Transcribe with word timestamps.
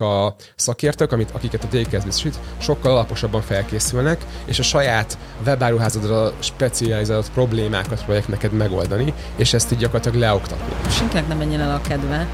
a 0.00 0.34
szakértők, 0.56 1.12
amit, 1.12 1.30
akiket 1.30 1.64
a 1.64 1.76
DKS 1.76 2.04
biztosít, 2.04 2.38
sokkal 2.58 2.92
alaposabban 2.92 3.42
felkészülnek, 3.42 4.24
és 4.44 4.58
a 4.58 4.62
saját 4.62 5.18
webáruházadra 5.46 6.32
specializált 6.38 7.30
problémákat 7.30 7.98
próbálják 7.98 8.28
neked 8.28 8.52
megoldani, 8.52 9.14
és 9.36 9.52
ezt 9.52 9.72
így 9.72 9.78
gyakorlatilag 9.78 10.18
leoktatni. 10.18 10.90
Senkinek 10.90 11.28
nem 11.28 11.38
menjen 11.38 11.60
el 11.60 11.74
a 11.74 11.80
kedve 11.88 12.28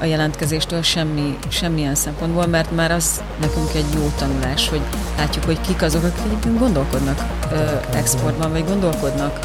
a 0.00 0.04
jelentkezéstől 0.04 0.82
semmi, 0.82 1.38
semmilyen 1.48 1.94
szempontból, 1.94 2.46
mert 2.46 2.70
már 2.70 2.90
az 2.90 3.22
nekünk 3.40 3.74
egy 3.74 3.86
jó 3.94 4.12
tanulás, 4.18 4.68
hogy 4.68 4.80
látjuk, 5.16 5.44
hogy 5.44 5.60
kik 5.60 5.82
azok, 5.82 6.04
akik 6.04 6.24
egyébként 6.24 6.58
gondolkodnak 6.58 7.24
exportban, 7.92 8.50
vagy 8.50 8.64
gondolkodnak 8.64 9.38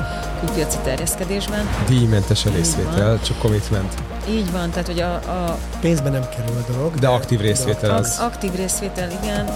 külpiaci 0.46 0.78
terjeszkedésben. 0.84 1.70
Díjmentes 1.88 2.46
a 2.46 2.50
részvétel, 2.50 3.20
csak 3.22 3.38
commitment. 3.38 3.94
Így 4.30 4.52
van, 4.52 4.70
tehát 4.70 4.88
hogy 4.88 5.00
a... 5.00 5.14
a 5.14 5.58
Pénzben 5.80 6.12
nem 6.12 6.30
kerül 6.30 6.56
a 6.68 6.72
dolog. 6.72 6.94
De 6.94 7.08
aktív 7.08 7.40
részvétel 7.40 7.90
a, 7.90 7.96
az. 7.96 8.18
Aktív 8.20 8.56
részvétel, 8.56 9.12
igen. 9.24 9.50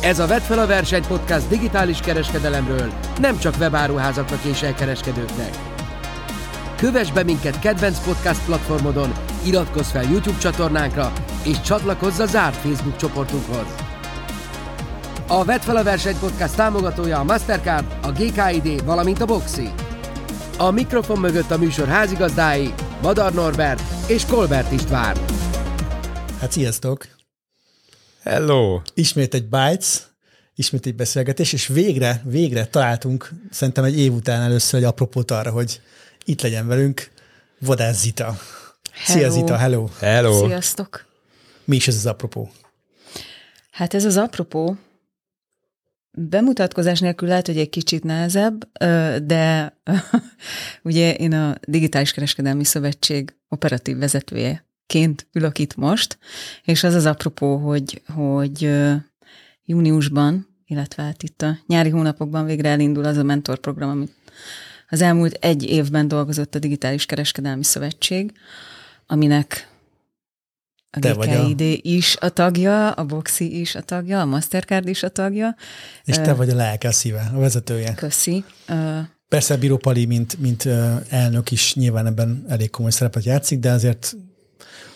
Ez 0.00 0.18
a 0.18 0.26
Vedd 0.26 0.40
fel 0.40 0.58
a 0.58 0.66
verseny 0.66 1.06
podcast 1.06 1.48
digitális 1.48 1.98
kereskedelemről, 1.98 2.92
nem 3.20 3.38
csak 3.38 3.54
webáruházaknak 3.58 4.44
és 4.44 4.62
elkereskedőknek. 4.62 5.50
Kövess 6.76 7.10
be 7.10 7.22
minket 7.22 7.58
kedvenc 7.58 7.98
podcast 7.98 8.44
platformodon, 8.44 9.12
iratkozz 9.44 9.90
fel 9.90 10.02
YouTube 10.02 10.38
csatornánkra, 10.38 11.12
és 11.42 11.60
csatlakozz 11.60 12.18
a 12.18 12.26
zárt 12.26 12.56
Facebook 12.56 12.96
csoportunkhoz. 12.96 13.66
A 15.28 15.44
Vedd 15.44 15.60
fel 15.60 15.76
a 15.76 15.82
verseny 15.82 16.18
podcast 16.18 16.56
támogatója 16.56 17.18
a 17.18 17.24
Mastercard, 17.24 17.84
a 18.02 18.10
GKID, 18.10 18.84
valamint 18.84 19.20
a 19.20 19.24
Boxi. 19.24 19.72
A 20.58 20.70
mikrofon 20.70 21.18
mögött 21.18 21.50
a 21.50 21.58
műsor 21.58 21.86
házigazdái 21.86 22.74
Madar 23.02 23.32
Norbert 23.32 23.82
és 24.08 24.24
Kolbert 24.24 24.72
István. 24.72 25.16
Hát 26.40 26.52
sziasztok! 26.52 27.06
Hello! 28.22 28.80
Ismét 28.94 29.34
egy 29.34 29.48
Bytes, 29.48 29.98
ismét 30.54 30.86
egy 30.86 30.94
beszélgetés, 30.94 31.52
és 31.52 31.66
végre, 31.66 32.22
végre 32.24 32.66
találtunk, 32.66 33.30
szerintem 33.50 33.84
egy 33.84 33.98
év 33.98 34.12
után 34.12 34.42
először 34.42 34.80
egy 34.80 34.86
apropót 34.86 35.30
arra, 35.30 35.50
hogy 35.50 35.80
itt 36.24 36.42
legyen 36.42 36.66
velünk 36.66 37.10
Vadász 37.58 38.00
Zita. 38.00 38.24
Hello. 38.24 39.20
Szia 39.20 39.30
Zita, 39.30 39.56
hello! 39.56 39.88
Hello! 39.98 40.46
Sziasztok! 40.46 41.04
Mi 41.64 41.76
is 41.76 41.88
ez 41.88 41.96
az 41.96 42.06
apropó? 42.06 42.50
Hát 43.70 43.94
ez 43.94 44.04
az 44.04 44.16
apropó, 44.16 44.76
Bemutatkozás 46.16 47.00
nélkül 47.00 47.28
lehet, 47.28 47.46
hogy 47.46 47.58
egy 47.58 47.68
kicsit 47.68 48.04
nehezebb, 48.04 48.68
de 49.24 49.76
ugye 50.82 51.14
én 51.14 51.32
a 51.32 51.54
Digitális 51.66 52.12
Kereskedelmi 52.12 52.64
Szövetség 52.64 53.36
operatív 53.48 53.96
vezetőjeként 53.96 55.26
ülök 55.32 55.58
itt 55.58 55.76
most, 55.76 56.18
és 56.64 56.84
az 56.84 56.94
az 56.94 57.06
apropó, 57.06 57.56
hogy, 57.56 58.02
hogy 58.14 58.70
júniusban, 59.64 60.46
illetve 60.66 61.02
hát 61.02 61.22
itt 61.22 61.42
a 61.42 61.58
nyári 61.66 61.90
hónapokban 61.90 62.44
végre 62.44 62.68
elindul 62.68 63.04
az 63.04 63.16
a 63.16 63.22
mentorprogram, 63.22 63.90
amit 63.90 64.12
az 64.88 65.00
elmúlt 65.00 65.32
egy 65.32 65.62
évben 65.62 66.08
dolgozott 66.08 66.54
a 66.54 66.58
Digitális 66.58 67.06
Kereskedelmi 67.06 67.64
Szövetség, 67.64 68.32
aminek 69.06 69.68
a 70.94 70.98
Te 70.98 71.12
GKID 71.12 71.60
a... 71.60 71.78
is 71.82 72.16
a 72.20 72.28
tagja, 72.28 72.90
a 72.90 73.04
Boxi 73.04 73.60
is 73.60 73.74
a 73.74 73.80
tagja, 73.80 74.20
a 74.20 74.24
Mastercard 74.24 74.88
is 74.88 75.02
a 75.02 75.08
tagja. 75.08 75.56
És 76.04 76.16
te 76.16 76.34
vagy 76.34 76.50
a 76.50 76.54
lelke, 76.54 76.88
a 76.88 76.92
szíve, 76.92 77.30
a 77.34 77.38
vezetője. 77.38 77.94
Köszi. 77.94 78.44
Persze 79.28 79.56
Bíró 79.56 79.76
Pali, 79.76 80.04
mint, 80.04 80.38
mint 80.40 80.68
elnök 81.08 81.50
is 81.50 81.74
nyilván 81.74 82.06
ebben 82.06 82.44
elég 82.48 82.70
komoly 82.70 82.90
szerepet 82.90 83.24
játszik, 83.24 83.58
de 83.58 83.70
azért 83.70 84.16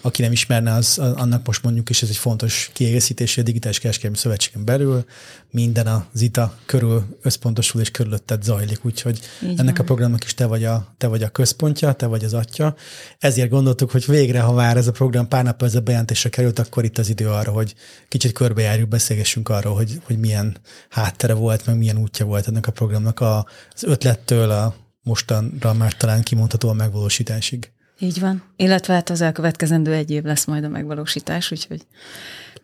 aki 0.00 0.22
nem 0.22 0.32
ismerne, 0.32 0.72
az, 0.72 0.98
annak 0.98 1.46
most 1.46 1.62
mondjuk 1.62 1.90
is 1.90 2.02
ez 2.02 2.08
egy 2.08 2.16
fontos 2.16 2.70
kiegészítés, 2.72 3.38
a 3.38 3.42
Digitális 3.42 3.78
Kereskedelmi 3.78 4.16
Szövetségen 4.16 4.64
belül 4.64 5.04
minden 5.50 5.86
a 5.86 6.06
ZITA 6.12 6.58
körül 6.66 7.18
összpontosul 7.22 7.80
és 7.80 7.90
körülötted 7.90 8.42
zajlik, 8.42 8.84
úgyhogy 8.84 9.20
Így 9.42 9.58
ennek 9.58 9.76
van. 9.76 9.80
a 9.80 9.82
programnak 9.82 10.24
is 10.24 10.34
te 10.34 10.46
vagy, 10.46 10.64
a, 10.64 10.94
te 10.98 11.06
vagy 11.06 11.22
a 11.22 11.28
központja, 11.28 11.92
te 11.92 12.06
vagy 12.06 12.24
az 12.24 12.34
atya. 12.34 12.74
Ezért 13.18 13.50
gondoltuk, 13.50 13.90
hogy 13.90 14.06
végre, 14.06 14.40
ha 14.40 14.52
már 14.52 14.76
ez 14.76 14.86
a 14.86 14.92
program 14.92 15.28
pár 15.28 15.44
nap 15.44 15.62
a 15.62 15.80
bejelentésre 15.80 16.28
került, 16.28 16.58
akkor 16.58 16.84
itt 16.84 16.98
az 16.98 17.08
idő 17.08 17.28
arra, 17.28 17.52
hogy 17.52 17.74
kicsit 18.08 18.32
körbejárjuk, 18.32 18.88
beszélgessünk 18.88 19.48
arról, 19.48 19.74
hogy, 19.74 20.00
hogy 20.04 20.18
milyen 20.18 20.56
háttere 20.88 21.32
volt, 21.32 21.66
meg 21.66 21.76
milyen 21.76 21.98
útja 21.98 22.26
volt 22.26 22.48
ennek 22.48 22.66
a 22.66 22.72
programnak 22.72 23.20
az 23.20 23.82
ötlettől 23.84 24.50
a 24.50 24.74
mostanra 25.02 25.72
már 25.72 25.96
talán 25.96 26.22
kimondható 26.22 26.68
a 26.68 26.72
megvalósításig. 26.72 27.72
Így 27.98 28.20
van. 28.20 28.42
Illetve 28.56 28.94
hát 28.94 29.10
az 29.10 29.20
elkövetkezendő 29.20 29.92
egy 29.92 30.10
év 30.10 30.22
lesz 30.22 30.44
majd 30.44 30.64
a 30.64 30.68
megvalósítás, 30.68 31.50
úgyhogy 31.50 31.86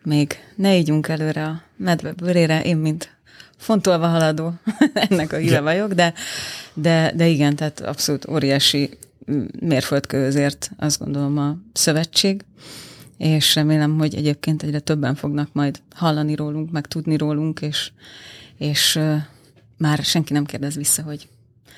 még 0.03 0.39
ne 0.55 0.77
ígyunk 0.77 1.07
előre 1.07 1.45
a 1.45 1.61
medve 1.75 2.11
bőrére, 2.11 2.63
én 2.63 2.77
mint 2.77 3.15
fontolva 3.57 4.07
haladó 4.07 4.53
ennek 5.09 5.33
a 5.33 5.37
híve 5.37 5.59
vagyok, 5.59 5.93
de, 5.93 6.13
de, 6.73 7.11
de 7.15 7.27
igen, 7.27 7.55
tehát 7.55 7.79
abszolút 7.79 8.27
óriási 8.27 8.97
mérföldkő 9.59 10.25
azért 10.25 10.71
azt 10.77 10.99
gondolom 10.99 11.37
a 11.37 11.57
szövetség, 11.73 12.45
és 13.17 13.55
remélem, 13.55 13.97
hogy 13.97 14.15
egyébként 14.15 14.63
egyre 14.63 14.79
többen 14.79 15.15
fognak 15.15 15.49
majd 15.53 15.81
hallani 15.95 16.35
rólunk, 16.35 16.71
meg 16.71 16.85
tudni 16.87 17.17
rólunk, 17.17 17.61
és, 17.61 17.91
és 18.57 18.99
már 19.77 19.97
senki 20.03 20.33
nem 20.33 20.45
kérdez 20.45 20.75
vissza, 20.75 21.01
hogy 21.01 21.27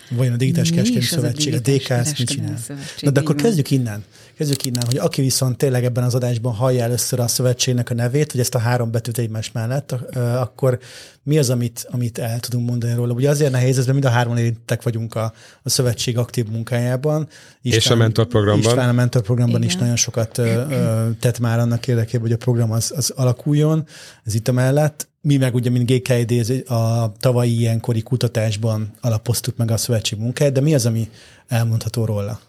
vagy 0.09 0.27
a 0.27 0.35
Digitális 0.35 0.69
Kereskedelmi 0.69 1.05
Szövetség, 1.05 1.53
a 1.53 1.59
DKS 1.59 2.17
mit 2.17 2.27
csinál? 2.29 2.59
Na, 2.99 3.09
de 3.09 3.19
akkor 3.19 3.35
kezdjük 3.35 3.71
innen. 3.71 4.03
Kezdjük 4.37 4.65
innen, 4.65 4.85
hogy 4.85 4.97
aki 4.97 5.21
viszont 5.21 5.57
tényleg 5.57 5.83
ebben 5.83 6.03
az 6.03 6.15
adásban 6.15 6.53
hallja 6.53 6.83
először 6.83 7.19
a 7.19 7.27
szövetségnek 7.27 7.89
a 7.89 7.93
nevét, 7.93 8.31
vagy 8.31 8.41
ezt 8.41 8.55
a 8.55 8.59
három 8.59 8.91
betűt 8.91 9.17
egymás 9.17 9.51
mellett, 9.51 9.91
akkor 10.15 10.79
mi 11.23 11.37
az, 11.37 11.49
amit, 11.49 11.87
amit 11.91 12.17
el 12.17 12.39
tudunk 12.39 12.69
mondani 12.69 12.93
róla? 12.93 13.13
Ugye 13.13 13.29
azért 13.29 13.51
nehéz 13.51 13.77
ez, 13.77 13.85
mert 13.85 13.99
mind 13.99 14.05
a 14.05 14.15
három 14.15 14.37
érintettek 14.37 14.83
vagyunk 14.83 15.15
a, 15.15 15.33
a 15.63 15.69
szövetség 15.69 16.17
aktív 16.17 16.47
munkájában. 16.47 17.27
István, 17.61 17.79
és 17.79 17.89
a 17.89 17.95
mentorprogramban. 17.95 18.69
István 18.69 18.89
a 18.89 18.91
mentorprogramban 18.91 19.63
is 19.63 19.75
nagyon 19.75 19.95
sokat 19.95 20.37
ö, 20.37 20.63
ö, 20.69 21.09
tett 21.19 21.39
már 21.39 21.59
annak 21.59 21.87
érdekében, 21.87 22.21
hogy 22.21 22.31
a 22.31 22.37
program 22.37 22.71
az, 22.71 22.93
az 22.95 23.09
alakuljon, 23.15 23.85
ez 24.23 24.33
itt 24.33 24.47
a 24.47 24.51
mellett 24.51 25.07
mi 25.21 25.37
meg 25.37 25.55
ugye, 25.55 25.69
mint 25.69 25.91
GKID 25.91 26.63
a 26.69 27.11
tavalyi 27.19 27.59
ilyenkori 27.59 28.01
kutatásban 28.01 28.93
alapoztuk 29.01 29.57
meg 29.57 29.71
a 29.71 29.77
szövetség 29.77 30.19
munkáját, 30.19 30.53
de 30.53 30.61
mi 30.61 30.73
az, 30.73 30.85
ami 30.85 31.09
elmondható 31.47 32.05
róla? 32.05 32.39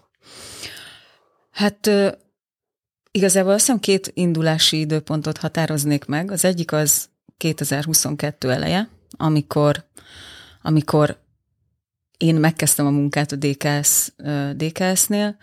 Hát 1.51 1.89
igazából 3.11 3.51
azt 3.51 3.65
hiszem 3.65 3.79
két 3.79 4.11
indulási 4.13 4.79
időpontot 4.79 5.37
határoznék 5.37 6.05
meg. 6.05 6.31
Az 6.31 6.45
egyik 6.45 6.71
az 6.71 7.09
2022 7.37 8.51
eleje, 8.51 8.89
amikor, 9.17 9.85
amikor 10.61 11.19
én 12.17 12.35
megkezdtem 12.35 12.85
a 12.85 12.89
munkát 12.89 13.31
a 13.31 13.35
DKS, 13.35 14.11
DKS-nél. 14.55 15.37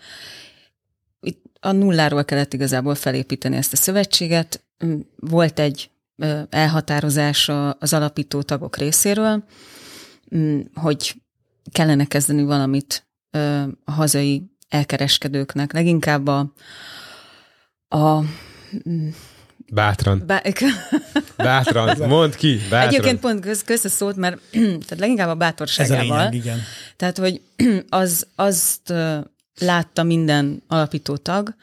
Itt 1.19 1.43
a 1.59 1.71
nulláról 1.71 2.25
kellett 2.25 2.53
igazából 2.53 2.95
felépíteni 2.95 3.55
ezt 3.55 3.73
a 3.73 3.75
szövetséget. 3.75 4.65
Volt 5.15 5.59
egy 5.59 5.91
elhatározása 6.49 7.71
az 7.71 7.93
alapító 7.93 8.41
tagok 8.41 8.77
részéről, 8.77 9.43
mm, 10.35 10.59
hogy 10.73 11.21
kellene 11.71 12.05
kezdeni 12.05 12.43
valamit 12.43 13.07
a 13.83 13.91
hazai 13.91 14.56
elkereskedőknek, 14.69 15.73
leginkább 15.73 16.27
a, 16.27 16.53
a 17.87 18.23
Bátran. 19.73 20.23
Bá- 20.25 20.53
bátran, 21.37 21.97
mondd 22.07 22.35
ki, 22.35 22.59
bátran. 22.69 22.87
Egyébként 22.87 23.19
pont 23.19 23.39
köz, 23.39 23.63
köz 23.63 23.85
a 23.85 23.89
szót, 23.89 24.15
mert 24.15 24.39
tehát 24.51 24.99
leginkább 24.99 25.29
a 25.29 25.35
bátorságával. 25.35 25.99
Ez 25.99 26.09
a 26.09 26.29
lényeg, 26.29 26.33
igen. 26.33 26.59
Tehát, 26.95 27.17
hogy 27.17 27.41
az, 27.89 28.27
azt 28.35 28.93
látta 29.59 30.03
minden 30.03 30.63
alapító 30.67 31.17
tag, 31.17 31.55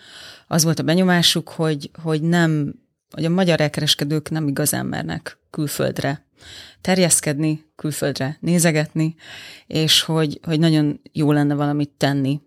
az 0.47 0.65
volt 0.65 0.79
a 0.79 0.83
benyomásuk, 0.83 1.49
hogy, 1.49 1.91
hogy 2.03 2.23
nem 2.23 2.83
hogy 3.11 3.25
a 3.25 3.31
magyar 3.31 3.61
elkereskedők 3.61 4.31
nem 4.31 4.49
igazán 4.49 4.87
mernek 4.87 5.39
külföldre 5.51 6.27
terjeszkedni, 6.81 7.65
külföldre 7.77 8.37
nézegetni, 8.41 9.15
és 9.67 10.03
hogy, 10.03 10.41
hogy 10.43 10.59
nagyon 10.59 11.01
jó 11.13 11.33
lenne 11.33 11.55
valamit 11.55 11.91
tenni 11.97 12.41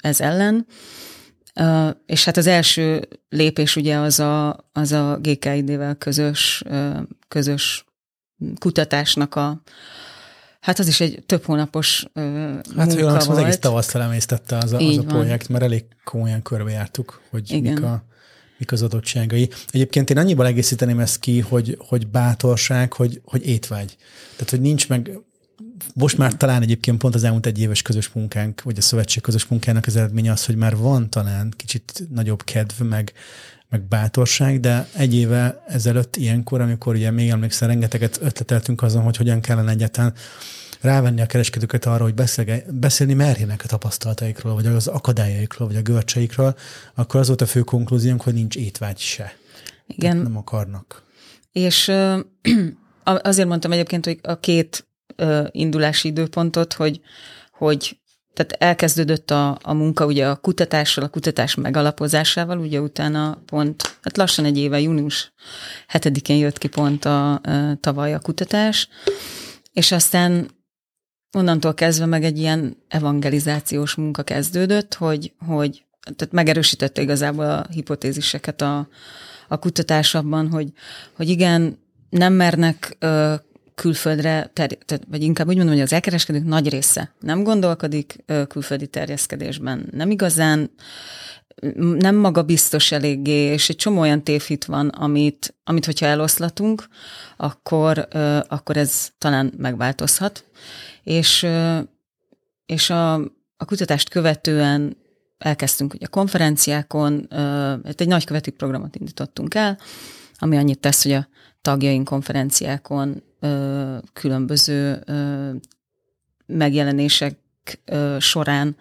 ez 0.00 0.20
ellen. 0.20 0.66
És 2.06 2.24
hát 2.24 2.36
az 2.36 2.46
első 2.46 3.08
lépés 3.28 3.76
ugye 3.76 3.96
az 3.96 4.20
a, 4.20 4.68
az 4.72 4.92
a 4.92 5.18
GKID-vel 5.22 5.94
közös, 5.94 6.62
közös 7.28 7.84
kutatásnak 8.58 9.34
a, 9.34 9.62
Hát 10.60 10.78
az 10.78 10.86
is 10.86 11.00
egy 11.00 11.22
több 11.26 11.44
hónapos 11.44 12.06
hát, 12.14 12.64
munka 12.76 13.02
volt. 13.02 13.26
az 13.26 13.38
egész 13.38 13.58
tavaszt 13.58 13.94
elemésztette 13.94 14.56
az 14.56 14.72
a, 14.72 14.78
az 14.78 14.98
a 14.98 15.02
projekt, 15.02 15.48
mert 15.48 15.64
elég 15.64 15.84
komolyan 16.04 16.42
körbejártuk, 16.42 17.20
hogy 17.30 17.50
Igen. 17.50 17.72
mik 17.72 17.82
a 17.82 18.04
mik 18.58 18.72
az 18.72 18.82
adottságai. 18.82 19.50
Egyébként 19.70 20.10
én 20.10 20.18
annyiban 20.18 20.46
egészíteném 20.46 20.98
ezt 20.98 21.18
ki, 21.18 21.40
hogy, 21.40 21.76
hogy 21.88 22.06
bátorság, 22.06 22.92
hogy, 22.92 23.20
hogy 23.24 23.46
étvágy. 23.46 23.96
Tehát, 24.36 24.50
hogy 24.50 24.60
nincs 24.60 24.88
meg, 24.88 25.10
most 25.94 26.18
már 26.18 26.34
talán 26.36 26.62
egyébként 26.62 26.98
pont 26.98 27.14
az 27.14 27.24
elmúlt 27.24 27.46
egy 27.46 27.60
éves 27.60 27.82
közös 27.82 28.12
munkánk, 28.12 28.62
vagy 28.62 28.78
a 28.78 28.80
szövetség 28.80 29.22
közös 29.22 29.46
munkának 29.46 29.86
az 29.86 29.96
eredménye 29.96 30.32
az, 30.32 30.44
hogy 30.44 30.56
már 30.56 30.76
van 30.76 31.10
talán 31.10 31.52
kicsit 31.56 32.02
nagyobb 32.10 32.44
kedv, 32.44 32.82
meg, 32.82 33.12
meg 33.68 33.82
bátorság, 33.82 34.60
de 34.60 34.88
egy 34.96 35.14
éve 35.14 35.64
ezelőtt 35.68 36.16
ilyenkor, 36.16 36.60
amikor 36.60 36.94
ugye 36.94 37.10
még 37.10 37.28
emlékszel, 37.28 37.68
rengeteget 37.68 38.18
ötleteltünk 38.22 38.82
azon, 38.82 39.02
hogy 39.02 39.16
hogyan 39.16 39.40
kellene 39.40 39.70
egyáltalán 39.70 40.14
rávenni 40.80 41.20
a 41.20 41.26
kereskedőket 41.26 41.86
arra, 41.86 42.02
hogy 42.02 42.14
beszélni 42.68 43.14
merjenek 43.14 43.60
a 43.64 43.66
tapasztalataikról, 43.66 44.54
vagy 44.54 44.66
az 44.66 44.86
akadályaikról, 44.86 45.68
vagy 45.68 45.76
a 45.76 45.82
görcseikről, 45.82 46.54
akkor 46.94 47.20
az 47.20 47.26
volt 47.26 47.40
a 47.40 47.46
fő 47.46 47.60
konklúziónk, 47.60 48.22
hogy 48.22 48.34
nincs 48.34 48.56
étvágy 48.56 48.98
se. 48.98 49.36
Igen. 49.86 50.10
Tehát 50.10 50.22
nem 50.22 50.36
akarnak. 50.36 51.02
És 51.52 51.88
ö, 51.88 52.20
azért 53.04 53.48
mondtam 53.48 53.72
egyébként, 53.72 54.04
hogy 54.04 54.18
a 54.22 54.40
két 54.40 54.86
ö, 55.16 55.44
indulási 55.50 56.08
időpontot, 56.08 56.72
hogy, 56.72 57.00
hogy 57.52 57.96
tehát 58.34 58.52
elkezdődött 58.52 59.30
a, 59.30 59.58
a 59.62 59.72
munka 59.72 60.06
ugye 60.06 60.28
a 60.28 60.36
kutatással, 60.36 61.04
a 61.04 61.08
kutatás 61.08 61.54
megalapozásával, 61.54 62.58
ugye 62.58 62.80
utána 62.80 63.42
pont, 63.46 63.98
hát 64.02 64.16
lassan 64.16 64.44
egy 64.44 64.58
éve, 64.58 64.80
június 64.80 65.32
7-én 65.92 66.36
jött 66.36 66.58
ki 66.58 66.68
pont 66.68 67.04
a, 67.04 67.32
a 67.32 67.40
tavaly 67.80 68.14
a 68.14 68.18
kutatás, 68.18 68.88
és 69.72 69.92
aztán 69.92 70.50
onnantól 71.32 71.74
kezdve 71.74 72.06
meg 72.06 72.24
egy 72.24 72.38
ilyen 72.38 72.76
evangelizációs 72.88 73.94
munka 73.94 74.22
kezdődött, 74.22 74.94
hogy, 74.94 75.32
hogy 75.46 75.84
tehát 76.16 76.34
megerősítette 76.34 77.02
igazából 77.02 77.44
a 77.44 77.66
hipotéziseket 77.70 78.62
a, 78.62 78.88
a 79.48 79.58
kutatásabban, 79.58 80.50
hogy, 80.50 80.72
hogy 81.12 81.28
igen, 81.28 81.78
nem 82.10 82.32
mernek 82.32 82.96
ö, 82.98 83.34
külföldre, 83.82 84.50
ter- 84.52 84.78
tehát, 84.84 85.04
vagy 85.10 85.22
inkább 85.22 85.48
úgy 85.48 85.56
mondom, 85.56 85.74
hogy 85.74 85.82
az 85.82 85.92
elkereskedők 85.92 86.44
nagy 86.44 86.68
része 86.68 87.14
nem 87.20 87.42
gondolkodik 87.42 88.24
külföldi 88.48 88.86
terjeszkedésben, 88.86 89.88
nem 89.90 90.10
igazán, 90.10 90.70
nem 91.98 92.16
maga 92.16 92.42
biztos 92.42 92.92
eléggé, 92.92 93.52
és 93.52 93.68
egy 93.68 93.76
csomó 93.76 94.00
olyan 94.00 94.22
tévhit 94.22 94.64
van, 94.64 94.88
amit, 94.88 95.54
amit 95.64 95.84
hogyha 95.84 96.06
eloszlatunk, 96.06 96.88
akkor, 97.36 98.08
akkor 98.48 98.76
ez 98.76 99.10
talán 99.18 99.52
megváltozhat. 99.56 100.44
És, 101.02 101.46
és 102.66 102.90
a, 102.90 103.14
a 103.56 103.64
kutatást 103.66 104.08
követően 104.08 104.96
elkezdtünk 105.38 105.94
ugye 105.94 106.06
konferenciákon, 106.06 107.26
hát 107.84 108.00
egy 108.00 108.08
nagyköveti 108.08 108.50
programot 108.50 108.96
indítottunk 108.96 109.54
el, 109.54 109.78
ami 110.38 110.56
annyit 110.56 110.80
tesz, 110.80 111.02
hogy 111.02 111.12
a 111.12 111.28
tagjaink 111.62 112.04
konferenciákon 112.04 113.22
különböző 114.12 115.04
megjelenések 116.46 117.38
során 118.18 118.76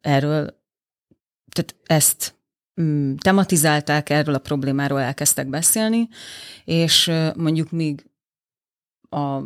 erről, 0.00 0.60
tehát 1.52 1.74
ezt 1.86 2.34
mm, 2.80 3.14
tematizálták, 3.14 4.10
erről 4.10 4.34
a 4.34 4.38
problémáról 4.38 5.00
elkezdtek 5.00 5.46
beszélni, 5.48 6.08
és 6.64 7.12
mondjuk 7.36 7.70
még 7.70 8.06
a 9.10 9.38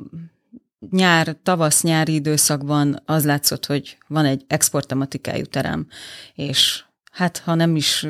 nyár, 0.91 1.37
tavasz-nyári 1.43 2.15
időszakban 2.15 3.03
az 3.05 3.25
látszott, 3.25 3.67
hogy 3.67 3.99
van 4.07 4.25
egy 4.25 4.45
exporttematikájú 4.47 5.45
terem, 5.45 5.87
és 6.35 6.85
hát 7.13 7.39
ha 7.39 7.55
nem 7.55 7.77
is 7.77 8.07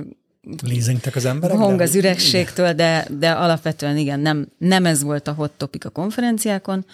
Lézengtek 0.62 1.16
az 1.16 1.24
emberek? 1.24 1.56
Hong 1.56 1.80
az 1.80 1.94
ürességtől, 1.94 2.72
de, 2.72 3.06
de 3.18 3.30
alapvetően 3.30 3.96
igen, 3.96 4.20
nem, 4.20 4.48
nem 4.58 4.86
ez 4.86 5.02
volt 5.02 5.28
a 5.28 5.32
hot 5.32 5.50
topic 5.50 5.84
a 5.84 5.90
konferenciákon. 5.90 6.86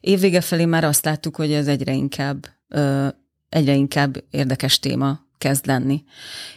Évvége 0.00 0.40
felé 0.40 0.64
már 0.64 0.84
azt 0.84 1.04
láttuk, 1.04 1.36
hogy 1.36 1.52
ez 1.52 1.66
egyre 1.66 1.92
inkább, 1.92 2.46
ö, 2.68 3.08
egyre 3.48 3.74
inkább 3.74 4.24
érdekes 4.30 4.78
téma 4.78 5.20
kezd 5.38 5.66
lenni. 5.66 6.04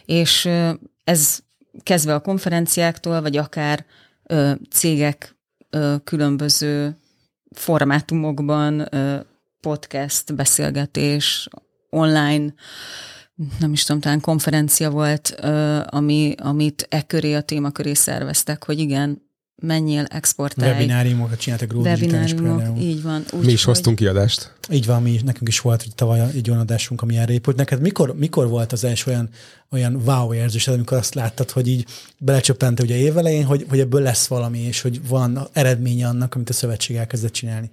És 0.04 0.44
ö, 0.44 0.70
ez 1.04 1.38
kezdve 1.82 2.14
a 2.14 2.20
konferenciáktól, 2.20 3.20
vagy 3.20 3.36
akár 3.36 3.84
ö, 4.26 4.52
cégek 4.70 5.36
ö, 5.70 5.94
különböző 6.04 6.96
formátumokban, 7.50 8.88
podcast, 9.60 10.34
beszélgetés, 10.34 11.48
online, 11.90 12.54
nem 13.58 13.72
is 13.72 13.84
tudom, 13.84 14.00
talán 14.00 14.20
konferencia 14.20 14.90
volt, 14.90 15.28
ami, 15.86 16.34
amit 16.38 16.86
e 16.88 17.02
köré, 17.02 17.34
a 17.34 17.40
téma 17.40 17.70
köré 17.70 17.94
szerveztek, 17.94 18.64
hogy 18.64 18.78
igen, 18.78 19.22
menjél, 19.62 20.04
exportálj. 20.04 20.70
Webináriumokat 20.70 21.40
csináltak 21.40 21.72
róla 21.72 21.88
Webináriumok, 21.88 22.80
így 22.80 23.02
van. 23.02 23.24
Úgy, 23.32 23.44
mi 23.44 23.52
is 23.52 23.64
hogy... 23.64 23.74
hoztunk 23.74 23.96
kiadást. 23.96 24.54
Így 24.70 24.86
van, 24.86 25.02
mi, 25.02 25.20
nekünk 25.24 25.48
is 25.48 25.60
volt 25.60 25.82
hogy 25.82 25.94
tavaly 25.94 26.20
egy 26.34 26.50
olyan 26.50 26.60
adásunk, 26.60 27.02
ami 27.02 27.16
erre 27.16 27.32
épült. 27.32 27.56
Neked 27.56 27.80
mikor, 27.80 28.14
mikor 28.16 28.48
volt 28.48 28.72
az 28.72 28.84
első 28.84 29.10
olyan, 29.10 29.28
olyan 29.70 30.02
wow 30.04 30.34
érzés, 30.34 30.68
amikor 30.68 30.96
azt 30.96 31.14
láttad, 31.14 31.50
hogy 31.50 31.68
így 31.68 31.86
belecsöppente 32.18 32.82
ugye 32.82 32.96
évelején, 32.96 33.44
hogy, 33.44 33.66
hogy 33.68 33.80
ebből 33.80 34.02
lesz 34.02 34.26
valami, 34.26 34.58
és 34.58 34.80
hogy 34.80 35.08
van 35.08 35.48
eredménye 35.52 36.08
annak, 36.08 36.34
amit 36.34 36.50
a 36.50 36.52
szövetség 36.52 36.96
elkezdett 36.96 37.32
csinálni? 37.32 37.70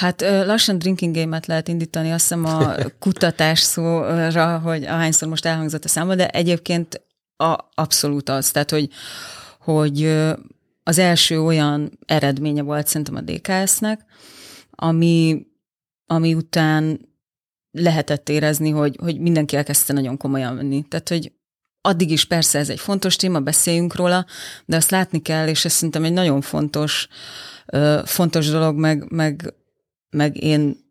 Hát 0.00 0.20
lassan 0.20 0.78
drinking 0.78 1.14
game-et 1.14 1.46
lehet 1.46 1.68
indítani, 1.68 2.10
azt 2.10 2.20
hiszem 2.20 2.44
a 2.44 2.74
kutatás 2.98 3.60
szóra, 3.60 4.58
hogy 4.58 4.84
ahányszor 4.84 5.28
most 5.28 5.44
elhangzott 5.44 5.84
a 5.84 5.88
számba, 5.88 6.14
de 6.14 6.28
egyébként 6.28 7.02
a, 7.36 7.58
abszolút 7.74 8.28
az. 8.28 8.50
Tehát, 8.50 8.70
hogy, 8.70 8.88
hogy 9.60 10.04
az 10.82 10.98
első 10.98 11.40
olyan 11.40 11.98
eredménye 12.06 12.62
volt 12.62 12.86
szerintem 12.86 13.16
a 13.16 13.20
DKS-nek, 13.20 14.04
ami, 14.70 15.46
ami 16.06 16.34
után 16.34 17.08
lehetett 17.70 18.28
érezni, 18.28 18.70
hogy, 18.70 18.96
hogy 19.00 19.18
mindenki 19.18 19.56
elkezdte 19.56 19.92
nagyon 19.92 20.16
komolyan 20.16 20.56
venni. 20.56 20.82
Tehát, 20.88 21.08
hogy 21.08 21.32
addig 21.80 22.10
is 22.10 22.24
persze 22.24 22.58
ez 22.58 22.68
egy 22.68 22.80
fontos 22.80 23.16
téma, 23.16 23.40
beszéljünk 23.40 23.94
róla, 23.94 24.26
de 24.64 24.76
azt 24.76 24.90
látni 24.90 25.22
kell, 25.22 25.48
és 25.48 25.64
ez 25.64 25.72
szerintem 25.72 26.04
egy 26.04 26.12
nagyon 26.12 26.40
fontos, 26.40 27.08
fontos 28.04 28.48
dolog, 28.48 28.76
meg, 28.76 29.10
meg, 29.10 29.54
meg 30.10 30.42
én 30.42 30.88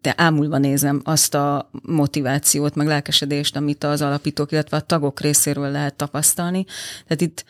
de 0.00 0.14
ámulva 0.16 0.58
nézem 0.58 1.00
azt 1.04 1.34
a 1.34 1.70
motivációt, 1.82 2.74
meg 2.74 2.86
lelkesedést, 2.86 3.56
amit 3.56 3.84
az 3.84 4.02
alapítók, 4.02 4.52
illetve 4.52 4.76
a 4.76 4.80
tagok 4.80 5.20
részéről 5.20 5.70
lehet 5.70 5.94
tapasztalni. 5.94 6.64
Tehát 7.06 7.20
itt 7.20 7.44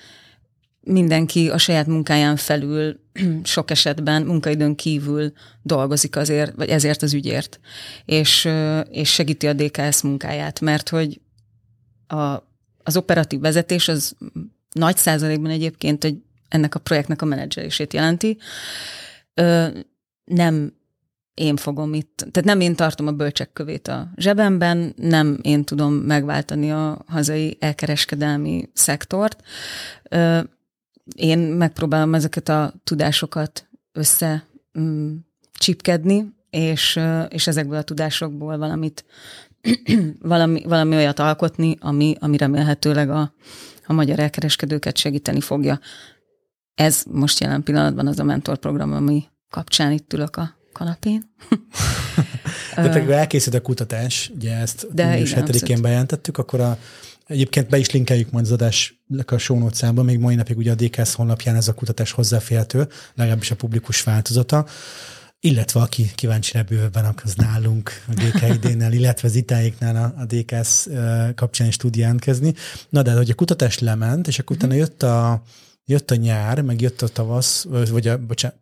mindenki 0.80 1.48
a 1.48 1.58
saját 1.58 1.86
munkáján 1.86 2.36
felül 2.36 3.00
sok 3.42 3.70
esetben 3.70 4.22
munkaidőn 4.22 4.74
kívül 4.74 5.32
dolgozik 5.62 6.16
azért, 6.16 6.54
vagy 6.56 6.68
ezért 6.68 7.02
az 7.02 7.14
ügyért, 7.14 7.60
és, 8.04 8.48
és 8.90 9.12
segíti 9.12 9.46
a 9.46 9.52
DKS 9.52 10.02
munkáját, 10.02 10.60
mert 10.60 10.88
hogy 10.88 11.20
a, 12.06 12.42
az 12.82 12.96
operatív 12.96 13.40
vezetés 13.40 13.88
az 13.88 14.16
nagy 14.72 14.96
százalékban 14.96 15.50
egyébként 15.50 16.02
hogy 16.02 16.16
ennek 16.48 16.74
a 16.74 16.78
projektnek 16.78 17.22
a 17.22 17.24
menedzselését 17.24 17.92
jelenti. 17.92 18.38
Nem 20.24 20.75
én 21.36 21.56
fogom 21.56 21.94
itt, 21.94 22.16
tehát 22.16 22.44
nem 22.44 22.60
én 22.60 22.74
tartom 22.74 23.06
a 23.06 23.12
bölcsek 23.12 23.52
kövét 23.52 23.88
a 23.88 24.08
zsebemben, 24.16 24.94
nem 24.96 25.38
én 25.42 25.64
tudom 25.64 25.94
megváltani 25.94 26.72
a 26.72 27.04
hazai 27.06 27.56
elkereskedelmi 27.60 28.68
szektort 28.72 29.42
én 31.14 31.38
megpróbálom 31.38 32.14
ezeket 32.14 32.48
a 32.48 32.72
tudásokat 32.84 33.68
össze 33.92 34.46
mm, 34.78 35.14
csipkedni, 35.58 36.34
és, 36.50 37.00
és 37.28 37.46
ezekből 37.46 37.78
a 37.78 37.82
tudásokból 37.82 38.58
valamit, 38.58 39.04
valami, 40.20 40.62
valami 40.64 40.94
olyat 40.94 41.18
alkotni, 41.18 41.76
ami, 41.80 42.16
ami 42.20 42.36
remélhetőleg 42.36 43.10
a, 43.10 43.32
a 43.86 43.92
magyar 43.92 44.18
elkereskedőket 44.18 44.96
segíteni 44.96 45.40
fogja. 45.40 45.80
Ez 46.74 47.02
most 47.10 47.40
jelen 47.40 47.62
pillanatban 47.62 48.06
az 48.06 48.18
a 48.18 48.24
mentorprogram, 48.24 48.92
ami 48.92 49.24
kapcsán 49.50 49.92
itt 49.92 50.12
ülök 50.12 50.36
a 50.36 50.55
kanapén. 50.76 51.30
Tehát 52.74 52.96
akkor 52.96 53.10
elkészült 53.10 53.54
a 53.54 53.60
kutatás, 53.60 54.30
ugye 54.34 54.54
ezt 54.54 54.86
De 54.92 55.18
7-én 55.18 55.82
bejelentettük, 55.82 56.38
akkor 56.38 56.60
a 56.60 56.78
Egyébként 57.26 57.68
be 57.68 57.78
is 57.78 57.90
linkeljük 57.90 58.30
majd 58.30 58.44
az 58.44 58.52
adás 58.52 59.02
a 59.26 59.36
show 59.36 59.58
notes 59.58 59.90
még 59.94 60.18
mai 60.18 60.34
napig 60.34 60.56
ugye 60.56 60.70
a 60.70 60.74
DKS 60.74 61.14
honlapján 61.14 61.56
ez 61.56 61.68
a 61.68 61.74
kutatás 61.74 62.12
hozzáférhető, 62.12 62.88
legalábbis 63.14 63.50
a 63.50 63.56
publikus 63.56 64.02
változata 64.02 64.66
illetve 65.40 65.80
aki 65.80 66.10
kíváncsi 66.14 66.52
rá 66.52 66.62
bővebben, 66.62 67.14
az 67.24 67.34
nálunk 67.34 67.90
a 68.08 68.12
GKID-nél, 68.12 68.92
illetve 68.92 69.28
az 69.28 69.34
itáiknál 69.34 69.96
a, 69.96 70.20
a 70.20 70.24
DKS 70.24 70.86
kapcsán 71.34 71.66
is 71.66 71.76
tud 71.76 71.96
jelentkezni. 71.96 72.54
Na 72.88 73.02
de 73.02 73.12
hogy 73.12 73.30
a 73.30 73.34
kutatás 73.34 73.78
lement, 73.78 74.28
és 74.28 74.38
akkor 74.38 74.56
utána 74.56 74.74
jött 74.74 75.02
a, 75.02 75.42
jött 75.84 76.10
a 76.10 76.14
nyár, 76.14 76.62
meg 76.62 76.80
jött 76.80 77.02
a 77.02 77.08
tavasz, 77.08 77.66
vagy 77.90 78.08
a, 78.08 78.18
bocsánat, 78.18 78.58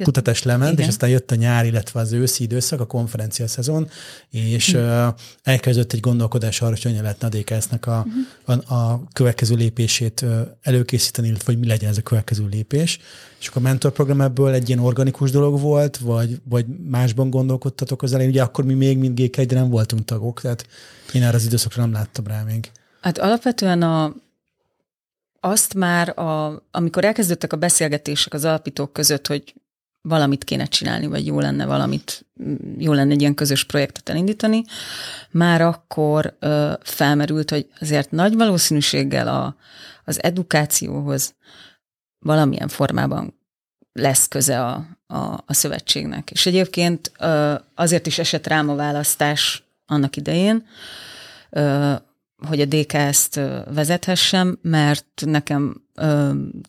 a 0.00 0.04
kutatás 0.04 0.42
lement, 0.42 0.72
Igen. 0.72 0.82
és 0.82 0.88
aztán 0.88 1.10
jött 1.10 1.30
a 1.30 1.34
nyár, 1.34 1.66
illetve 1.66 2.00
az 2.00 2.12
őszi 2.12 2.42
időszak, 2.42 2.80
a 2.80 2.86
konferencia 2.86 3.46
szezon, 3.46 3.88
és 4.30 4.72
uh, 4.72 5.06
elkezdett 5.42 5.92
egy 5.92 6.00
gondolkodás 6.00 6.60
arra, 6.60 6.70
hogy 6.70 6.82
hogyan 6.82 7.02
lehetne 7.02 7.26
a 7.26 7.30
DKS-nek 7.30 7.86
a, 7.86 8.06
a, 8.44 8.74
a 8.74 9.02
következő 9.12 9.54
lépését 9.54 10.24
előkészíteni, 10.62 11.28
illetve 11.28 11.52
hogy 11.52 11.60
mi 11.60 11.66
legyen 11.66 11.90
ez 11.90 11.96
a 11.96 12.02
következő 12.02 12.46
lépés. 12.46 12.98
És 13.40 13.48
akkor 13.48 13.62
a 13.62 13.64
mentorprogram 13.64 14.20
ebből 14.20 14.52
egy 14.52 14.68
ilyen 14.68 14.80
organikus 14.80 15.30
dolog 15.30 15.60
volt, 15.60 15.96
vagy, 15.96 16.40
vagy 16.48 16.66
másban 16.90 17.30
gondolkodtatok 17.30 18.02
az 18.02 18.12
elején. 18.12 18.30
Ugye 18.30 18.42
akkor 18.42 18.64
mi 18.64 18.74
még, 18.74 18.98
mint 18.98 19.20
GK, 19.20 19.40
de 19.40 19.54
nem 19.54 19.68
voltunk 19.68 20.04
tagok, 20.04 20.40
tehát 20.40 20.66
én 21.12 21.22
erre 21.22 21.36
az 21.36 21.44
időszakra 21.44 21.82
nem 21.82 21.92
láttam 21.92 22.26
rá 22.26 22.42
még. 22.42 22.70
Hát 23.00 23.18
alapvetően 23.18 23.82
a, 23.82 24.14
azt 25.40 25.74
már, 25.74 26.18
a, 26.18 26.62
amikor 26.70 27.04
elkezdődtek 27.04 27.52
a 27.52 27.56
beszélgetések 27.56 28.34
az 28.34 28.44
alapítók 28.44 28.92
között, 28.92 29.26
hogy 29.26 29.54
valamit 30.08 30.44
kéne 30.44 30.64
csinálni, 30.64 31.06
vagy 31.06 31.26
jó 31.26 31.40
lenne 31.40 31.66
valamit, 31.66 32.26
jó 32.78 32.92
lenne 32.92 33.12
egy 33.12 33.20
ilyen 33.20 33.34
közös 33.34 33.64
projektet 33.64 34.08
elindítani, 34.08 34.64
már 35.30 35.60
akkor 35.60 36.36
ö, 36.38 36.72
felmerült, 36.82 37.50
hogy 37.50 37.68
azért 37.80 38.10
nagy 38.10 38.34
valószínűséggel 38.34 39.28
a, 39.28 39.56
az 40.04 40.22
edukációhoz 40.22 41.34
valamilyen 42.18 42.68
formában 42.68 43.34
lesz 43.92 44.28
köze 44.28 44.64
a, 44.64 44.86
a, 45.06 45.16
a 45.46 45.54
szövetségnek. 45.54 46.30
És 46.30 46.46
egyébként 46.46 47.12
ö, 47.18 47.54
azért 47.74 48.06
is 48.06 48.18
esett 48.18 48.46
rám 48.46 48.68
a 48.68 48.74
választás 48.74 49.62
annak 49.86 50.16
idején, 50.16 50.66
ö, 51.50 51.94
hogy 52.48 52.60
a 52.60 52.64
DK 52.64 52.92
ezt 52.92 53.40
vezethessem, 53.70 54.58
mert 54.62 55.22
nekem 55.24 55.85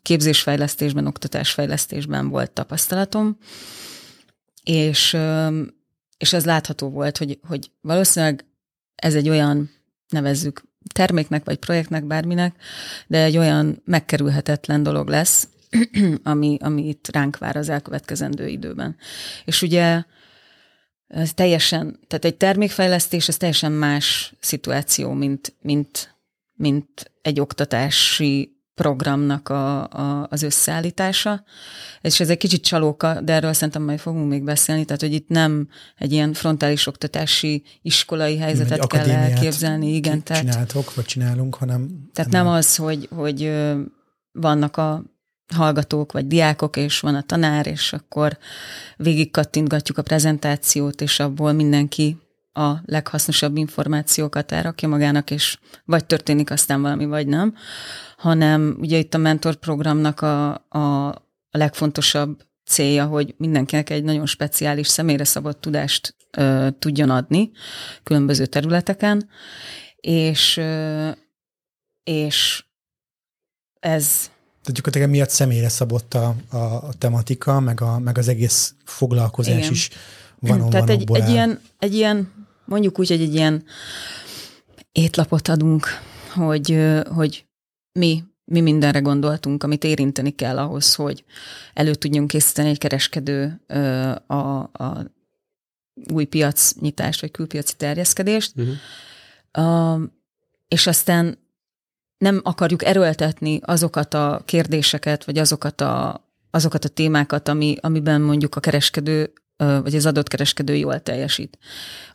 képzésfejlesztésben, 0.01 1.07
oktatásfejlesztésben 1.07 2.29
volt 2.29 2.51
tapasztalatom, 2.51 3.37
és, 4.63 5.17
és 6.17 6.33
ez 6.33 6.45
látható 6.45 6.89
volt, 6.89 7.17
hogy, 7.17 7.39
hogy 7.47 7.71
valószínűleg 7.81 8.45
ez 8.95 9.15
egy 9.15 9.29
olyan, 9.29 9.69
nevezzük 10.09 10.63
terméknek 10.93 11.45
vagy 11.45 11.57
projektnek, 11.57 12.05
bárminek, 12.05 12.55
de 13.07 13.23
egy 13.23 13.37
olyan 13.37 13.81
megkerülhetetlen 13.85 14.83
dolog 14.83 15.07
lesz, 15.07 15.47
ami, 16.23 16.57
ami 16.61 16.87
itt 16.87 17.07
ránk 17.11 17.37
vár 17.37 17.55
az 17.55 17.69
elkövetkezendő 17.69 18.47
időben. 18.47 18.95
És 19.45 19.61
ugye 19.61 20.03
ez 21.07 21.33
teljesen, 21.33 21.99
tehát 22.07 22.25
egy 22.25 22.37
termékfejlesztés, 22.37 23.27
ez 23.27 23.37
teljesen 23.37 23.71
más 23.71 24.33
szituáció, 24.39 25.11
mint, 25.11 25.55
mint, 25.61 26.15
mint 26.53 27.11
egy 27.21 27.39
oktatási 27.39 28.56
programnak 28.77 29.49
a, 29.49 29.83
a, 29.83 30.27
az 30.29 30.41
összeállítása. 30.41 31.43
És 32.01 32.19
ez 32.19 32.29
egy 32.29 32.37
kicsit 32.37 32.63
csalóka, 32.63 33.21
de 33.21 33.33
erről 33.33 33.53
szerintem 33.53 33.83
majd 33.83 33.99
fogunk 33.99 34.29
még 34.29 34.43
beszélni, 34.43 34.85
tehát 34.85 35.01
hogy 35.01 35.13
itt 35.13 35.27
nem 35.27 35.67
egy 35.95 36.11
ilyen 36.11 36.33
frontális 36.33 36.87
oktatási 36.87 37.63
iskolai 37.81 38.37
helyzetet 38.37 38.79
egy 38.79 38.87
kell 38.87 39.09
elképzelni. 39.09 39.95
Igen, 39.95 40.23
tehát, 40.23 40.43
csináltok, 40.43 40.93
vagy 40.93 41.05
csinálunk, 41.05 41.55
hanem... 41.55 42.09
Tehát 42.13 42.31
nem 42.31 42.47
az, 42.47 42.75
hogy, 42.75 43.07
hogy 43.15 43.53
vannak 44.31 44.77
a 44.77 45.03
hallgatók 45.55 46.11
vagy 46.11 46.27
diákok, 46.27 46.77
és 46.77 46.99
van 46.99 47.15
a 47.15 47.21
tanár, 47.21 47.67
és 47.67 47.93
akkor 47.93 48.37
végig 48.97 49.31
kattintgatjuk 49.31 49.97
a 49.97 50.01
prezentációt, 50.01 51.01
és 51.01 51.19
abból 51.19 51.51
mindenki 51.51 52.17
a 52.57 52.81
leghasznosabb 52.85 53.57
információkat 53.57 54.51
elrakja 54.51 54.87
magának, 54.87 55.31
és 55.31 55.57
vagy 55.85 56.05
történik 56.05 56.51
aztán 56.51 56.81
valami, 56.81 57.05
vagy 57.05 57.27
nem, 57.27 57.55
hanem 58.17 58.77
ugye 58.79 58.97
itt 58.97 59.13
a 59.13 59.17
mentorprogramnak 59.17 60.21
a, 60.21 60.53
a, 60.53 61.15
legfontosabb 61.51 62.43
célja, 62.65 63.05
hogy 63.05 63.35
mindenkinek 63.37 63.89
egy 63.89 64.03
nagyon 64.03 64.25
speciális, 64.25 64.87
személyre 64.87 65.23
szabott 65.23 65.61
tudást 65.61 66.15
ö, 66.37 66.67
tudjon 66.79 67.09
adni 67.09 67.51
különböző 68.03 68.45
területeken, 68.45 69.29
és, 69.95 70.57
ö, 70.57 71.09
és 72.03 72.65
ez 73.79 74.29
tehát 74.61 74.81
gyakorlatilag 74.81 75.09
miatt 75.09 75.29
személyre 75.29 75.69
szabott 75.69 76.13
a, 76.13 76.35
a, 76.49 76.57
a 76.57 76.89
tematika, 76.97 77.59
meg, 77.59 77.81
a, 77.81 77.99
meg 77.99 78.17
az 78.17 78.27
egész 78.27 78.73
foglalkozás 78.83 79.57
Igen. 79.57 79.71
is 79.71 79.89
van 80.39 80.69
Tehát 80.69 80.89
egy, 80.89 81.11
egy, 81.11 81.29
ilyen, 81.29 81.61
egy 81.79 81.93
ilyen, 81.93 82.36
mondjuk 82.67 82.99
úgy, 82.99 83.07
hogy 83.07 83.21
egy 83.21 83.33
ilyen 83.33 83.63
étlapot 84.91 85.47
adunk, 85.47 85.87
hogy, 86.33 86.79
hogy 87.13 87.45
mi, 87.99 88.23
mi 88.45 88.61
mindenre 88.61 88.99
gondoltunk, 88.99 89.63
amit 89.63 89.83
érinteni 89.83 90.31
kell 90.31 90.57
ahhoz, 90.57 90.95
hogy 90.95 91.23
elő 91.73 91.95
tudjunk 91.95 92.27
készíteni 92.27 92.69
egy 92.69 92.77
kereskedő 92.77 93.61
a, 94.27 94.33
a 94.57 95.15
új 96.13 96.25
piacnyitást, 96.25 97.21
vagy 97.21 97.31
külpiaci 97.31 97.75
terjeszkedést. 97.75 98.53
Uh-huh. 98.55 100.01
és 100.67 100.87
aztán 100.87 101.37
nem 102.17 102.41
akarjuk 102.43 102.83
erőltetni 102.83 103.59
azokat 103.61 104.13
a 104.13 104.41
kérdéseket, 104.45 105.25
vagy 105.25 105.37
azokat 105.37 105.81
a, 105.81 106.25
azokat 106.51 106.85
a 106.85 106.89
témákat, 106.89 107.47
ami, 107.47 107.75
amiben 107.81 108.21
mondjuk 108.21 108.55
a 108.55 108.59
kereskedő, 108.59 109.33
vagy 109.57 109.95
az 109.95 110.05
adott 110.05 110.27
kereskedő 110.27 110.75
jól 110.75 110.99
teljesít. 110.99 111.57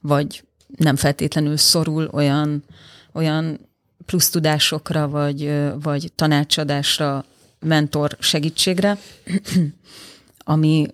Vagy 0.00 0.44
nem 0.76 0.96
feltétlenül 0.96 1.56
szorul 1.56 2.08
olyan, 2.12 2.64
olyan 3.12 3.60
plusz 4.06 4.30
tudásokra, 4.30 5.08
vagy, 5.08 5.62
vagy 5.82 6.12
tanácsadásra, 6.14 7.24
mentor 7.60 8.16
segítségre, 8.18 8.98
ami, 10.44 10.86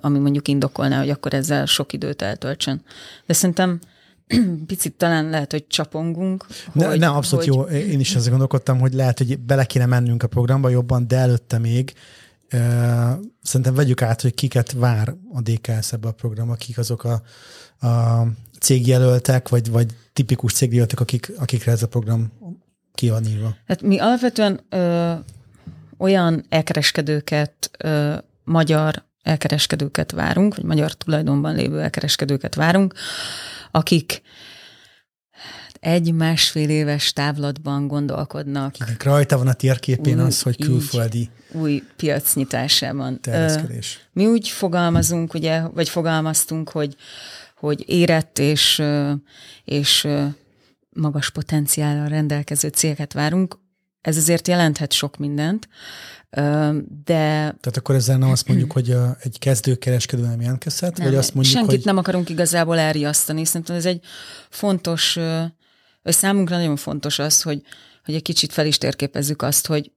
ami 0.00 0.18
mondjuk 0.18 0.48
indokolná, 0.48 0.98
hogy 0.98 1.10
akkor 1.10 1.34
ezzel 1.34 1.66
sok 1.66 1.92
időt 1.92 2.22
eltöltsön. 2.22 2.82
De 3.26 3.32
szerintem 3.32 3.78
picit 4.66 4.92
talán 4.92 5.30
lehet, 5.30 5.50
hogy 5.50 5.66
csapongunk. 5.66 6.46
Ne, 6.72 6.86
hogy, 6.86 6.98
ne 6.98 7.08
abszolút 7.08 7.44
hogy... 7.44 7.54
jó. 7.54 7.62
Én 7.62 8.00
is 8.00 8.14
azt 8.14 8.28
gondolkodtam, 8.28 8.78
hogy 8.78 8.92
lehet, 8.92 9.18
hogy 9.18 9.38
bele 9.38 9.64
kéne 9.64 9.86
mennünk 9.86 10.22
a 10.22 10.26
programba 10.26 10.68
jobban, 10.68 11.08
de 11.08 11.16
előtte 11.16 11.58
még 11.58 11.92
szerintem 13.42 13.74
vegyük 13.74 14.02
át, 14.02 14.20
hogy 14.20 14.34
kiket 14.34 14.72
vár 14.72 15.14
a 15.32 15.40
DKS 15.40 15.92
ebbe 15.92 16.08
a 16.08 16.12
programba, 16.12 16.54
kik 16.54 16.78
azok 16.78 17.04
a, 17.04 17.22
a 17.86 18.26
cégjelöltek, 18.60 19.48
vagy, 19.48 19.70
vagy 19.70 19.86
tipikus 20.12 20.52
cégjelöltek, 20.52 21.00
akik, 21.00 21.32
akikre 21.38 21.72
ez 21.72 21.82
a 21.82 21.88
program 21.88 22.32
ki 22.94 23.10
van 23.10 23.26
írva. 23.26 23.56
Hát 23.66 23.82
mi 23.82 23.98
alapvetően 23.98 24.60
ö, 24.68 25.12
olyan 25.98 26.44
elkereskedőket, 26.48 27.70
ö, 27.78 28.14
magyar 28.44 29.04
elkereskedőket 29.22 30.10
várunk, 30.10 30.56
vagy 30.56 30.64
magyar 30.64 30.92
tulajdonban 30.92 31.54
lévő 31.54 31.80
elkereskedőket 31.80 32.54
várunk, 32.54 32.94
akik 33.70 34.22
egy-másfél 35.80 36.68
éves 36.68 37.12
távlatban 37.12 37.86
gondolkodnak. 37.86 38.74
Akik 38.78 39.02
rajta 39.02 39.38
van 39.38 39.46
a 39.46 39.52
térképén 39.52 40.18
új, 40.18 40.24
az, 40.24 40.42
hogy 40.42 40.56
külföldi 40.56 41.30
új 41.52 41.82
piacnyitásában. 41.96 43.20
Terjeszkedés. 43.20 44.08
Mi 44.12 44.26
úgy 44.26 44.48
fogalmazunk, 44.48 45.34
ugye, 45.34 45.60
vagy 45.60 45.88
fogalmaztunk, 45.88 46.70
hogy, 46.70 46.96
hogy 47.56 47.84
érett 47.88 48.38
és, 48.38 48.82
és 49.64 50.08
magas 50.88 51.30
potenciállal 51.30 52.08
rendelkező 52.08 52.68
cégeket 52.68 53.12
várunk. 53.12 53.58
Ez 54.00 54.16
azért 54.16 54.48
jelenthet 54.48 54.92
sok 54.92 55.16
mindent, 55.16 55.68
de... 57.04 57.54
Tehát 57.60 57.76
akkor 57.76 57.94
ezzel 57.94 58.18
nem 58.18 58.30
azt 58.30 58.48
mondjuk, 58.48 58.72
hogy 58.72 58.96
egy 59.20 59.38
kezdőkereskedő 59.38 60.22
nem 60.22 60.40
jelentkezhet, 60.40 60.96
nem, 60.96 61.06
vagy 61.06 61.16
azt 61.16 61.34
mondjuk, 61.34 61.56
senkit 61.56 61.74
hogy... 61.76 61.84
nem 61.84 61.96
akarunk 61.96 62.28
igazából 62.28 62.78
elriasztani. 62.78 63.44
Szerintem 63.44 63.76
ez 63.76 63.86
egy 63.86 64.00
fontos, 64.48 65.18
számunkra 66.02 66.56
nagyon 66.56 66.76
fontos 66.76 67.18
az, 67.18 67.42
hogy, 67.42 67.62
hogy 68.04 68.14
egy 68.14 68.22
kicsit 68.22 68.52
fel 68.52 68.66
is 68.66 68.78
térképezzük 68.78 69.42
azt, 69.42 69.66
hogy 69.66 69.92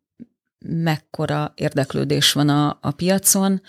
mekkora 0.65 1.53
érdeklődés 1.55 2.31
van 2.31 2.49
a, 2.49 2.77
a 2.81 2.91
piacon. 2.91 3.61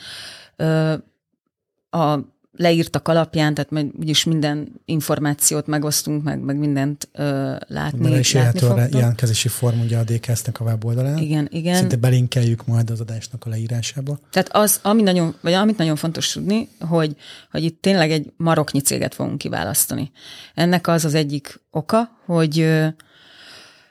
A 1.90 2.18
leírtak 2.56 3.08
alapján, 3.08 3.54
tehát 3.54 3.70
majd 3.70 3.90
úgyis 3.98 4.24
minden 4.24 4.80
információt 4.84 5.66
megosztunk, 5.66 6.22
meg, 6.22 6.40
meg 6.40 6.56
mindent 6.56 7.08
ö, 7.12 7.54
látni, 7.66 8.08
Mert 8.08 8.18
is 8.18 8.32
látni 8.32 8.66
a 8.66 8.88
jelentkezési 8.90 9.48
form 9.48 9.80
ugye 9.80 9.98
a 9.98 10.02
DKS-nek 10.04 10.60
a 10.60 10.64
weboldalán. 10.64 11.18
Igen, 11.18 11.48
igen. 11.50 11.76
Szinte 11.76 11.96
belinkeljük 11.96 12.66
majd 12.66 12.90
az 12.90 13.00
adásnak 13.00 13.46
a 13.46 13.48
leírásába. 13.48 14.18
Tehát 14.30 14.48
az, 14.52 14.80
ami 14.82 15.02
nagyon, 15.02 15.34
vagy 15.40 15.52
amit 15.52 15.76
nagyon 15.76 15.96
fontos 15.96 16.32
tudni, 16.32 16.68
hogy, 16.80 17.16
hogy 17.50 17.64
itt 17.64 17.80
tényleg 17.80 18.10
egy 18.10 18.32
maroknyi 18.36 18.80
céget 18.80 19.14
fogunk 19.14 19.38
kiválasztani. 19.38 20.10
Ennek 20.54 20.88
az 20.88 21.04
az 21.04 21.14
egyik 21.14 21.60
oka, 21.70 22.10
hogy, 22.24 22.70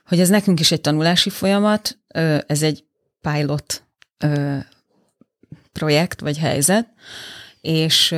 hogy 0.06 0.20
ez 0.20 0.30
nekünk 0.30 0.60
is 0.60 0.72
egy 0.72 0.82
tanulási 0.82 1.30
folyamat, 1.30 1.98
ez 2.48 2.62
egy 2.62 2.84
pilot 3.22 3.84
projekt 5.72 6.20
vagy 6.20 6.38
helyzet, 6.38 6.88
és, 7.68 8.16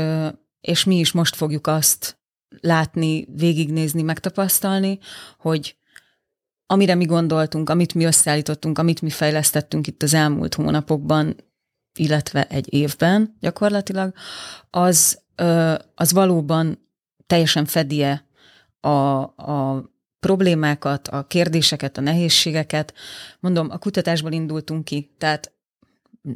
és 0.61 0.83
mi 0.83 0.99
is 0.99 1.11
most 1.11 1.35
fogjuk 1.35 1.67
azt 1.67 2.17
látni, 2.59 3.27
végignézni, 3.35 4.01
megtapasztalni, 4.01 4.99
hogy 5.37 5.75
amire 6.65 6.95
mi 6.95 7.05
gondoltunk, 7.05 7.69
amit 7.69 7.93
mi 7.93 8.03
összeállítottunk, 8.03 8.77
amit 8.77 9.01
mi 9.01 9.09
fejlesztettünk 9.09 9.87
itt 9.87 10.03
az 10.03 10.13
elmúlt 10.13 10.53
hónapokban, 10.53 11.35
illetve 11.99 12.47
egy 12.47 12.73
évben 12.73 13.35
gyakorlatilag, 13.39 14.13
az, 14.69 15.21
az 15.95 16.11
valóban 16.11 16.89
teljesen 17.27 17.65
fedie 17.65 18.27
a, 18.79 18.87
a 18.89 19.89
problémákat, 20.19 21.07
a 21.07 21.27
kérdéseket, 21.27 21.97
a 21.97 22.01
nehézségeket. 22.01 22.93
Mondom, 23.39 23.69
a 23.69 23.77
kutatásból 23.77 24.31
indultunk 24.31 24.85
ki, 24.85 25.15
tehát 25.17 25.53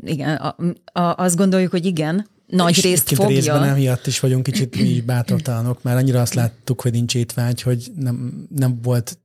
igen, 0.04 0.36
a, 0.36 0.56
a, 1.00 1.24
azt 1.24 1.36
gondoljuk, 1.36 1.72
hogy 1.72 1.86
igen, 1.86 2.28
nagy 2.50 2.78
és 2.78 2.84
részt 2.84 3.14
fogja. 3.14 3.28
részben 3.28 3.64
emiatt 3.64 4.08
is 4.08 4.20
vagyunk 4.20 4.44
kicsit 4.44 4.76
mi 4.76 5.02
bátortalanok, 5.02 5.84
mert 5.84 5.98
annyira 5.98 6.22
azt 6.22 6.34
láttuk, 6.34 6.82
hogy 6.82 6.92
nincs 6.92 7.16
étvágy, 7.16 7.62
hogy 7.62 7.92
nem, 7.96 8.48
nem 8.56 8.80
volt, 8.82 9.18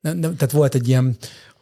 nem, 0.00 0.18
nem, 0.18 0.36
tehát 0.36 0.54
volt 0.54 0.74
egy 0.74 0.88
ilyen 0.88 1.16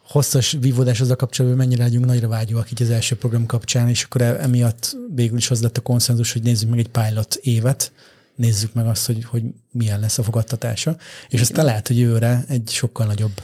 hosszas 0.07 0.57
vívódás 0.59 1.01
az 1.01 1.09
a 1.09 1.15
kapcsolatban, 1.15 1.59
mennyire 1.59 1.83
legyünk 1.83 2.05
nagyra 2.05 2.27
vágyóak 2.27 2.71
így 2.71 2.81
az 2.81 2.89
első 2.89 3.15
program 3.15 3.45
kapcsán, 3.45 3.89
és 3.89 4.03
akkor 4.03 4.21
e- 4.21 4.41
emiatt 4.41 4.97
végül 5.15 5.37
is 5.37 5.51
az 5.51 5.61
lett 5.61 5.77
a 5.77 5.81
konszenzus, 5.81 6.33
hogy 6.33 6.43
nézzük 6.43 6.69
meg 6.69 6.79
egy 6.79 6.89
pilot 6.89 7.35
évet, 7.35 7.91
nézzük 8.35 8.73
meg 8.73 8.87
azt, 8.87 9.05
hogy, 9.05 9.25
hogy 9.25 9.43
milyen 9.71 9.99
lesz 9.99 10.17
a 10.17 10.23
fogadtatása, 10.23 10.97
és 11.29 11.41
aztán 11.41 11.65
lehet, 11.65 11.87
hogy 11.87 11.99
őre 11.99 12.43
egy 12.47 12.69
sokkal 12.69 13.05
nagyobb 13.05 13.43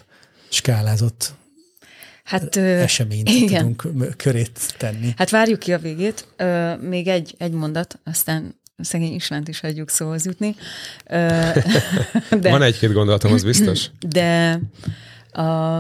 skálázott 0.50 1.33
Hát, 2.24 2.56
eseményt 2.56 3.30
igen. 3.30 3.75
tudunk 3.75 4.18
körét 4.18 4.74
tenni. 4.77 5.13
Hát 5.18 5.30
várjuk 5.30 5.60
ki 5.60 5.74
a 5.74 5.77
végét. 5.77 6.27
Még 6.82 7.08
egy, 7.08 7.36
egy 7.38 7.51
mondat, 7.51 8.00
aztán 8.03 8.62
szegény 8.77 9.13
Isvánt 9.13 9.48
is 9.48 9.60
hagyjuk 9.60 9.89
szóhoz 9.89 10.25
jutni. 10.25 10.56
De, 12.42 12.50
Van 12.50 12.62
egy-két 12.62 12.94
gondolatom, 12.94 13.34
az 13.34 13.44
biztos. 13.44 13.89
De 14.08 14.60
a, 15.32 15.77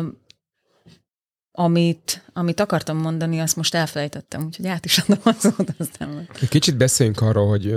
amit, 1.55 2.23
amit 2.33 2.59
akartam 2.59 2.97
mondani, 2.97 3.39
azt 3.39 3.55
most 3.55 3.75
elfelejtettem, 3.75 4.43
úgyhogy 4.45 4.67
át 4.67 4.85
is 4.85 4.97
adom 4.97 5.19
a 5.23 5.31
szót 5.39 5.73
aztán. 5.77 6.29
Kicsit 6.49 6.77
beszéljünk 6.77 7.21
arról, 7.21 7.47
hogy 7.47 7.73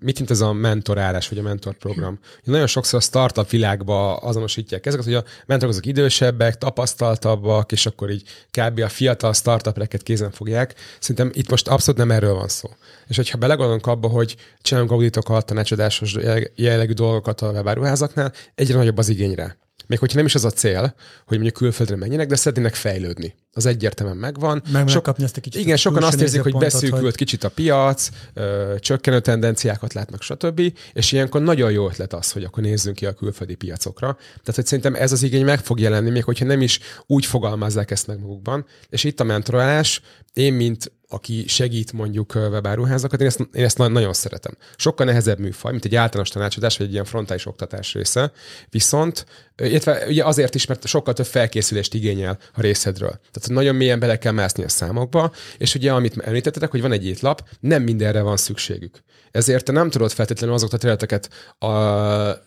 mit 0.00 0.18
mint 0.18 0.30
ez 0.30 0.40
a 0.40 0.52
mentorálás, 0.52 1.28
vagy 1.28 1.38
a 1.38 1.42
mentorprogram. 1.42 2.18
Nagyon 2.44 2.66
sokszor 2.66 2.98
a 2.98 3.02
startup 3.02 3.50
világba 3.50 4.16
azonosítják 4.16 4.86
ezeket, 4.86 5.04
hogy 5.04 5.14
a 5.14 5.24
mentorok 5.46 5.74
azok 5.74 5.86
idősebbek, 5.86 6.58
tapasztaltabbak, 6.58 7.72
és 7.72 7.86
akkor 7.86 8.10
így 8.10 8.22
kb. 8.50 8.80
a 8.80 8.88
fiatal 8.88 9.32
startupreket 9.32 10.02
kézen 10.02 10.30
fogják. 10.30 10.74
Szerintem 10.98 11.40
itt 11.40 11.50
most 11.50 11.68
abszolút 11.68 12.00
nem 12.00 12.10
erről 12.10 12.34
van 12.34 12.48
szó. 12.48 12.68
És 13.08 13.16
hogyha 13.16 13.38
belegondolunk 13.38 13.86
abba, 13.86 14.08
hogy 14.08 14.36
csinálunk 14.62 14.90
auditokat, 14.90 15.46
tanácsadásos 15.46 16.16
jellegű 16.54 16.92
dolgokat 16.92 17.40
a 17.40 17.50
webáruházaknál, 17.50 18.32
egyre 18.54 18.76
nagyobb 18.76 18.98
az 18.98 19.08
igényre 19.08 19.58
még 19.90 19.98
hogyha 19.98 20.16
nem 20.16 20.26
is 20.26 20.34
az 20.34 20.44
a 20.44 20.50
cél, 20.50 20.94
hogy 21.26 21.38
mondjuk 21.38 21.54
külföldre 21.54 21.96
menjenek, 21.96 22.26
de 22.26 22.36
szeretnének 22.36 22.74
fejlődni. 22.74 23.34
Az 23.52 23.66
egyértelműen 23.66 24.18
megvan. 24.18 24.62
Meg 24.72 24.88
Sok, 24.88 25.02
kapni 25.02 25.24
ezt 25.24 25.36
egy 25.36 25.42
kicsit. 25.42 25.60
Igen, 25.60 25.76
sokan 25.76 26.02
azt 26.02 26.20
érzik, 26.20 26.42
hogy 26.42 26.56
beszűkült 26.56 27.02
hogy... 27.02 27.14
kicsit 27.14 27.44
a 27.44 27.48
piac, 27.48 28.08
ö, 28.34 28.74
csökkenő 28.78 29.20
tendenciákat 29.20 29.92
látnak, 29.92 30.22
stb. 30.22 30.72
És 30.92 31.12
ilyenkor 31.12 31.42
nagyon 31.42 31.70
jó 31.70 31.88
ötlet 31.88 32.12
az, 32.12 32.32
hogy 32.32 32.44
akkor 32.44 32.62
nézzünk 32.62 32.96
ki 32.96 33.06
a 33.06 33.12
külföldi 33.12 33.54
piacokra. 33.54 34.14
Tehát, 34.16 34.54
hogy 34.54 34.66
szerintem 34.66 34.94
ez 34.94 35.12
az 35.12 35.22
igény 35.22 35.44
meg 35.44 35.58
fog 35.58 35.80
jelenni, 35.80 36.10
még 36.10 36.24
hogyha 36.24 36.44
nem 36.44 36.60
is 36.60 36.78
úgy 37.06 37.26
fogalmazzák 37.26 37.90
ezt 37.90 38.06
meg 38.06 38.20
magukban. 38.20 38.66
És 38.88 39.04
itt 39.04 39.20
a 39.20 39.24
mentorálás, 39.24 40.00
én, 40.32 40.52
mint 40.52 40.92
aki 41.12 41.44
segít 41.46 41.92
mondjuk 41.92 42.34
webáruházakat, 42.34 43.20
én 43.20 43.26
ezt, 43.26 43.48
én 43.52 43.64
ezt 43.64 43.78
nagyon 43.78 44.12
szeretem. 44.12 44.56
Sokkal 44.76 45.06
nehezebb 45.06 45.38
műfaj, 45.38 45.70
mint 45.70 45.84
egy 45.84 45.94
általános 45.94 46.28
tanácsadás, 46.28 46.76
vagy 46.76 46.86
egy 46.86 46.92
ilyen 46.92 47.04
frontális 47.04 47.46
oktatás 47.46 47.94
része. 47.94 48.32
Viszont, 48.68 49.26
illetve 49.56 50.06
ugye 50.06 50.24
azért 50.24 50.54
is, 50.54 50.66
mert 50.66 50.86
sokkal 50.86 51.14
több 51.14 51.26
felkészülést 51.26 51.94
igényel 51.94 52.38
a 52.54 52.60
részedről. 52.60 53.10
Tehát 53.10 53.39
nagyon 53.46 53.74
mélyen 53.74 53.98
bele 53.98 54.18
kell 54.18 54.32
mászni 54.32 54.64
a 54.64 54.68
számokba, 54.68 55.32
és 55.58 55.74
ugye 55.74 55.92
amit 55.92 56.18
említettetek, 56.18 56.70
hogy 56.70 56.80
van 56.80 56.92
egy 56.92 57.06
étlap, 57.06 57.48
nem 57.60 57.82
mindenre 57.82 58.20
van 58.20 58.36
szükségük. 58.36 59.02
Ezért 59.30 59.64
te 59.64 59.72
nem 59.72 59.90
tudod 59.90 60.12
feltétlenül 60.12 60.54
azokat 60.54 60.74
a 60.74 60.78
területeket 60.78 61.30
a, 61.58 61.68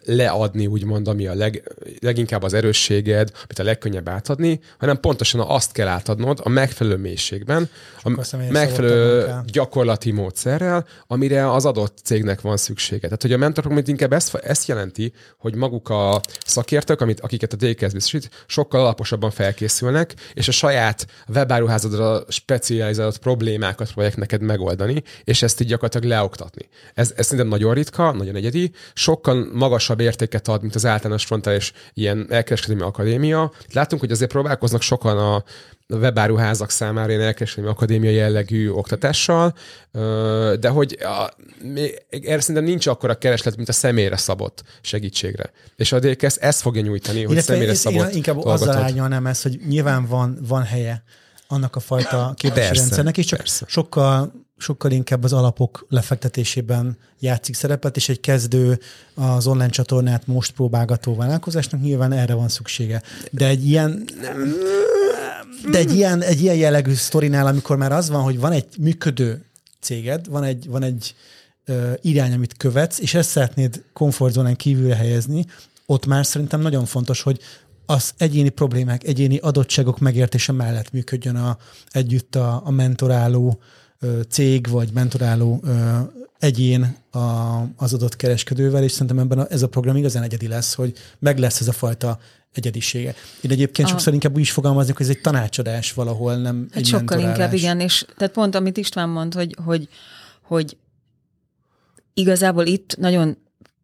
leadni, 0.06 0.68
úgymond, 0.68 1.08
ami 1.08 1.28
a 1.28 1.34
leg, 1.34 1.72
leginkább 2.00 2.44
az 2.44 2.54
erősséged, 2.54 3.30
amit 3.34 3.60
a 3.60 3.64
legkönnyebb 3.64 4.10
átadni, 4.10 4.60
hanem 4.78 5.00
pontosan 5.00 5.42
azt 5.42 5.72
kell 5.72 5.88
átadnod 5.88 6.40
a 6.44 6.50
megfelelő 6.50 6.98
mélységben, 6.98 7.70
a 8.04 8.24
megfelelő 8.50 9.34
gyakorlati 9.46 10.12
módszerrel, 10.12 10.86
amire 11.08 11.52
az 11.52 11.66
adott 11.66 11.98
cégnek 12.04 12.42
van 12.42 12.58
szüksége. 12.58 13.02
Tehát, 13.02 13.22
hogy 13.22 13.34
a 13.34 13.38
mentorprogram 13.38 13.84
inkább 13.88 14.14
ezt, 14.14 14.36
ezt 14.36 14.68
jelenti, 14.68 15.14
hogy 15.38 15.56
maguk 15.56 15.90
a 15.90 16.22
szakértők, 16.46 17.02
amit, 17.02 17.20
akiket 17.20 17.54
a 17.54 17.56
DKS 17.56 17.92
biztosít, 17.92 18.30
sokkal 18.48 18.80
alaposabban 18.80 19.32
felkészülnek, 19.32 20.14
és 20.34 20.48
a 20.48 20.52
saját 20.52 20.83
webáruházadra 21.28 22.24
specializált 22.28 23.18
problémákat 23.18 23.88
próbálják 23.88 24.18
neked 24.18 24.42
megoldani, 24.42 25.04
és 25.24 25.42
ezt 25.42 25.62
így 25.62 25.68
gyakorlatilag 25.68 26.07
leoktatni. 26.07 26.70
Ez, 26.94 27.14
ez 27.16 27.25
szerintem 27.25 27.48
nagyon 27.48 27.74
ritka, 27.74 28.12
nagyon 28.12 28.36
egyedi, 28.36 28.72
sokkal 28.94 29.48
magasabb 29.53 30.00
értéket 30.00 30.48
ad, 30.48 30.62
mint 30.62 30.75
az 30.75 30.86
általános 30.86 31.25
frontális 31.25 31.74
ilyen 31.94 32.27
elkereskedelmi 32.29 32.81
akadémia. 32.81 33.51
Látunk, 33.74 34.01
hogy 34.01 34.12
azért 34.12 34.31
próbálkoznak 34.31 34.81
sokan 34.81 35.18
a 35.18 35.44
webáruházak 35.87 36.69
számára 36.69 37.09
ilyen 37.09 37.24
elkereskedelmi 37.24 37.75
akadémia 37.75 38.09
jellegű 38.09 38.69
oktatással, 38.69 39.53
de 40.59 40.69
hogy 40.69 40.98
a, 41.01 41.29
erre 42.09 42.39
szerintem 42.39 42.63
nincs 42.63 42.87
akkora 42.87 43.15
kereslet, 43.15 43.55
mint 43.55 43.69
a 43.69 43.74
személyre 43.74 44.17
szabott 44.17 44.63
segítségre. 44.81 45.51
És 45.75 45.91
a 45.91 46.00
DKS 46.00 46.35
ezt 46.35 46.61
fogja 46.61 46.81
nyújtani, 46.81 47.24
hogy 47.24 47.31
Illetve 47.31 47.53
személyre 47.53 47.74
szabott 47.74 48.09
Én 48.09 48.15
inkább 48.15 48.46
azzal 48.46 48.77
árnyalnám 48.77 49.25
ezt, 49.25 49.43
hogy 49.43 49.59
nyilván 49.67 50.05
van, 50.05 50.37
van 50.48 50.63
helye 50.63 51.03
annak 51.48 51.75
a 51.75 51.79
fajta 51.79 52.33
képzési 52.35 52.74
rendszernek, 52.74 53.17
és 53.17 53.25
csak 53.25 53.39
persze. 53.39 53.65
sokkal 53.67 54.41
sokkal 54.57 54.91
inkább 54.91 55.24
az 55.24 55.33
alapok 55.33 55.85
lefektetésében 55.89 56.98
játszik 57.19 57.55
szerepet, 57.55 57.96
és 57.96 58.09
egy 58.09 58.19
kezdő 58.19 58.79
az 59.13 59.48
online 59.48 59.69
csatornát 59.69 60.27
most 60.27 60.51
próbálgató 60.51 61.15
vállalkozásnak 61.15 61.81
nyilván 61.81 62.11
erre 62.11 62.33
van 62.33 62.50
szüksége. 62.50 63.01
De 63.31 63.48
egy 63.48 63.67
ilyen 63.67 64.03
de 65.72 65.77
egy 65.77 65.96
ilyen, 65.96 66.22
egy 66.22 66.41
ilyen 66.41 66.55
jellegű 66.55 66.93
sztorinál, 66.93 67.48
amikor 67.48 67.77
már 67.77 67.91
az 67.91 68.09
van, 68.09 68.22
hogy 68.24 68.39
van 68.39 68.51
egy 68.51 68.67
működő 68.79 69.46
céged, 69.79 70.29
van 70.29 70.43
egy, 70.43 70.67
van 70.67 70.83
egy 70.83 71.15
ö, 71.65 71.91
irány, 72.01 72.33
amit 72.33 72.57
követsz, 72.57 73.00
és 73.00 73.13
ezt 73.13 73.29
szeretnéd 73.29 73.83
komfortzónán 73.93 74.55
kívülre 74.55 74.96
helyezni, 74.96 75.46
ott 75.85 76.05
már 76.05 76.25
szerintem 76.25 76.61
nagyon 76.61 76.85
fontos, 76.85 77.22
hogy 77.22 77.39
az 77.85 78.13
egyéni 78.17 78.50
problémák, 78.50 79.03
egyéni 79.03 79.37
adottságok 79.37 80.00
megértése 80.00 80.51
mellett 80.51 80.91
működjön 80.91 81.35
a, 81.35 81.57
együtt 81.91 82.35
a, 82.35 82.61
a 82.65 82.72
mentoráló 82.72 83.59
ö, 84.00 84.19
cég, 84.29 84.67
vagy 84.69 84.89
mentoráló 84.93 85.59
ö, 85.63 85.98
egyén 86.39 86.96
a, 87.11 87.19
az 87.75 87.93
adott 87.93 88.15
kereskedővel, 88.15 88.83
és 88.83 88.91
szerintem 88.91 89.19
ebben 89.19 89.39
a, 89.39 89.46
ez 89.50 89.61
a 89.61 89.67
program 89.67 89.96
igazán 89.96 90.24
egyedi 90.24 90.48
lesz, 90.48 90.74
hogy 90.74 90.93
meg 91.19 91.39
lesz 91.39 91.59
ez 91.59 91.67
a 91.67 91.72
fajta 91.72 92.19
egyedisége. 92.53 93.16
Én 93.42 93.51
egyébként 93.51 93.87
a... 93.87 93.92
sokszor 93.92 94.13
inkább 94.13 94.35
úgy 94.35 94.42
is 94.42 94.51
fogalmaznék, 94.51 94.98
hogy 94.98 95.05
ez 95.05 95.16
egy 95.16 95.22
tanácsadás 95.22 95.94
valahol, 95.94 96.35
nem 96.35 96.68
hát 96.70 96.77
egy 96.77 96.85
sokkal 96.85 97.18
mentorálás. 97.18 97.37
inkább, 97.37 97.53
igen, 97.53 97.79
és 97.79 98.05
tehát 98.18 98.33
pont 98.33 98.55
amit 98.55 98.77
István 98.77 99.09
mond, 99.09 99.33
hogy, 99.33 99.55
hogy, 99.66 99.87
hogy 100.42 100.77
igazából 102.13 102.66
itt 102.66 102.96
nagyon 102.98 103.37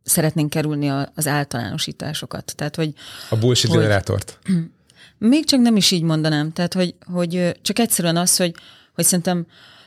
szeretnénk 0.04 0.50
kerülni 0.50 0.88
a, 0.88 1.12
az 1.16 1.28
általánosításosokat. 1.28 2.56
Tehát, 2.56 2.76
hogy, 2.76 2.94
a 3.30 3.36
bullshit 3.36 3.70
hogy, 3.70 3.80
generátort. 3.80 4.40
Még 5.18 5.46
csak 5.46 5.60
nem 5.60 5.76
is 5.76 5.92
így 5.92 6.02
mondanám. 6.02 6.52
Tehát, 6.52 6.74
hogy, 6.74 6.96
hogy 7.14 7.60
csak 7.62 7.80
egyszerűen 7.80 8.18
az, 8.18 8.38
hogy, 8.38 8.56
hogy 8.94 9.04
szerintem 9.06 9.46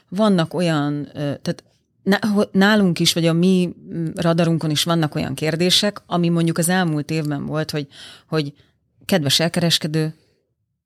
vannak 0.09 0.55
olyan, 0.55 1.09
tehát 1.13 1.65
nálunk 2.53 2.99
is, 2.99 3.13
vagy 3.13 3.27
a 3.27 3.33
mi 3.33 3.75
radarunkon 4.15 4.71
is 4.71 4.83
vannak 4.83 5.15
olyan 5.15 5.35
kérdések, 5.35 6.03
ami 6.07 6.29
mondjuk 6.29 6.59
az 6.59 6.69
elmúlt 6.69 7.11
évben 7.11 7.47
volt, 7.47 7.71
hogy, 7.71 7.87
hogy 8.29 8.53
kedves 9.05 9.41
elkereskedő, 9.41 10.15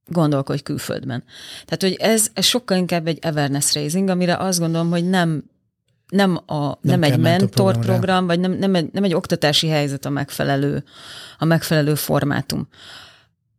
gondolkodj 0.07 0.63
külföldben. 0.63 1.25
Tehát, 1.65 1.83
hogy 1.83 1.95
ez, 1.95 2.29
ez 2.33 2.45
sokkal 2.45 2.77
inkább 2.77 3.07
egy 3.07 3.19
awareness 3.23 3.75
raising, 3.75 4.09
amire 4.09 4.37
azt 4.37 4.59
gondolom, 4.59 4.91
hogy 4.91 5.09
nem 5.09 5.45
nem, 6.09 6.41
a, 6.47 6.67
nem, 6.67 6.79
nem 6.81 7.03
egy 7.03 7.19
mentor 7.19 7.79
program, 7.79 8.27
vagy 8.27 8.41
nem, 8.41 8.53
nem, 8.53 8.75
egy, 8.75 8.89
nem 8.93 9.05
egy 9.05 9.15
oktatási 9.15 9.69
helyzet 9.69 10.05
a 10.05 10.11
megfelelő, 10.11 10.85
a 11.39 11.45
megfelelő 11.45 11.95
formátum. 11.95 12.69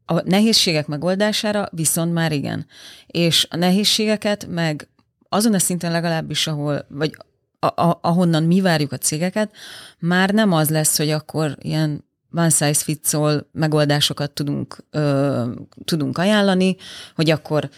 A 0.05 0.21
nehézségek 0.21 0.87
megoldására 0.87 1.67
viszont 1.71 2.13
már 2.13 2.31
igen. 2.31 2.65
És 3.07 3.47
a 3.49 3.55
nehézségeket 3.55 4.47
meg 4.49 4.87
azon 5.29 5.53
a 5.53 5.59
szinten 5.59 5.91
legalábbis, 5.91 6.47
ahol, 6.47 6.85
vagy 6.89 7.17
a, 7.59 7.81
a, 7.81 7.99
ahonnan 8.01 8.43
mi 8.43 8.61
várjuk 8.61 8.91
a 8.91 8.97
cégeket, 8.97 9.51
már 9.99 10.29
nem 10.29 10.51
az 10.51 10.69
lesz, 10.69 10.97
hogy 10.97 11.09
akkor 11.09 11.55
ilyen 11.59 12.05
one 12.33 12.49
size 12.49 12.73
fits 12.73 13.13
all 13.13 13.47
megoldásokat 13.51 14.31
tudunk, 14.31 14.77
ö, 14.91 15.43
tudunk 15.85 16.17
ajánlani, 16.17 16.75
hogy 17.15 17.29
akkor 17.29 17.69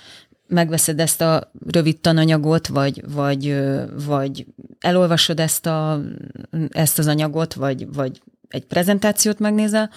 megveszed 0.48 1.00
ezt 1.00 1.22
a 1.22 1.52
rövid 1.68 2.00
tananyagot, 2.00 2.68
vagy, 2.68 3.04
vagy, 3.14 3.66
vagy 4.06 4.46
elolvasod 4.80 5.40
ezt, 5.40 5.66
a, 5.66 6.02
ezt 6.70 7.00
az 7.00 7.08
anyagot, 7.08 7.54
vagy, 7.54 7.94
vagy 7.94 8.22
egy 8.48 8.66
prezentációt 8.66 9.40
megnézel, 9.40 9.90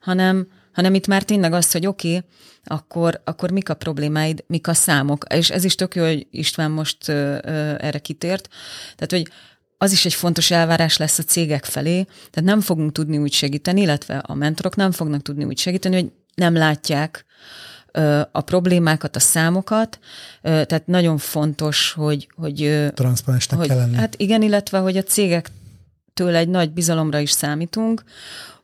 hanem, 0.00 0.46
hanem 0.72 0.94
itt 0.94 1.06
már 1.06 1.22
tényleg 1.22 1.52
az, 1.52 1.72
hogy 1.72 1.86
oké, 1.86 2.16
okay, 2.16 2.28
akkor, 2.64 3.20
akkor 3.24 3.50
mik 3.50 3.68
a 3.68 3.74
problémáid, 3.74 4.44
mik 4.46 4.68
a 4.68 4.74
számok. 4.74 5.24
És 5.34 5.50
ez 5.50 5.64
is 5.64 5.74
tök 5.74 5.94
jó, 5.94 6.04
hogy 6.04 6.26
István 6.30 6.70
most 6.70 7.08
ö, 7.08 7.38
ö, 7.42 7.74
erre 7.78 7.98
kitért. 7.98 8.48
Tehát, 8.96 9.10
hogy 9.10 9.28
az 9.78 9.92
is 9.92 10.04
egy 10.04 10.14
fontos 10.14 10.50
elvárás 10.50 10.96
lesz 10.96 11.18
a 11.18 11.22
cégek 11.22 11.64
felé, 11.64 12.02
tehát 12.02 12.50
nem 12.50 12.60
fogunk 12.60 12.92
tudni 12.92 13.18
úgy 13.18 13.32
segíteni, 13.32 13.80
illetve 13.80 14.18
a 14.18 14.34
mentorok 14.34 14.76
nem 14.76 14.92
fognak 14.92 15.22
tudni 15.22 15.44
úgy 15.44 15.58
segíteni, 15.58 15.94
hogy 15.94 16.12
nem 16.34 16.54
látják 16.54 17.24
a 18.32 18.40
problémákat, 18.40 19.16
a 19.16 19.20
számokat, 19.20 19.98
tehát 20.42 20.86
nagyon 20.86 21.18
fontos, 21.18 21.92
hogy... 21.92 22.28
hogy 22.36 22.88
Transzparensnek 22.94 23.66
kell 23.66 23.76
lenni. 23.76 23.96
Hát 23.96 24.14
igen, 24.16 24.42
illetve, 24.42 24.78
hogy 24.78 24.96
a 24.96 25.02
cégektől 25.02 26.34
egy 26.34 26.48
nagy 26.48 26.70
bizalomra 26.72 27.18
is 27.18 27.30
számítunk, 27.30 28.02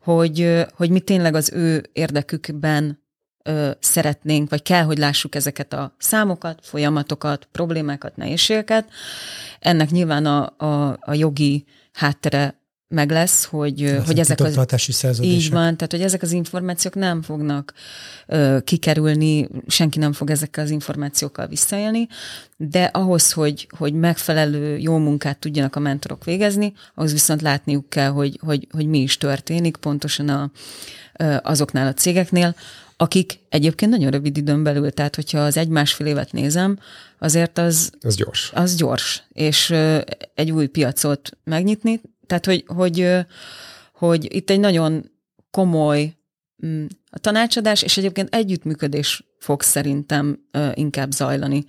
hogy, 0.00 0.64
hogy 0.74 0.90
mi 0.90 1.00
tényleg 1.00 1.35
az 1.35 1.53
ő 1.53 1.88
érdekükben 1.92 3.03
ö, 3.44 3.70
szeretnénk, 3.80 4.50
vagy 4.50 4.62
kell, 4.62 4.83
hogy 4.83 4.98
lássuk 4.98 5.35
ezeket 5.35 5.72
a 5.72 5.94
számokat, 5.98 6.59
folyamatokat, 6.62 7.48
problémákat, 7.52 8.16
nehézségeket. 8.16 8.88
Ennek 9.61 9.90
nyilván 9.90 10.26
a, 10.26 10.54
a, 10.57 10.96
a 11.00 11.14
jogi 11.14 11.64
háttere 11.92 12.62
meg 12.94 13.11
lesz, 13.11 13.44
hogy, 13.44 13.83
Ez 13.83 14.07
hogy 14.07 14.18
ezek 14.18 14.40
az... 14.40 14.57
Így 15.24 15.50
van, 15.50 15.76
tehát 15.76 15.90
hogy 15.90 16.00
ezek 16.00 16.22
az 16.22 16.33
információk 16.33 16.94
nem 16.94 17.22
fognak 17.22 17.72
ö, 18.26 18.59
kikerülni, 18.64 19.48
senki 19.66 19.98
nem 19.98 20.12
fog 20.12 20.30
ezekkel 20.30 20.64
az 20.64 20.70
információkkal 20.70 21.46
visszaélni, 21.46 22.07
de 22.57 22.85
ahhoz, 22.85 23.33
hogy, 23.33 23.68
hogy 23.78 23.92
megfelelő 23.92 24.78
jó 24.78 24.96
munkát 24.98 25.38
tudjanak 25.38 25.76
a 25.76 25.80
mentorok 25.80 26.24
végezni, 26.24 26.72
ahhoz 26.94 27.12
viszont 27.12 27.42
látniuk 27.42 27.88
kell, 27.88 28.11
hogy, 28.11 28.38
hogy, 28.42 28.66
hogy 28.70 28.87
mi 28.87 28.98
is 28.98 29.18
történik 29.18 29.76
pontosan 29.76 30.28
a, 30.28 30.50
ö, 31.18 31.37
azoknál 31.42 31.87
a 31.87 31.94
cégeknél, 31.94 32.54
akik 32.96 33.38
egyébként 33.48 33.90
nagyon 33.90 34.11
rövid 34.11 34.37
időn 34.37 34.62
belül, 34.62 34.90
tehát 34.90 35.14
hogyha 35.14 35.38
az 35.38 35.57
egy-másfél 35.57 36.07
évet 36.07 36.33
nézem, 36.33 36.78
azért 37.18 37.59
az, 37.59 37.92
Ez 38.00 38.16
gyors. 38.16 38.50
az 38.54 38.74
gyors, 38.74 39.22
és 39.33 39.70
egy 40.35 40.50
új 40.50 40.66
piacot 40.66 41.30
megnyitni, 41.44 42.00
tehát 42.26 42.46
hogy, 42.46 42.64
hogy, 42.66 43.16
hogy 43.92 44.35
itt 44.35 44.50
egy 44.50 44.61
nagyon 44.61 45.11
komoly 45.50 46.16
mm, 46.66 46.85
a 47.11 47.18
tanácsadás, 47.18 47.83
és 47.83 47.96
egyébként 47.96 48.35
együttműködés 48.35 49.24
fog 49.38 49.62
szerintem 49.62 50.38
inkább 50.74 51.11
zajlani. 51.11 51.64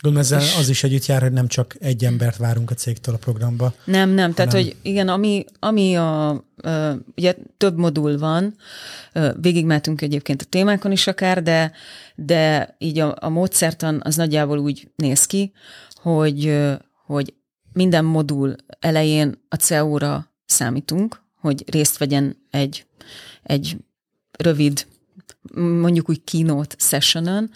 Gondolom 0.00 0.26
ezzel 0.26 0.40
És- 0.40 0.56
az 0.56 0.68
is 0.68 0.82
együtt 0.84 1.06
jár, 1.06 1.22
hogy 1.22 1.32
nem 1.32 1.46
csak 1.46 1.76
egy 1.80 2.04
embert 2.04 2.36
várunk 2.36 2.70
a 2.70 2.74
cégtől 2.74 3.14
a 3.14 3.18
programba. 3.18 3.74
Nem, 3.84 4.10
nem, 4.10 4.32
tehát 4.32 4.52
Hanem- 4.52 4.66
hogy 4.66 4.76
igen, 4.82 5.08
ami, 5.08 5.44
ami 5.58 5.96
a, 5.96 6.44
ugye 7.16 7.34
több 7.56 7.76
modul 7.76 8.18
van, 8.18 8.54
végigmentünk 9.40 10.00
egyébként 10.00 10.42
a 10.42 10.44
témákon 10.48 10.92
is 10.92 11.06
akár, 11.06 11.42
de, 11.42 11.72
de 12.14 12.74
így 12.78 12.98
a, 12.98 13.16
a 13.20 13.28
módszertan 13.28 14.00
az 14.04 14.16
nagyjából 14.16 14.58
úgy 14.58 14.90
néz 14.96 15.26
ki, 15.26 15.52
hogy, 15.94 16.58
hogy 17.06 17.34
minden 17.72 18.04
modul 18.04 18.54
elején 18.80 19.44
a 19.48 19.56
CEO-ra 19.56 20.32
számítunk, 20.46 21.22
hogy 21.40 21.64
részt 21.66 21.98
vegyen 21.98 22.36
egy, 22.50 22.86
egy 23.42 23.76
rövid 24.38 24.86
mondjuk 25.54 26.08
úgy 26.08 26.24
keynote 26.24 26.74
sessionon, 26.78 27.50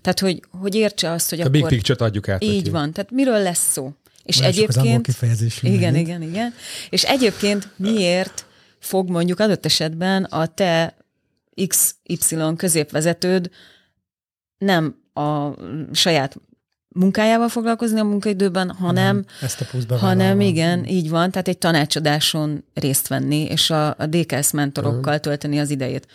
tehát 0.00 0.20
hogy, 0.20 0.42
hogy 0.50 0.74
értse 0.74 1.10
azt, 1.10 1.30
hogy 1.30 1.38
A 1.38 1.42
akkor... 1.42 1.54
big 1.54 1.66
picture-t 1.66 2.00
adjuk 2.00 2.28
át 2.28 2.44
Így 2.44 2.56
neki. 2.56 2.70
van, 2.70 2.92
tehát 2.92 3.10
miről 3.10 3.42
lesz 3.42 3.70
szó? 3.70 3.92
És 4.22 4.40
az 4.40 4.46
angol 4.46 4.62
egyébként... 4.62 5.06
kifejezés. 5.06 5.62
Igen, 5.62 5.94
igen, 5.94 6.22
igen. 6.22 6.54
És 6.90 7.04
egyébként 7.04 7.68
miért 7.76 8.46
fog 8.78 9.10
mondjuk 9.10 9.40
adott 9.40 9.64
esetben 9.64 10.24
a 10.24 10.46
te 10.46 10.96
XY 11.66 12.36
középvezetőd 12.56 13.50
nem 14.58 14.96
a 15.12 15.50
saját 15.92 16.36
munkájával 16.88 17.48
foglalkozni 17.48 18.00
a 18.00 18.04
munkaidőben, 18.04 18.70
hanem, 18.70 19.24
Ezt 19.40 19.66
a 19.88 19.96
hanem 19.96 20.40
igen, 20.40 20.86
így 20.86 21.10
van, 21.10 21.30
tehát 21.30 21.48
egy 21.48 21.58
tanácsadáson 21.58 22.64
részt 22.74 23.08
venni, 23.08 23.44
és 23.44 23.70
a, 23.70 23.86
a 23.86 24.06
DKS 24.06 24.50
mentorokkal 24.50 25.20
tölteni 25.20 25.58
az 25.58 25.70
idejét. 25.70 26.06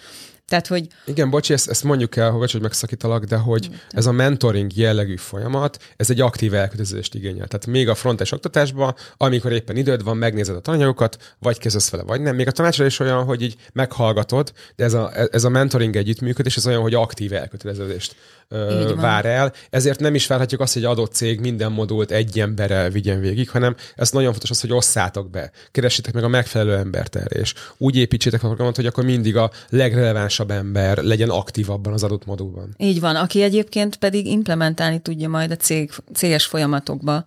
Tehát, 0.48 0.68
hogy 0.68 0.88
Igen, 1.06 1.30
bocsi, 1.30 1.54
ezt, 1.54 1.70
ezt 1.70 1.84
mondjuk 1.84 2.16
el, 2.16 2.32
hogy, 2.32 2.52
hogy 2.52 2.62
megszakítalak, 2.62 3.24
de 3.24 3.38
hogy 3.38 3.70
ez 3.90 4.06
a 4.06 4.12
mentoring 4.12 4.76
jellegű 4.76 5.16
folyamat, 5.16 5.78
ez 5.96 6.10
egy 6.10 6.22
aktív 6.22 6.54
elkötelezést 6.54 7.16
igényel. 7.16 7.48
Tehát 7.48 7.66
még 7.66 7.90
a 7.90 7.96
frontes 7.96 8.32
oktatásban, 8.32 8.96
amikor 9.18 9.52
éppen 9.52 9.76
időd 9.76 10.04
van, 10.04 10.18
megnézed 10.18 10.56
a 10.56 10.60
tananyagokat, 10.60 11.36
vagy 11.40 11.58
kezdesz 11.58 11.90
vele, 11.90 12.04
vagy 12.04 12.22
nem. 12.22 12.36
Még 12.36 12.48
a 12.48 12.52
tanácsadás 12.52 12.92
is 12.92 13.00
olyan, 13.00 13.24
hogy 13.24 13.42
így 13.42 13.56
meghallgatod, 13.74 14.52
de 14.76 14.84
ez 14.84 14.94
a, 14.94 15.12
ez 15.32 15.44
a 15.44 15.50
mentoring 15.50 15.96
együttműködés, 15.96 16.58
ez 16.58 16.68
olyan, 16.68 16.82
hogy 16.82 16.94
aktív 16.94 17.34
elköteleződést 17.34 18.16
ö, 18.48 18.94
vár 18.96 19.26
el. 19.26 19.54
Ezért 19.70 20.00
nem 20.00 20.16
is 20.16 20.28
várhatjuk 20.28 20.62
azt, 20.62 20.74
hogy 20.74 20.84
egy 20.84 20.90
adott 20.90 21.14
cég 21.14 21.40
minden 21.40 21.72
modult 21.72 22.12
egy 22.12 22.40
emberrel 22.40 22.90
vigyen 22.90 23.20
végig, 23.20 23.50
hanem 23.50 23.76
ez 23.96 24.12
nagyon 24.12 24.32
fontos 24.32 24.50
az, 24.50 24.62
hogy 24.62 24.72
osszátok 24.72 25.30
be, 25.30 25.52
keressétek 25.72 26.14
meg 26.14 26.24
a 26.24 26.28
megfelelő 26.28 26.76
embert 26.76 27.16
erre, 27.16 27.40
és 27.40 27.54
úgy 27.78 27.96
építsétek 27.96 28.44
a 28.44 28.48
programot, 28.48 28.76
hogy 28.76 28.86
akkor 28.86 29.04
mindig 29.04 29.38
a 29.38 29.52
legrelevánsabb 29.70 30.52
ember 30.52 30.98
legyen 30.98 31.30
aktívabban 31.30 31.94
az 31.94 32.04
adott 32.04 32.26
modulban. 32.26 32.74
Így 32.78 33.00
van, 33.00 33.16
aki 33.16 33.42
egyébként 33.42 33.96
pedig 33.96 34.26
implementálni 34.26 35.00
tudja 35.00 35.30
majd 35.30 35.52
a 35.52 35.56
cég, 35.56 35.92
céges 36.14 36.46
folyamatokba 36.46 37.24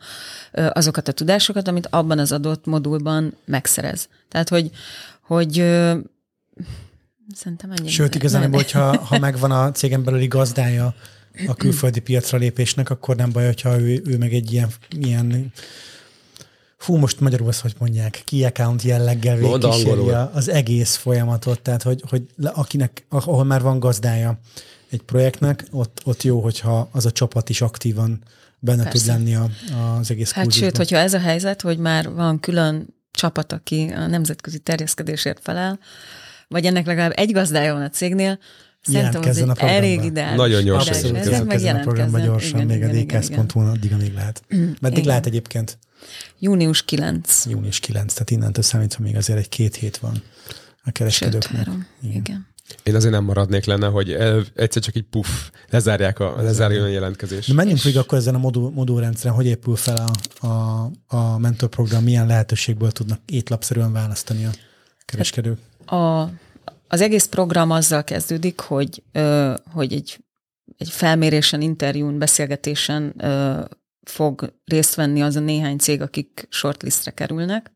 azokat 0.53 1.09
a 1.09 1.13
tudásokat, 1.13 1.69
amit 1.69 1.89
abban 1.91 2.19
az 2.19 2.33
adott 2.33 2.67
modulban 2.67 3.37
megszerez. 3.45 4.09
Tehát, 4.29 4.49
hogy, 4.49 4.71
hogy 5.21 5.65
szerintem 7.35 7.71
ennyi. 7.71 7.88
Sőt, 7.88 8.14
igazán, 8.14 8.53
hogyha 8.53 8.99
ha 9.05 9.19
megvan 9.29 9.51
a 9.51 9.73
cégen 9.73 10.05
belüli 10.05 10.27
gazdája 10.27 10.95
a 11.47 11.55
külföldi 11.55 12.01
piacra 12.01 12.38
lépésnek, 12.38 12.91
akkor 12.91 13.17
nem 13.17 13.33
baj, 13.33 13.45
hogyha 13.45 13.81
ő, 13.81 14.03
ő 14.07 14.19
meg 14.19 14.35
egy 14.35 14.53
ilyen, 14.53 14.69
ilyen 14.91 15.53
Fú, 16.79 16.97
most 16.97 17.21
magyarul 17.21 17.49
azt, 17.49 17.61
hogy 17.61 17.75
mondják, 17.79 18.23
key 18.25 18.45
account 18.45 18.83
jelleggel 18.83 19.37
végigkíséri 19.37 20.11
az 20.33 20.49
egész 20.49 20.95
folyamatot, 20.95 21.61
tehát 21.61 21.83
hogy, 21.83 22.03
hogy 22.09 22.23
le- 22.37 22.51
akinek, 22.51 23.05
ahol 23.09 23.45
már 23.45 23.62
van 23.62 23.79
gazdája 23.79 24.38
egy 24.91 25.03
projektnek, 25.03 25.64
ott, 25.71 26.01
ott 26.05 26.23
jó, 26.23 26.41
hogyha 26.41 26.88
az 26.93 27.07
a 27.07 27.11
csapat 27.11 27.49
is 27.49 27.61
aktívan 27.61 28.23
benne 28.59 28.83
Persze. 28.83 28.99
tud 28.99 29.07
lenni 29.07 29.35
a, 29.35 29.51
az 29.99 30.11
egész 30.11 30.33
Hát 30.33 30.45
kurzusban. 30.45 30.69
sőt, 30.69 30.79
hogyha 30.79 30.97
ez 30.97 31.14
a 31.14 31.19
helyzet, 31.19 31.61
hogy 31.61 31.79
már 31.79 32.11
van 32.12 32.41
külön 32.41 32.87
csapat, 33.11 33.53
aki 33.53 33.93
a 33.97 34.07
nemzetközi 34.07 34.59
terjeszkedésért 34.59 35.41
felel, 35.43 35.79
vagy 36.49 36.65
ennek 36.65 36.87
legalább 36.87 37.13
egy 37.17 37.33
gazdája 37.33 37.73
van 37.73 37.83
a 37.83 37.89
cégnél, 37.89 38.39
szerintem 38.83 39.23
az 39.23 39.37
a 39.39 39.51
egy 39.51 39.59
elég 39.59 40.05
ideális. 40.05 40.37
Nagyon 40.37 40.65
gyorsan 40.65 40.95
ideális 40.95 41.31
jelentkezzen. 41.31 41.77
a 41.77 41.81
programba 41.81 42.19
jelentkezzen. 42.19 42.27
gyorsan, 42.31 42.61
Igen, 42.61 42.67
még 42.67 42.77
igen, 42.77 42.89
a 42.89 42.93
igen, 42.93 43.23
igen. 43.29 43.45
dks.hu-n 43.47 43.67
addig, 43.69 43.93
amíg 43.93 44.15
lehet. 44.15 44.43
Meddig 44.81 44.99
Igen. 44.99 45.05
lehet 45.05 45.27
egyébként? 45.27 45.79
Június 46.39 46.85
9. 46.85 47.47
Június 47.47 47.81
9, 47.81 48.13
tehát 48.13 48.31
innentől 48.31 48.65
számítva 48.65 49.05
még 49.05 49.17
azért 49.17 49.39
egy 49.39 49.49
két 49.49 49.75
hét 49.75 49.97
van 49.97 50.13
a 50.13 50.21
Sőt, 50.85 50.93
kereskedőknek. 50.93 51.57
három. 51.57 51.87
Igen. 52.03 52.47
Én 52.83 52.95
azért 52.95 53.13
nem 53.13 53.25
maradnék 53.25 53.65
lenne, 53.65 53.87
hogy 53.87 54.13
el, 54.13 54.45
egyszer 54.55 54.83
csak 54.83 54.97
így 54.97 55.05
puff, 55.11 55.27
lezárják 55.71 56.19
a, 56.19 56.43
lezárjon 56.43 56.85
a 56.85 56.89
jelentkezés. 56.89 57.47
De 57.47 57.55
menjünk 57.55 57.83
végig 57.83 57.99
akkor 57.99 58.19
ezen 58.19 58.35
a 58.35 58.39
modul, 58.39 58.71
modulrendszeren, 58.71 59.37
hogy 59.37 59.47
épül 59.47 59.77
fel 59.77 60.07
a, 60.41 60.47
a, 60.47 60.91
a 61.07 61.39
mentorprogram, 61.39 62.05
milyen 62.05 62.27
lehetőségből 62.27 62.91
tudnak 62.91 63.21
étlapszerűen 63.27 63.93
választani 63.93 64.45
a 64.45 64.51
kereskedők. 65.05 65.59
A, 65.90 66.31
az 66.88 67.01
egész 67.01 67.27
program 67.27 67.70
azzal 67.70 68.05
kezdődik, 68.05 68.61
hogy, 68.61 69.03
ö, 69.12 69.55
hogy 69.72 69.92
egy, 69.92 70.18
egy 70.77 70.90
felmérésen, 70.90 71.61
interjún, 71.61 72.18
beszélgetésen 72.18 73.14
ö, 73.16 73.61
fog 74.03 74.55
részt 74.64 74.94
venni 74.94 75.22
az 75.22 75.37
a 75.37 75.40
néhány 75.40 75.79
cég, 75.79 76.01
akik 76.01 76.46
shortlistre 76.51 77.11
kerülnek. 77.11 77.70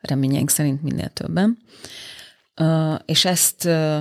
Reményeink 0.00 0.50
szerint 0.50 0.82
minél 0.82 1.08
többen. 1.08 1.58
Ö, 2.54 2.94
és 3.04 3.24
ezt 3.24 3.64
ö, 3.64 4.00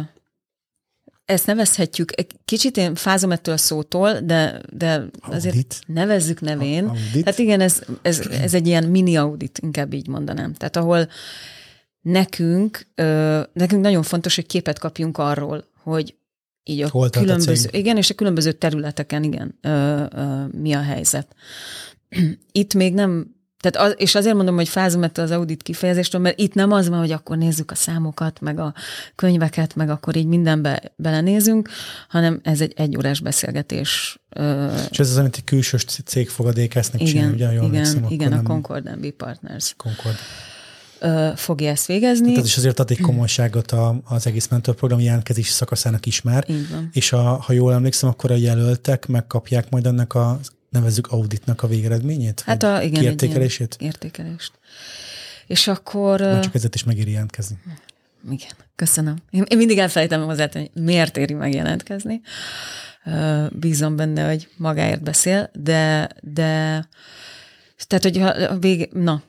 ezt 1.31 1.45
nevezhetjük, 1.45 2.11
kicsit 2.45 2.77
én 2.77 2.95
fázom 2.95 3.31
ettől 3.31 3.53
a 3.53 3.57
szótól, 3.57 4.19
de, 4.19 4.61
de 4.73 5.05
azért 5.21 5.53
Audit. 5.53 5.81
nevezzük 5.85 6.41
nevén. 6.41 6.85
Audit. 6.85 7.23
Tehát 7.23 7.39
igen, 7.39 7.61
ez, 7.61 7.81
ez, 8.01 8.19
ez 8.19 8.53
egy 8.53 8.67
ilyen 8.67 8.83
mini 8.83 9.17
audit, 9.17 9.59
inkább 9.61 9.93
így 9.93 10.07
mondanám. 10.07 10.53
Tehát 10.53 10.75
ahol 10.75 11.07
nekünk, 12.01 12.87
ö, 12.95 13.41
nekünk 13.53 13.81
nagyon 13.81 14.03
fontos, 14.03 14.35
hogy 14.35 14.45
képet 14.45 14.79
kapjunk 14.79 15.17
arról, 15.17 15.65
hogy 15.83 16.15
így 16.63 16.81
a 16.81 16.89
Hol 16.89 17.07
a 17.07 17.09
különböző, 17.09 17.69
cég? 17.69 17.79
igen, 17.79 17.97
és 17.97 18.09
a 18.09 18.13
különböző 18.13 18.51
területeken, 18.51 19.23
igen, 19.23 19.57
ö, 19.61 20.03
ö, 20.15 20.43
mi 20.51 20.73
a 20.73 20.81
helyzet. 20.81 21.35
Itt 22.51 22.73
még 22.73 22.93
nem, 22.93 23.35
tehát 23.59 23.89
az, 23.89 23.95
és 23.97 24.15
azért 24.15 24.35
mondom, 24.35 24.55
hogy 24.55 24.69
fázom 24.69 25.03
ettől 25.03 25.25
az 25.25 25.31
audit 25.31 25.63
kifejezéstől, 25.63 26.21
mert 26.21 26.39
itt 26.39 26.53
nem 26.53 26.71
az 26.71 26.89
van, 26.89 26.99
hogy 26.99 27.11
akkor 27.11 27.37
nézzük 27.37 27.71
a 27.71 27.75
számokat, 27.75 28.39
meg 28.39 28.59
a 28.59 28.73
könyveket, 29.15 29.75
meg 29.75 29.89
akkor 29.89 30.15
így 30.15 30.25
mindenbe 30.25 30.93
belenézünk, 30.95 31.69
hanem 32.07 32.39
ez 32.43 32.61
egy 32.61 32.73
egyórás 32.75 33.19
beszélgetés. 33.19 34.19
És 34.91 34.99
ez 34.99 35.09
az, 35.09 35.17
amit 35.17 35.35
egy 35.35 35.43
külső 35.43 35.77
cég 36.05 36.29
fog 36.29 36.45
a 36.45 36.51
DKS-nek 36.51 37.03
csinálni, 37.03 37.33
igen, 37.33 37.33
ugye? 37.33 37.51
Jól 37.51 37.65
igen, 37.65 37.97
akkor 37.97 38.11
igen, 38.11 38.31
a 38.31 38.35
nem 38.35 38.43
Concord 38.43 38.97
MB 38.97 39.09
Partners 39.09 39.73
Concord. 39.77 40.15
Ö, 41.01 41.29
fogja 41.35 41.69
ezt 41.69 41.85
végezni. 41.85 42.25
Tehát 42.25 42.39
ez 42.39 42.45
is 42.45 42.57
azért 42.57 42.79
ad 42.79 42.91
egy 42.91 43.01
komolyságot 43.01 43.71
a, 43.71 44.01
az 44.03 44.27
egész 44.27 44.47
mentorprogram 44.47 44.99
jelentkezési 44.99 45.51
szakaszának 45.51 46.05
is 46.05 46.21
már. 46.21 46.45
És 46.91 47.13
a, 47.13 47.21
ha 47.21 47.53
jól 47.53 47.73
emlékszem, 47.73 48.09
akkor 48.09 48.31
a 48.31 48.35
jelöltek 48.35 49.07
megkapják 49.07 49.69
majd 49.69 49.85
ennek 49.85 50.13
a 50.13 50.39
nevezzük 50.69 51.07
auditnak 51.07 51.63
a 51.63 51.67
végeredményét? 51.67 52.41
Hát 52.45 52.63
a, 52.63 52.81
igen, 52.81 53.01
kiértékelését? 53.01 53.75
Értékelést. 53.79 54.51
És 55.47 55.67
akkor... 55.67 56.21
Már 56.21 56.43
csak 56.43 56.55
ezért 56.55 56.75
is 56.75 56.83
megéri 56.83 57.11
jelentkezni. 57.11 57.57
Igen, 58.29 58.51
köszönöm. 58.75 59.15
Én, 59.29 59.45
én 59.47 59.57
mindig 59.57 59.77
elfelejtem 59.77 60.23
hozzá, 60.25 60.49
hogy 60.51 60.69
miért 60.73 61.17
éri 61.17 61.33
megjelentkezni. 61.33 62.21
Ö, 63.05 63.45
Bízom 63.51 63.95
benne, 63.95 64.27
hogy 64.27 64.49
magáért 64.57 65.03
beszél, 65.03 65.49
de, 65.53 66.09
de 66.21 66.85
tehát, 67.87 68.03
hogy 68.03 68.17
a, 68.17 68.57
vége, 68.59 68.87
na, 68.91 69.21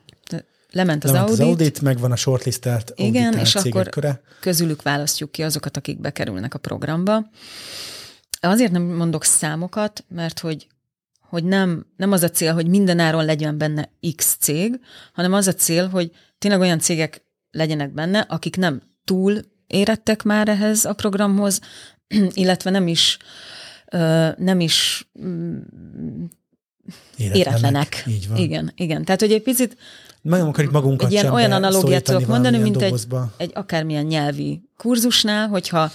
lement 0.73 1.05
az 1.05 1.11
Lement 1.11 1.29
audit, 1.29 1.45
az 1.45 1.49
audit, 1.49 1.81
megvan 1.81 2.13
a 2.13 2.17
shortlistelt 2.17 2.93
Igen, 2.97 3.39
és 3.39 3.55
akkor 3.55 3.89
köre. 3.89 4.21
közülük 4.41 4.83
választjuk 4.83 5.33
ki 5.33 5.43
azokat, 5.43 5.77
akik 5.77 6.01
bekerülnek 6.01 6.55
a 6.55 6.59
programba. 6.59 7.31
Azért 8.41 8.73
nem 8.73 8.83
mondok 8.83 9.25
számokat, 9.25 10.05
mert 10.09 10.39
hogy 10.39 10.67
hogy 11.21 11.45
nem, 11.45 11.87
nem 11.97 12.13
az 12.13 12.23
a 12.23 12.31
cél, 12.31 12.53
hogy 12.53 12.67
mindenáron 12.67 13.25
legyen 13.25 13.59
benne 13.59 13.91
X 14.17 14.37
cég, 14.41 14.81
hanem 15.13 15.33
az 15.33 15.47
a 15.47 15.55
cél, 15.55 15.89
hogy 15.89 16.11
tényleg 16.39 16.61
olyan 16.61 16.79
cégek 16.79 17.25
legyenek 17.51 17.93
benne, 17.93 18.19
akik 18.19 18.57
nem 18.57 18.83
túl 19.05 19.41
érettek 19.67 20.23
már 20.23 20.49
ehhez 20.49 20.85
a 20.85 20.93
programhoz, 20.93 21.61
illetve 22.35 22.71
nem 22.71 22.87
is 22.87 23.19
nem 24.37 24.61
is 24.61 25.09
mm, 25.25 26.25
éretlenek. 27.19 28.05
Így 28.07 28.29
van. 28.29 28.37
Igen, 28.37 28.73
igen. 28.77 29.05
Tehát, 29.05 29.21
hogy 29.21 29.33
egy 29.33 29.43
picit 29.43 29.77
Meg 30.23 30.41
akarjuk 30.41 30.73
magunkat 30.73 31.07
egy 31.07 31.13
ilyen 31.13 31.25
sem 31.25 31.35
olyan 31.35 31.53
analógiát 31.53 32.03
tudok 32.03 32.27
mondani, 32.27 32.59
mint 32.59 32.77
egy, 32.77 32.83
dobozba. 32.83 33.33
egy 33.37 33.51
akármilyen 33.55 34.05
nyelvi 34.05 34.63
kurzusnál, 34.77 35.49
hogyha 35.49 35.91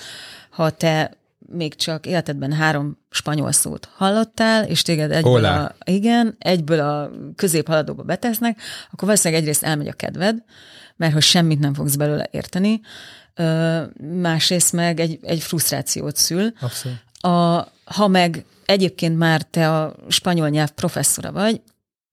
ha 0.50 0.70
te 0.70 1.18
még 1.40 1.76
csak 1.76 2.06
életedben 2.06 2.54
három 2.54 2.98
spanyol 3.10 3.52
szót 3.52 3.90
hallottál, 3.96 4.64
és 4.64 4.82
téged 4.82 5.12
egyből 5.12 5.32
Hola. 5.32 5.64
a, 5.64 5.76
igen, 5.86 6.36
egyből 6.40 6.80
a 6.80 7.12
középhaladóba 7.36 8.04
betesznek, 8.04 8.62
akkor 8.92 9.08
valószínűleg 9.08 9.42
egyrészt 9.44 9.64
elmegy 9.64 9.88
a 9.88 9.94
kedved, 9.94 10.44
mert 10.96 11.14
hogy 11.14 11.22
semmit 11.22 11.60
nem 11.60 11.74
fogsz 11.74 11.96
belőle 11.96 12.28
érteni, 12.32 12.82
Ö, 13.40 13.84
másrészt 14.22 14.74
meg 14.74 15.00
egy, 15.00 15.20
egy 15.22 15.42
frusztrációt 15.42 16.16
szül. 16.16 16.54
Abszolút. 16.60 16.98
A, 17.20 17.68
ha 17.86 18.08
meg 18.08 18.46
egyébként 18.66 19.18
már 19.18 19.42
te 19.42 19.74
a 19.74 19.96
spanyol 20.08 20.50
nyelv 20.50 20.70
professzora 20.70 21.32
vagy, 21.32 21.62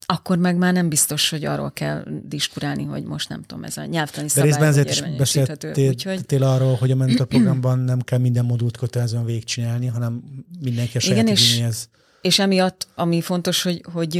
akkor 0.06 0.38
meg 0.38 0.56
már 0.56 0.72
nem 0.72 0.88
biztos, 0.88 1.30
hogy 1.30 1.44
arról 1.44 1.70
kell 1.70 2.04
diskurálni, 2.22 2.84
hogy 2.84 3.04
most 3.04 3.28
nem 3.28 3.42
tudom, 3.42 3.64
ez 3.64 3.76
a 3.76 3.84
nyelvtani 3.84 4.26
De 4.26 4.32
szabály, 4.32 4.48
részben 4.48 4.68
hogy 4.68 4.78
ezért 4.78 5.06
is 5.08 5.16
beszéltél 5.16 5.88
Úgyhogy 5.88 6.42
arról, 6.42 6.74
hogy 6.74 6.90
a 6.90 6.94
mentorprogramban 6.94 7.78
nem 7.92 8.00
kell 8.00 8.18
minden 8.18 8.44
modult 8.44 8.76
kötelezően 8.76 9.24
végigcsinálni, 9.24 9.86
hanem 9.86 10.22
mindenki 10.60 10.96
a 10.96 11.00
saját 11.00 11.18
Igen, 11.18 11.32
és- 11.32 11.48
igényéhez. 11.50 11.88
És 12.20 12.38
emiatt, 12.38 12.86
ami 12.94 13.20
fontos, 13.20 13.62
hogy, 13.62 13.84
hogy 13.92 14.16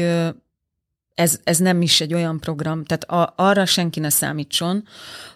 ez, 1.15 1.41
ez 1.45 1.59
nem 1.59 1.83
is 1.83 2.01
egy 2.01 2.15
olyan 2.15 2.41
program, 2.41 2.85
tehát 2.85 3.05
a, 3.05 3.35
arra 3.37 3.67
senki 3.67 4.01
ne 4.01 4.11
számítson, 4.11 4.85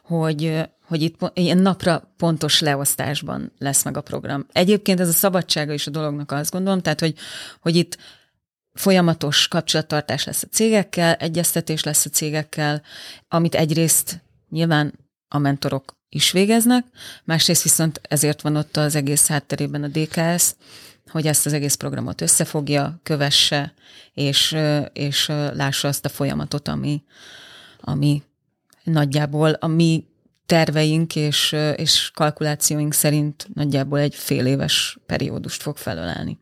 hogy, 0.04 0.68
hogy 0.86 1.02
itt 1.02 1.30
ilyen 1.34 1.58
napra 1.58 2.14
pontos 2.16 2.60
leosztásban 2.60 3.52
lesz 3.58 3.84
meg 3.84 3.96
a 3.96 4.00
program. 4.00 4.46
Egyébként 4.52 5.00
ez 5.00 5.08
a 5.08 5.12
szabadsága 5.12 5.72
is 5.72 5.86
a 5.86 5.90
dolognak 5.90 6.32
azt 6.32 6.50
gondolom, 6.50 6.80
tehát 6.80 7.00
hogy, 7.00 7.14
hogy 7.60 7.76
itt 7.76 7.98
folyamatos 8.78 9.48
kapcsolattartás 9.48 10.24
lesz 10.24 10.42
a 10.42 10.46
cégekkel, 10.50 11.14
egyeztetés 11.14 11.82
lesz 11.82 12.04
a 12.04 12.10
cégekkel, 12.10 12.82
amit 13.28 13.54
egyrészt 13.54 14.22
nyilván 14.50 14.94
a 15.28 15.38
mentorok 15.38 15.96
is 16.08 16.30
végeznek, 16.30 16.84
másrészt 17.24 17.62
viszont 17.62 18.00
ezért 18.02 18.42
van 18.42 18.56
ott 18.56 18.76
az 18.76 18.94
egész 18.94 19.26
hátterében 19.26 19.82
a 19.82 19.88
DKS, 19.88 20.54
hogy 21.10 21.26
ezt 21.26 21.46
az 21.46 21.52
egész 21.52 21.74
programot 21.74 22.20
összefogja, 22.20 23.00
kövesse, 23.02 23.74
és, 24.14 24.56
és 24.92 25.26
lássa 25.52 25.88
azt 25.88 26.04
a 26.04 26.08
folyamatot, 26.08 26.68
ami, 26.68 27.02
ami 27.80 28.22
nagyjából 28.84 29.50
a 29.50 29.66
mi 29.66 30.04
terveink 30.46 31.16
és, 31.16 31.56
és 31.76 32.10
kalkulációink 32.14 32.92
szerint 32.92 33.48
nagyjából 33.54 33.98
egy 33.98 34.14
fél 34.14 34.46
éves 34.46 34.98
periódust 35.06 35.62
fog 35.62 35.76
felölelni. 35.76 36.38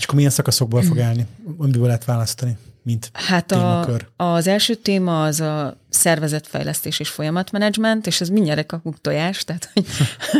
És 0.00 0.06
akkor 0.06 0.18
milyen 0.18 0.30
szakaszokból 0.30 0.82
fog 0.82 0.98
állni? 0.98 1.26
Amiből 1.58 1.86
lehet 1.86 2.04
választani, 2.04 2.58
mint 2.82 3.10
Hát 3.12 3.52
a, 3.52 3.56
témakör? 3.56 4.08
az 4.16 4.46
első 4.46 4.74
téma 4.74 5.24
az 5.24 5.40
a 5.40 5.76
szervezetfejlesztés 5.88 7.00
és 7.00 7.08
folyamatmenedzsment, 7.08 8.06
és 8.06 8.20
ez 8.20 8.28
mindjárt 8.28 8.66
kapunk 8.66 9.00
tojást, 9.00 9.46
tehát 9.46 9.70
hogy, 9.72 9.86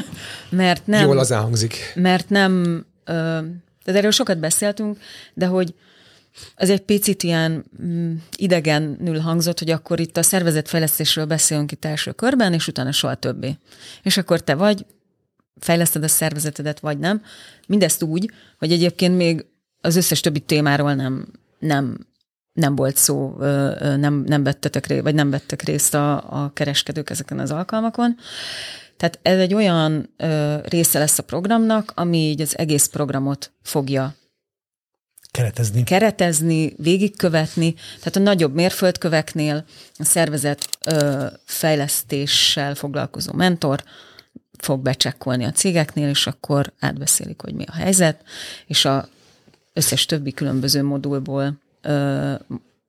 mert 0.50 0.86
nem, 0.86 1.06
Jól 1.06 1.18
az 1.18 1.30
elhangzik. 1.30 1.92
mert 1.94 2.28
nem, 2.28 2.84
ö, 3.04 3.12
tehát 3.84 3.98
erről 4.00 4.10
sokat 4.10 4.38
beszéltünk, 4.38 4.98
de 5.34 5.46
hogy 5.46 5.74
ez 6.56 6.70
egy 6.70 6.80
picit 6.82 7.22
ilyen 7.22 7.64
mm, 7.82 8.14
idegenül 8.36 9.18
hangzott, 9.18 9.58
hogy 9.58 9.70
akkor 9.70 10.00
itt 10.00 10.16
a 10.16 10.22
szervezetfejlesztésről 10.22 11.24
beszélünk 11.24 11.72
itt 11.72 11.84
első 11.84 12.12
körben, 12.12 12.52
és 12.52 12.68
utána 12.68 12.92
soha 12.92 13.14
többé. 13.14 13.58
És 14.02 14.16
akkor 14.16 14.40
te 14.40 14.54
vagy, 14.54 14.86
fejleszted 15.58 16.02
a 16.02 16.08
szervezetedet, 16.08 16.80
vagy 16.80 16.98
nem. 16.98 17.22
Mindezt 17.66 18.02
úgy, 18.02 18.30
hogy 18.58 18.72
egyébként 18.72 19.16
még 19.16 19.44
az 19.80 19.96
összes 19.96 20.20
többi 20.20 20.40
témáról 20.40 20.94
nem, 20.94 21.26
nem, 21.58 22.06
nem 22.52 22.76
volt 22.76 22.96
szó, 22.96 23.34
nem, 23.78 24.24
nem 24.26 24.42
vettetek 24.42 24.86
ré, 24.86 25.00
vagy 25.00 25.14
nem 25.14 25.30
vettek 25.30 25.62
részt 25.62 25.94
a, 25.94 26.32
a 26.44 26.52
kereskedők 26.52 27.10
ezeken 27.10 27.38
az 27.38 27.50
alkalmakon. 27.50 28.16
Tehát 28.96 29.18
ez 29.22 29.38
egy 29.38 29.54
olyan 29.54 30.14
ö, 30.16 30.56
része 30.62 30.98
lesz 30.98 31.18
a 31.18 31.22
programnak, 31.22 31.92
ami 31.94 32.18
így 32.18 32.40
az 32.40 32.58
egész 32.58 32.86
programot 32.86 33.52
fogja 33.62 34.14
Keretezni. 35.30 35.82
keretezni, 35.82 36.74
végigkövetni, 36.76 37.74
tehát 37.98 38.16
a 38.16 38.20
nagyobb 38.20 38.54
mérföldköveknél 38.54 39.64
a 39.96 40.04
szervezet 40.04 40.68
ö, 40.86 41.26
fejlesztéssel 41.44 42.74
foglalkozó 42.74 43.32
mentor 43.32 43.84
fog 44.58 44.80
becsekkolni 44.80 45.44
a 45.44 45.52
cégeknél, 45.52 46.08
és 46.08 46.26
akkor 46.26 46.72
átbeszélik, 46.78 47.40
hogy 47.40 47.54
mi 47.54 47.64
a 47.66 47.74
helyzet, 47.74 48.22
és 48.66 48.84
a 48.84 49.08
összes 49.72 50.06
többi 50.06 50.32
különböző 50.32 50.82
modulból, 50.82 51.58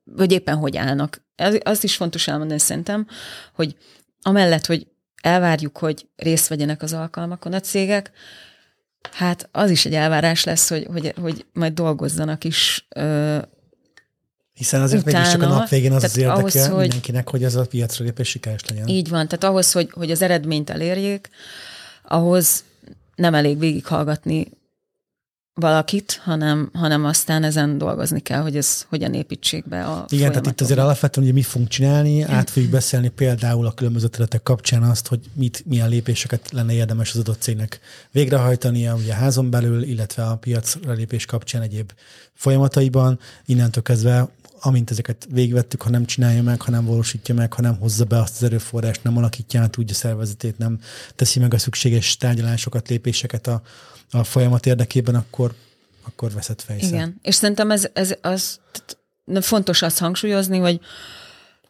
vagy 0.03 0.31
éppen 0.31 0.55
hogy 0.55 0.77
állnak. 0.77 1.21
Ez, 1.35 1.55
azt 1.63 1.83
is 1.83 1.95
fontos 1.95 2.27
elmondani 2.27 2.59
szerintem, 2.59 3.07
hogy 3.53 3.75
amellett, 4.21 4.65
hogy 4.65 4.87
elvárjuk, 5.21 5.77
hogy 5.77 6.07
részt 6.15 6.47
vegyenek 6.47 6.81
az 6.81 6.93
alkalmakon 6.93 7.53
a 7.53 7.59
cégek, 7.59 8.11
Hát 9.11 9.49
az 9.51 9.69
is 9.69 9.85
egy 9.85 9.93
elvárás 9.93 10.43
lesz, 10.43 10.69
hogy, 10.69 10.87
hogy, 10.91 11.13
hogy 11.21 11.45
majd 11.53 11.73
dolgozzanak 11.73 12.43
is. 12.43 12.87
Hiszen 14.53 14.81
azért 14.81 15.01
Utána, 15.01 15.17
mégis 15.17 15.31
csak 15.31 15.41
a 15.41 15.47
nap 15.47 15.69
végén 15.69 15.91
az 15.91 16.03
az 16.03 16.17
érdeke 16.17 16.33
ahhoz, 16.39 16.55
ahhoz, 16.55 16.67
hogy- 16.67 16.79
mindenkinek, 16.79 17.29
hogy 17.29 17.43
ez 17.43 17.55
a 17.55 17.65
piacra 17.65 18.05
lépés 18.05 18.29
sikeres 18.29 18.65
legyen. 18.65 18.87
így 18.87 19.09
van, 19.09 19.27
tehát 19.27 19.43
ahhoz, 19.43 19.71
hogy, 19.71 19.89
hogy 19.91 20.11
az 20.11 20.21
eredményt 20.21 20.69
elérjék, 20.69 21.29
ahhoz 22.03 22.63
nem 23.15 23.33
elég 23.33 23.59
végighallgatni 23.59 24.47
valakit, 25.61 26.21
hanem, 26.23 26.69
hanem 26.73 27.05
aztán 27.05 27.43
ezen 27.43 27.77
dolgozni 27.77 28.19
kell, 28.19 28.41
hogy 28.41 28.57
ez 28.57 28.85
hogyan 28.89 29.13
építsék 29.13 29.67
be 29.67 29.85
a 29.85 30.05
Igen, 30.09 30.29
tehát 30.29 30.47
itt 30.47 30.61
azért 30.61 30.79
alapvetően 30.79 31.25
ugye 31.25 31.35
mi 31.35 31.41
fogunk 31.41 31.69
csinálni, 31.69 32.21
át 32.21 32.49
fogjuk 32.49 32.71
beszélni 32.71 33.09
például 33.09 33.65
a 33.65 33.71
különböző 33.71 34.07
területek 34.07 34.43
kapcsán 34.43 34.83
azt, 34.83 35.07
hogy 35.07 35.19
mit, 35.33 35.63
milyen 35.65 35.89
lépéseket 35.89 36.51
lenne 36.51 36.73
érdemes 36.73 37.13
az 37.13 37.19
adott 37.19 37.41
cégnek 37.41 37.79
végrehajtania, 38.11 38.95
ugye 38.95 39.13
a 39.13 39.15
házon 39.15 39.49
belül, 39.49 39.83
illetve 39.83 40.23
a 40.23 40.35
piacra 40.35 40.93
lépés 40.93 41.25
kapcsán 41.25 41.61
egyéb 41.61 41.91
folyamataiban. 42.33 43.19
Innentől 43.45 43.83
kezdve, 43.83 44.29
amint 44.63 44.91
ezeket 44.91 45.27
végigvettük, 45.29 45.81
ha 45.81 45.89
nem 45.89 46.05
csinálja 46.05 46.43
meg, 46.43 46.61
ha 46.61 46.71
nem 46.71 46.85
valósítja 46.85 47.35
meg, 47.35 47.53
ha 47.53 47.61
nem 47.61 47.77
hozza 47.77 48.03
be 48.03 48.19
azt 48.19 48.35
az 48.35 48.43
erőforrást, 48.43 49.03
nem 49.03 49.17
alakítja 49.17 49.61
át 49.61 49.77
úgy 49.77 49.91
a 49.91 49.93
szervezetét, 49.93 50.57
nem 50.57 50.79
teszi 51.15 51.39
meg 51.39 51.53
a 51.53 51.57
szükséges 51.57 52.17
tárgyalásokat, 52.17 52.89
lépéseket 52.89 53.47
a, 53.47 53.61
a 54.11 54.23
folyamat 54.23 54.65
érdekében, 54.65 55.15
akkor, 55.15 55.53
akkor 56.03 56.31
veszett 56.31 56.61
fejszer. 56.61 56.87
Igen, 56.87 57.19
és 57.21 57.35
szerintem 57.35 57.71
ez, 57.71 57.87
ez 57.93 58.15
az, 58.21 58.59
fontos 59.41 59.81
azt 59.81 59.99
hangsúlyozni, 59.99 60.57
hogy, 60.57 60.79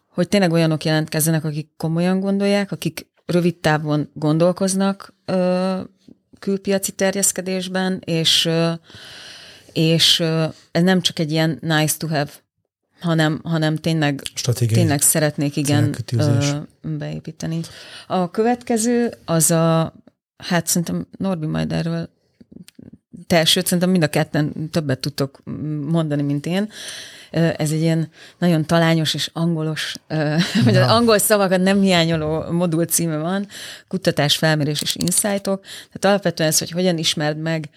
hogy 0.08 0.27
tényleg 0.27 0.51
olyanok 0.51 0.84
jelentkezzenek, 0.84 1.43
akik 1.43 1.69
komolyan 1.77 2.19
gondolják, 2.19 2.71
akik 2.71 3.10
rövid 3.25 3.56
távon 3.56 4.10
gondolkoznak 4.13 5.13
ö, 5.25 5.80
külpiaci 6.39 6.91
terjeszkedésben, 6.91 8.01
és, 8.06 8.45
ö, 8.45 8.71
és 9.71 10.19
ö, 10.19 10.45
ez 10.71 10.84
nem 10.84 11.01
csak 11.01 11.19
egy 11.19 11.32
ilyen 11.32 11.58
nice 11.62 11.97
to 11.97 12.08
have, 12.08 12.32
hanem, 12.99 13.41
hanem 13.43 13.75
tényleg, 13.75 14.21
Stratégiai 14.34 14.80
tényleg 14.80 15.01
szeretnék 15.01 15.56
igen 15.56 15.95
ö, 16.17 16.58
beépíteni. 16.82 17.60
A 18.08 18.32
következő 18.32 19.13
az 19.25 19.51
a, 19.51 19.93
hát 20.38 20.67
szerintem 20.67 21.08
Norbi 21.17 21.45
majd 21.45 21.71
erről 21.71 22.10
te, 23.32 23.46
sőt, 23.46 23.63
szerintem 23.65 23.89
mind 23.89 24.04
a 24.04 24.08
ketten 24.08 24.70
többet 24.72 25.00
tudtok 25.00 25.41
mondani, 25.86 26.22
mint 26.22 26.46
én. 26.46 26.72
Ez 27.32 27.72
egy 27.72 27.82
ilyen 27.82 28.10
nagyon 28.38 28.65
talányos 28.65 29.13
és 29.13 29.30
angolos, 29.34 29.96
vagy 30.65 30.76
az 30.76 30.89
angol 30.89 31.17
szavakat 31.17 31.62
nem 31.62 31.82
hiányoló 31.82 32.52
modul 32.52 32.86
címe 32.86 33.17
van, 33.17 33.48
kutatás, 33.88 34.38
felmérés 34.38 34.82
és 34.82 34.96
insightok. 34.96 35.62
Tehát 35.62 36.06
alapvetően 36.06 36.50
ez, 36.50 36.60
hogy 36.60 36.72
hogyan 36.72 36.98
ismerd 36.98 37.38
meg 37.38 37.70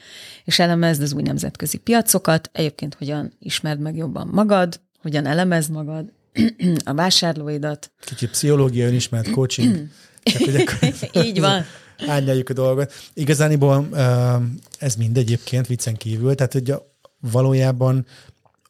és 0.45 0.59
elemezd 0.59 1.03
az 1.03 1.12
új 1.12 1.23
nemzetközi 1.23 1.77
piacokat, 1.77 2.51
egyébként 2.53 2.95
hogyan 2.95 3.33
ismerd 3.38 3.81
meg 3.81 3.97
jobban 3.97 4.29
magad, 4.33 4.81
hogyan 5.03 5.27
elemezd 5.27 5.71
magad, 5.71 6.12
a 6.85 6.95
vásárlóidat. 6.95 7.90
Kicsit 8.05 8.31
pszichológia, 8.31 8.87
önismert 8.87 9.31
coaching. 9.31 9.77
Hogy 10.45 10.55
akkor 10.55 11.25
Így 11.25 11.40
van. 11.40 11.64
Árnyaljuk 12.09 12.48
a 12.48 12.52
dolgot. 12.52 12.92
Igazániból 13.14 13.88
ö, 13.92 14.35
ez 14.78 14.94
mind 14.94 15.16
egyébként 15.16 15.66
viccen 15.66 15.96
kívül, 15.96 16.35
tehát 16.35 16.52
hogy 16.52 16.74
valójában 17.20 18.07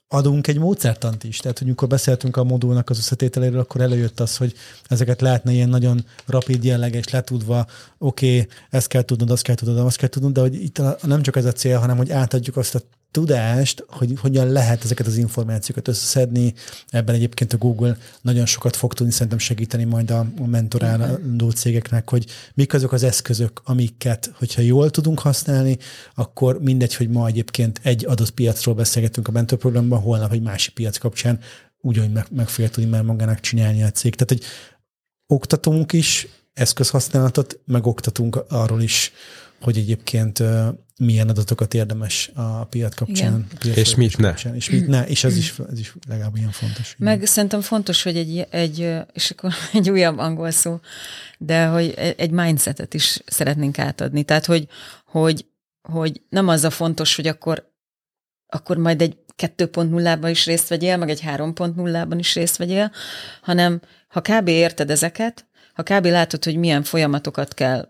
adunk 0.08 0.46
egy 0.46 0.58
módszertant 0.58 1.24
is. 1.24 1.36
Tehát, 1.36 1.58
hogy 1.58 1.66
amikor 1.66 1.88
beszéltünk 1.88 2.36
a 2.36 2.44
modulnak 2.44 2.90
az 2.90 2.98
összetételéről, 2.98 3.60
akkor 3.60 3.80
előjött 3.80 4.20
az, 4.20 4.36
hogy 4.36 4.54
ezeket 4.88 5.20
lehetne 5.20 5.52
ilyen 5.52 5.68
nagyon 5.68 6.04
rapid 6.26 6.64
jelleges, 6.64 7.08
letudva, 7.08 7.66
oké, 7.98 8.40
okay, 8.40 8.48
ezt 8.70 8.86
kell 8.86 9.02
tudnod, 9.02 9.30
azt 9.30 9.42
kell 9.42 9.54
tudnod, 9.54 9.78
azt 9.78 9.96
kell 9.96 10.08
tudnod, 10.08 10.32
de 10.32 10.40
hogy 10.40 10.54
itt 10.54 10.80
nem 11.02 11.22
csak 11.22 11.36
ez 11.36 11.44
a 11.44 11.52
cél, 11.52 11.78
hanem 11.78 11.96
hogy 11.96 12.10
átadjuk 12.10 12.56
azt 12.56 12.74
a 12.74 12.80
tudást, 13.14 13.84
hogy 13.88 14.14
hogyan 14.20 14.48
lehet 14.48 14.84
ezeket 14.84 15.06
az 15.06 15.16
információkat 15.16 15.88
összeszedni. 15.88 16.54
Ebben 16.88 17.14
egyébként 17.14 17.52
a 17.52 17.56
Google 17.56 17.96
nagyon 18.20 18.46
sokat 18.46 18.76
fog 18.76 18.94
tudni 18.94 19.12
szerintem 19.12 19.38
segíteni 19.38 19.84
majd 19.84 20.10
a 20.10 20.26
mentoráló 20.46 21.50
cégeknek, 21.50 22.10
hogy 22.10 22.26
mik 22.54 22.74
azok 22.74 22.92
az 22.92 23.02
eszközök, 23.02 23.60
amiket, 23.64 24.32
hogyha 24.38 24.60
jól 24.60 24.90
tudunk 24.90 25.18
használni, 25.18 25.78
akkor 26.14 26.62
mindegy, 26.62 26.94
hogy 26.94 27.08
ma 27.08 27.26
egyébként 27.26 27.80
egy 27.82 28.06
adott 28.06 28.30
piacról 28.30 28.74
beszélgetünk 28.74 29.28
a 29.28 29.32
mentorprogramban, 29.32 30.00
holnap 30.00 30.32
egy 30.32 30.42
másik 30.42 30.74
piac 30.74 30.98
kapcsán 30.98 31.38
ugyanúgy 31.80 32.12
meg, 32.12 32.26
meg 32.30 32.48
fogja 32.48 32.70
tudni 32.70 32.90
már 32.90 33.02
magának 33.02 33.40
csinálni 33.40 33.82
a 33.82 33.90
cég. 33.90 34.14
Tehát, 34.14 34.28
hogy 34.28 34.42
oktatunk 35.26 35.92
is 35.92 36.28
eszközhasználatot, 36.52 37.58
meg 37.64 37.86
oktatunk 37.86 38.44
arról 38.48 38.82
is, 38.82 39.12
hogy 39.64 39.78
egyébként 39.78 40.42
milyen 40.98 41.28
adatokat 41.28 41.74
érdemes 41.74 42.30
a 42.34 42.64
piac 42.64 42.94
kapcsán. 42.94 43.46
Piac 43.58 43.76
és 43.76 43.94
mit 43.94 44.18
ne. 44.18 44.28
Kapcsán, 44.28 44.54
és 44.54 44.70
mit 44.70 44.86
ne, 44.86 45.06
és 45.06 45.24
ez 45.24 45.36
is, 45.36 45.54
ez 45.70 45.78
is 45.78 45.94
legalább 46.08 46.36
ilyen 46.36 46.50
fontos. 46.50 46.94
Meg 46.98 47.14
igen. 47.14 47.26
szerintem 47.26 47.60
fontos, 47.60 48.02
hogy 48.02 48.16
egy, 48.16 48.46
egy, 48.50 48.94
és 49.12 49.30
akkor 49.30 49.52
egy 49.72 49.90
újabb 49.90 50.18
angol 50.18 50.50
szó, 50.50 50.80
de 51.38 51.66
hogy 51.66 51.94
egy 52.16 52.30
mindsetet 52.30 52.94
is 52.94 53.22
szeretnénk 53.26 53.78
átadni. 53.78 54.22
Tehát, 54.22 54.46
hogy, 54.46 54.66
hogy, 55.04 55.46
hogy 55.82 56.20
nem 56.28 56.48
az 56.48 56.64
a 56.64 56.70
fontos, 56.70 57.16
hogy 57.16 57.26
akkor, 57.26 57.72
akkor 58.46 58.76
majd 58.76 59.02
egy 59.02 59.16
2.0-ban 59.36 60.28
is 60.30 60.46
részt 60.46 60.68
vegyél, 60.68 60.96
meg 60.96 61.10
egy 61.10 61.22
3.0-ban 61.26 62.16
is 62.18 62.34
részt 62.34 62.56
vegyél, 62.56 62.92
hanem 63.42 63.80
ha 64.08 64.20
kb. 64.20 64.48
érted 64.48 64.90
ezeket, 64.90 65.46
ha 65.72 65.82
kb. 65.82 66.04
látod, 66.04 66.44
hogy 66.44 66.56
milyen 66.56 66.82
folyamatokat 66.82 67.54
kell 67.54 67.88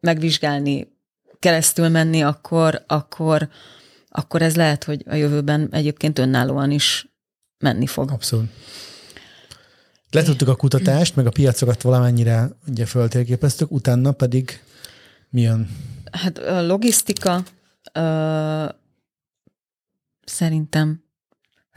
megvizsgálni, 0.00 0.95
keresztül 1.46 1.88
menni, 1.88 2.22
akkor, 2.22 2.84
akkor, 2.86 3.48
akkor 4.08 4.42
ez 4.42 4.56
lehet, 4.56 4.84
hogy 4.84 5.04
a 5.08 5.14
jövőben 5.14 5.68
egyébként 5.70 6.18
önállóan 6.18 6.70
is 6.70 7.08
menni 7.58 7.86
fog. 7.86 8.10
Abszolút. 8.10 8.48
Letudtuk 10.10 10.48
a 10.48 10.56
kutatást, 10.56 11.16
meg 11.16 11.26
a 11.26 11.30
piacokat 11.30 11.82
valamennyire 11.82 12.48
ugye 12.68 12.86
föltérképeztük, 12.86 13.70
utána 13.70 14.12
pedig 14.12 14.60
mi 15.30 15.40
jön? 15.40 15.68
Hát 16.12 16.38
a 16.38 16.66
logisztika 16.66 17.42
ö, 17.92 18.64
szerintem 20.24 21.04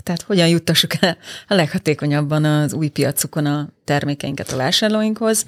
tehát 0.03 0.21
hogyan 0.21 0.47
juttassuk 0.47 0.91
el 1.01 1.17
a 1.47 1.53
leghatékonyabban 1.53 2.45
az 2.45 2.73
új 2.73 2.88
piacukon 2.88 3.45
a 3.45 3.69
termékeinket 3.84 4.51
a 4.51 4.58
vásárlóinkhoz. 4.58 5.45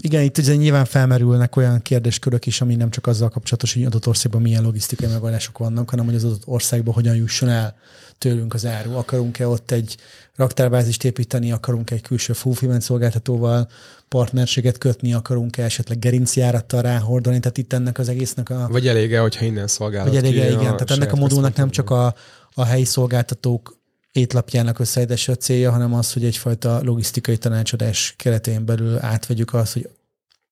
Igen, 0.00 0.22
itt 0.22 0.38
ugye 0.38 0.54
nyilván 0.54 0.84
felmerülnek 0.84 1.56
olyan 1.56 1.82
kérdéskörök 1.82 2.46
is, 2.46 2.60
ami 2.60 2.74
nem 2.74 2.90
csak 2.90 3.06
azzal 3.06 3.28
kapcsolatos, 3.28 3.74
hogy 3.74 3.84
adott 3.84 4.06
országban 4.06 4.42
milyen 4.42 4.62
logisztikai 4.62 5.08
megoldások 5.08 5.58
vannak, 5.58 5.90
hanem 5.90 6.04
hogy 6.04 6.14
az 6.14 6.24
adott 6.24 6.46
országban 6.46 6.94
hogyan 6.94 7.16
jusson 7.16 7.48
el 7.48 7.76
tőlünk 8.18 8.54
az 8.54 8.66
áru. 8.66 8.96
Akarunk-e 8.96 9.46
ott 9.48 9.70
egy 9.70 9.96
raktárbázist 10.36 11.04
építeni, 11.04 11.52
akarunk-e 11.52 11.94
egy 11.94 12.00
külső 12.00 12.32
fulfillment 12.32 12.82
szolgáltatóval 12.82 13.68
partnerséget 14.08 14.78
kötni, 14.78 15.12
akarunk-e 15.14 15.62
esetleg 15.62 15.98
gerincjárattal 15.98 16.82
ráhordani, 16.82 17.38
tehát 17.40 17.58
itt 17.58 17.72
ennek 17.72 17.98
az 17.98 18.08
egésznek 18.08 18.50
a... 18.50 18.68
Vagy 18.70 18.88
elég 18.88 19.18
hogyha 19.18 19.44
innen 19.44 19.66
szolgálat 19.66 20.08
Vagy 20.08 20.16
elég 20.16 20.34
igen, 20.34 20.58
tehát 20.58 20.90
ennek 20.90 21.12
a 21.12 21.16
modulnak 21.16 21.56
nem 21.56 21.70
csak 21.70 21.90
a, 21.90 22.14
a 22.54 22.64
helyi 22.64 22.84
szolgáltatók 22.84 23.80
étlapjának 24.12 24.78
összeállítása 24.78 25.32
a 25.32 25.36
célja, 25.36 25.70
hanem 25.70 25.94
az, 25.94 26.12
hogy 26.12 26.24
egyfajta 26.24 26.82
logisztikai 26.82 27.38
tanácsadás 27.38 28.14
keretén 28.16 28.64
belül 28.64 28.98
átvegyük 28.98 29.54
azt, 29.54 29.72
hogy 29.72 29.88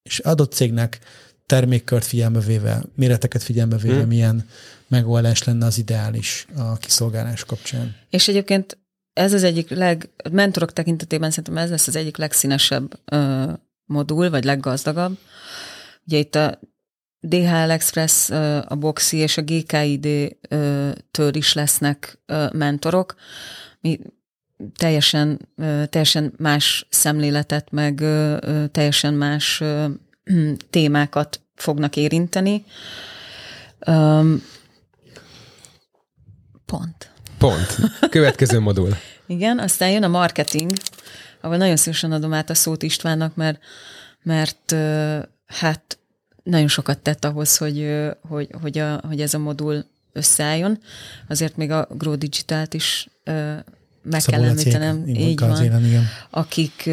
és 0.02 0.18
adott 0.18 0.52
cégnek 0.52 0.98
termékkört 1.46 2.04
figyelme 2.04 2.40
véve, 2.40 2.82
méreteket 2.94 3.42
figyelme 3.42 3.76
véve, 3.76 3.98
hmm. 3.98 4.08
milyen 4.08 4.48
megoldás 4.88 5.44
lenne 5.44 5.66
az 5.66 5.78
ideális 5.78 6.46
a 6.56 6.76
kiszolgálás 6.76 7.44
kapcsán. 7.44 7.96
És 8.10 8.28
egyébként 8.28 8.78
ez 9.12 9.32
az 9.32 9.42
egyik 9.42 9.70
leg, 9.70 10.08
mentorok 10.30 10.72
tekintetében 10.72 11.30
szerintem 11.30 11.56
ez 11.56 11.70
lesz 11.70 11.86
az 11.86 11.96
egyik 11.96 12.16
legszínesebb 12.16 12.98
ö, 13.04 13.52
modul, 13.84 14.30
vagy 14.30 14.44
leggazdagabb. 14.44 15.18
Ugye 16.06 16.18
itt 16.18 16.34
a 16.34 16.58
DHL 17.20 17.70
Express, 17.70 18.30
a 18.66 18.76
Boxi 18.78 19.16
és 19.16 19.36
a 19.36 19.42
GKID-től 19.42 21.34
is 21.34 21.52
lesznek 21.52 22.18
mentorok. 22.52 23.14
Mi 23.80 24.00
teljesen, 24.76 25.48
teljesen 25.88 26.32
más 26.36 26.86
szemléletet, 26.90 27.70
meg 27.70 28.02
teljesen 28.72 29.14
más 29.14 29.62
témákat 30.70 31.40
fognak 31.54 31.96
érinteni. 31.96 32.64
Pont. 36.66 37.10
Pont. 37.38 37.76
Következő 38.10 38.60
modul. 38.60 38.96
Igen, 39.26 39.58
aztán 39.58 39.90
jön 39.90 40.02
a 40.02 40.08
marketing, 40.08 40.70
ahol 41.40 41.56
nagyon 41.56 41.76
szívesen 41.76 42.12
adom 42.12 42.32
át 42.32 42.50
a 42.50 42.54
szót 42.54 42.82
Istvánnak, 42.82 43.34
mert, 43.34 43.60
mert 44.22 44.74
hát 45.46 45.99
nagyon 46.42 46.68
sokat 46.68 46.98
tett 46.98 47.24
ahhoz, 47.24 47.56
hogy, 47.56 47.88
hogy, 48.28 48.48
hogy, 48.60 48.78
a, 48.78 49.00
hogy 49.06 49.20
ez 49.20 49.34
a 49.34 49.38
modul 49.38 49.84
összeálljon. 50.12 50.78
Azért 51.28 51.56
még 51.56 51.70
a 51.70 51.88
Grow 51.90 52.14
Digitalt 52.14 52.74
is 52.74 53.08
meg 54.02 54.20
Szabó 54.20 54.36
kell 54.36 54.48
említenem, 54.48 55.06
így 55.06 55.40
van, 55.40 55.64
élen, 55.64 55.84
igen. 55.84 56.04
akik, 56.30 56.90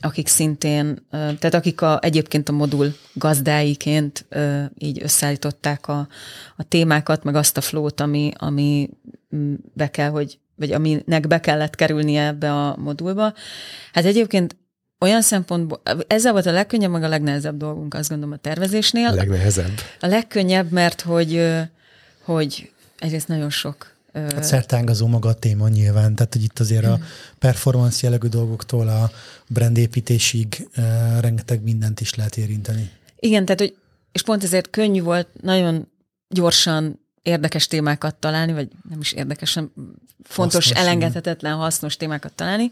akik 0.00 0.28
szintén, 0.28 1.06
tehát 1.10 1.54
akik 1.54 1.80
a, 1.80 1.98
egyébként 2.02 2.48
a 2.48 2.52
modul 2.52 2.94
gazdáiként 3.12 4.26
így 4.78 5.02
összeállították 5.02 5.88
a, 5.88 6.08
a 6.56 6.62
témákat, 6.62 7.24
meg 7.24 7.34
azt 7.34 7.56
a 7.56 7.60
flót, 7.60 8.00
ami, 8.00 8.32
ami 8.36 8.90
be 9.74 9.90
kell, 9.90 10.10
hogy 10.10 10.38
vagy 10.56 10.72
aminek 10.72 11.26
be 11.26 11.40
kellett 11.40 11.74
kerülnie 11.74 12.26
ebbe 12.26 12.52
a 12.52 12.76
modulba. 12.76 13.34
Hát 13.92 14.04
egyébként 14.04 14.56
olyan 15.02 15.22
szempontból, 15.22 15.82
ezzel 16.06 16.32
volt 16.32 16.46
a 16.46 16.52
legkönnyebb, 16.52 16.90
meg 16.90 17.02
a 17.02 17.08
legnehezebb 17.08 17.56
dolgunk, 17.56 17.94
azt 17.94 18.08
gondolom 18.08 18.34
a 18.34 18.36
tervezésnél. 18.36 19.06
A 19.06 19.14
legnehezebb. 19.14 19.80
A 20.00 20.06
legkönnyebb, 20.06 20.70
mert 20.70 21.00
hogy, 21.00 21.50
hogy 22.24 22.70
egyrészt 22.98 23.28
nagyon 23.28 23.50
sok 23.50 23.90
Hát 24.12 24.44
szertángazó 24.44 25.06
maga 25.06 25.28
a 25.28 25.34
téma 25.34 25.68
nyilván, 25.68 26.14
tehát 26.14 26.32
hogy 26.32 26.42
itt 26.42 26.58
azért 26.58 26.84
a 26.84 26.98
performance 27.38 27.98
jellegű 28.02 28.28
dolgoktól 28.28 28.88
a 28.88 29.10
brandépítésig 29.48 30.68
rengeteg 31.20 31.62
mindent 31.62 32.00
is 32.00 32.14
lehet 32.14 32.36
érinteni. 32.36 32.90
Igen, 33.18 33.44
tehát 33.44 33.60
hogy, 33.60 33.76
és 34.12 34.22
pont 34.22 34.44
ezért 34.44 34.70
könnyű 34.70 35.02
volt 35.02 35.28
nagyon 35.40 35.88
gyorsan 36.28 37.00
érdekes 37.22 37.66
témákat 37.66 38.14
találni, 38.14 38.52
vagy 38.52 38.68
nem 38.90 39.00
is 39.00 39.12
érdekes, 39.12 39.54
hanem 39.54 39.72
fontos, 40.22 40.64
hasznos, 40.64 40.84
elengedhetetlen, 40.84 41.56
hasznos 41.56 41.96
témákat 41.96 42.32
találni. 42.32 42.70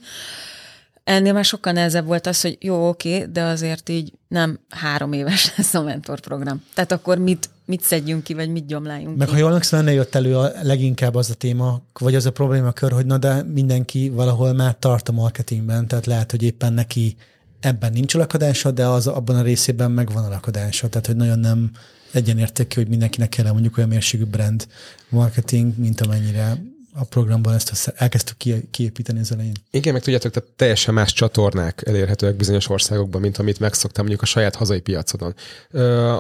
Ennél 1.05 1.33
már 1.33 1.45
sokkal 1.45 1.73
nehezebb 1.73 2.07
volt 2.07 2.27
az, 2.27 2.41
hogy 2.41 2.57
jó, 2.61 2.89
oké, 2.89 3.27
de 3.33 3.43
azért 3.43 3.89
így 3.89 4.13
nem 4.29 4.59
három 4.69 5.13
éves 5.13 5.53
lesz 5.57 5.75
a 5.75 5.83
mentorprogram. 5.83 6.63
Tehát 6.75 6.93
akkor 6.93 7.19
mit, 7.19 7.51
mit 7.65 7.83
szedjünk 7.83 8.23
ki, 8.23 8.35
vagy 8.35 8.51
mit 8.51 8.67
gyomláljunk 8.67 9.17
Meg 9.17 9.27
ki. 9.27 9.33
ha 9.33 9.39
jól 9.39 9.49
emlékszem, 9.49 9.81
ennél 9.81 9.95
jött 9.95 10.15
elő 10.15 10.37
a 10.37 10.53
leginkább 10.63 11.15
az 11.15 11.31
a 11.31 11.35
téma, 11.35 11.83
vagy 11.93 12.15
az 12.15 12.27
a 12.27 12.31
problémakör, 12.31 12.93
hogy 12.93 13.07
na 13.07 13.19
de 13.19 13.43
mindenki 13.43 14.09
valahol 14.09 14.53
már 14.53 14.77
tart 14.79 15.09
a 15.09 15.13
marketingben, 15.13 15.87
tehát 15.87 16.07
lehet, 16.07 16.31
hogy 16.31 16.43
éppen 16.43 16.73
neki 16.73 17.17
ebben 17.61 17.93
nincs 17.93 18.15
lakadása, 18.15 18.71
de 18.71 18.87
az 18.87 19.07
abban 19.07 19.37
a 19.37 19.43
részében 19.43 19.91
megvan 19.91 20.25
a 20.25 20.29
lakadása. 20.29 20.89
Tehát, 20.89 21.07
hogy 21.07 21.17
nagyon 21.17 21.39
nem 21.39 21.71
egyenértékű, 22.13 22.81
hogy 22.81 22.91
mindenkinek 22.91 23.29
kell 23.29 23.53
mondjuk 23.53 23.77
olyan 23.77 23.89
mérségű 23.89 24.25
brand 24.25 24.67
marketing, 25.09 25.79
mint 25.79 26.01
amennyire 26.01 26.63
a 27.01 27.05
programban 27.05 27.55
ezt 27.55 27.93
elkezdtük 27.97 28.71
kiépíteni 28.71 29.21
az 29.21 29.33
elején. 29.33 29.55
Igen, 29.71 29.93
meg 29.93 30.03
tudjátok, 30.03 30.33
tehát 30.33 30.49
teljesen 30.57 30.95
más 30.95 31.13
csatornák 31.13 31.83
elérhetőek 31.87 32.35
bizonyos 32.35 32.69
országokban, 32.69 33.21
mint 33.21 33.39
amit 33.39 33.59
megszoktam 33.59 34.05
mondjuk 34.05 34.22
a 34.22 34.31
saját 34.31 34.55
hazai 34.55 34.81
piacodon. 34.81 35.35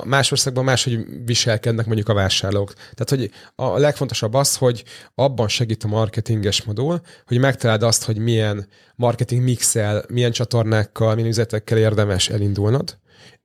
Más 0.04 0.32
országban 0.32 0.64
máshogy 0.64 1.06
viselkednek 1.24 1.86
mondjuk 1.86 2.08
a 2.08 2.14
vásárlók. 2.14 2.72
Tehát, 2.74 3.08
hogy 3.08 3.30
a 3.54 3.78
legfontosabb 3.78 4.34
az, 4.34 4.56
hogy 4.56 4.84
abban 5.14 5.48
segít 5.48 5.84
a 5.84 5.88
marketinges 5.88 6.62
modul, 6.62 7.00
hogy 7.26 7.38
megtaláld 7.38 7.82
azt, 7.82 8.04
hogy 8.04 8.16
milyen 8.18 8.66
marketing 8.94 9.42
mixel, 9.42 10.04
milyen 10.08 10.32
csatornákkal, 10.32 11.14
milyen 11.14 11.30
üzletekkel 11.30 11.78
érdemes 11.78 12.28
elindulnod, 12.28 12.98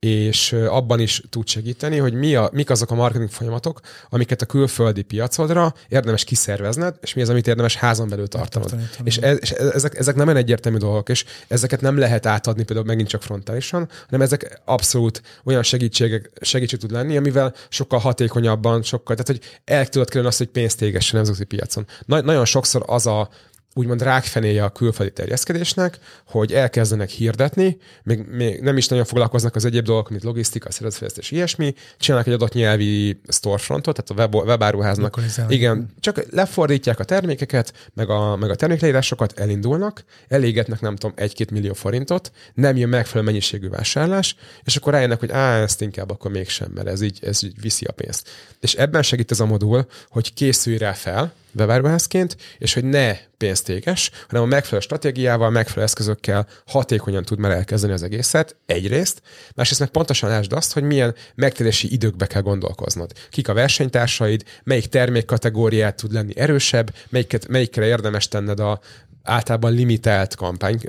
és 0.10 0.53
abban 0.53 0.99
is 0.99 1.22
tud 1.30 1.47
segíteni, 1.47 1.97
hogy 1.97 2.14
mi 2.14 2.36
a, 2.36 2.49
mik 2.53 2.70
azok 2.70 2.91
a 2.91 2.95
marketing 2.95 3.30
folyamatok, 3.30 3.80
amiket 4.10 4.41
a 4.41 4.45
külföldi 4.45 5.01
piacodra 5.01 5.74
érdemes 5.88 6.24
kiszervezned, 6.24 6.95
és 7.01 7.14
mi 7.14 7.22
az, 7.22 7.30
amit 7.30 7.47
érdemes 7.47 7.76
házon 7.76 8.10
belül 8.10 8.28
tartanod. 8.28 8.70
Tartani, 8.70 8.89
és, 9.03 9.18
ez, 9.18 9.38
és 9.41 9.51
ezek, 9.51 9.97
ezek 9.97 10.16
nem 10.16 10.30
egyértelmű 10.30 10.78
dolgok, 10.78 11.10
és 11.10 11.26
ezeket 11.47 11.82
nem 11.82 11.97
lehet 11.97 12.26
átadni 12.26 12.64
például 12.64 12.88
megint 12.88 13.08
csak 13.08 13.22
frontálisan, 13.22 13.89
hanem 14.06 14.22
ezek 14.22 14.62
abszolút 14.66 15.22
olyan 15.43 15.64
segítségek, 15.64 16.32
segítség 16.41 16.80
tud 16.80 16.91
lenni, 16.91 17.18
amivel 17.18 17.53
sokkal 17.70 17.99
hatékonyabban, 17.99 18.84
sokkal, 18.84 19.16
tehát 19.16 19.41
hogy 19.41 19.60
el 19.66 19.88
tudod 19.88 20.08
kerülni 20.08 20.28
azt, 20.28 20.38
hogy 20.38 20.47
pénzt 20.47 20.82
égessen 20.82 21.16
nemzetközi 21.16 21.45
piacon. 21.45 21.88
Na, 22.06 22.22
nagyon 22.22 22.45
sokszor 22.45 22.84
az 22.86 23.08
a 23.08 23.30
úgymond 23.78 24.01
rákfenéje 24.01 24.63
a 24.63 24.69
külföldi 24.69 25.11
terjeszkedésnek, 25.11 25.97
hogy 26.28 26.53
elkezdenek 26.53 27.09
hirdetni, 27.09 27.78
még, 28.03 28.26
még 28.32 28.59
nem 28.61 28.78
is 28.78 28.88
nagyon 28.88 29.05
foglalkoznak 29.05 29.55
az 29.55 29.65
egyéb 29.65 29.86
dolgok, 29.86 30.09
mint 30.09 30.23
logisztika, 30.23 30.71
szervezetfejlesztés, 30.71 31.32
ilyesmi, 31.32 31.73
csinálnak 31.97 32.28
egy 32.28 32.34
adott 32.34 32.53
nyelvi 32.53 33.21
storefrontot, 33.28 34.03
tehát 34.03 34.32
a 34.32 34.36
web, 34.38 34.47
webáruháznak. 34.47 35.13
Igen, 35.49 35.93
csak 35.99 36.26
lefordítják 36.32 36.99
a 36.99 37.03
termékeket, 37.03 37.73
meg 37.93 38.09
a, 38.09 38.36
meg 38.36 38.49
a 38.49 38.55
termékleírásokat, 38.55 39.39
elindulnak, 39.39 40.03
elégetnek 40.28 40.82
nem 40.82 40.95
tudom, 40.95 41.15
egy-két 41.15 41.51
millió 41.51 41.73
forintot, 41.73 42.32
nem 42.53 42.78
jön 42.78 42.89
megfelelő 42.89 43.26
mennyiségű 43.26 43.69
vásárlás, 43.69 44.36
és 44.63 44.76
akkor 44.76 44.93
rájönnek, 44.93 45.19
hogy 45.19 45.32
á, 45.32 45.61
ezt 45.61 45.82
inkább 45.82 46.11
akkor 46.11 46.32
mégsem, 46.32 46.71
mert 46.71 46.88
ez 46.88 47.01
így, 47.01 47.19
ez 47.21 47.43
így 47.43 47.61
viszi 47.61 47.86
a 47.86 47.91
pénzt. 47.91 48.30
És 48.59 48.73
ebben 48.73 49.01
segít 49.01 49.32
ez 49.32 49.39
a 49.39 49.45
modul, 49.45 49.88
hogy 50.09 50.34
készülj 50.34 50.78
rá 50.78 50.93
fel, 50.93 51.34
webáruházként, 51.56 52.38
és 52.58 52.74
hogy 52.74 52.84
ne 52.84 53.18
pénztékes, 53.38 54.12
hanem 54.28 54.43
a 54.43 54.47
megfelelő 54.47 54.82
stratégiával, 54.82 55.49
megfelelő 55.49 55.86
eszközökkel 55.86 56.47
hatékonyan 56.66 57.24
tud 57.24 57.39
már 57.39 57.51
elkezdeni 57.51 57.93
az 57.93 58.03
egészet, 58.03 58.56
egyrészt, 58.66 59.22
másrészt 59.56 59.80
meg 59.80 59.89
pontosan 59.89 60.30
lásd 60.30 60.53
azt, 60.53 60.74
hogy 60.74 60.84
milyen 60.84 61.16
megtérési 61.36 61.93
időkbe 61.93 62.26
kell 62.26 62.41
gondolkoznod. 62.41 63.12
Kik 63.30 63.47
a 63.47 63.53
versenytársaid, 63.53 64.43
melyik 64.64 64.86
termékkategóriát 64.86 65.95
tud 65.95 66.14
lenni 66.14 66.38
erősebb, 66.38 66.93
melyiket, 67.10 67.47
melyikre 67.47 67.86
érdemes 67.86 68.28
tenned 68.28 68.60
a 68.60 68.80
általában 69.26 69.73
limitált 69.73 70.36
kampány 70.36 70.80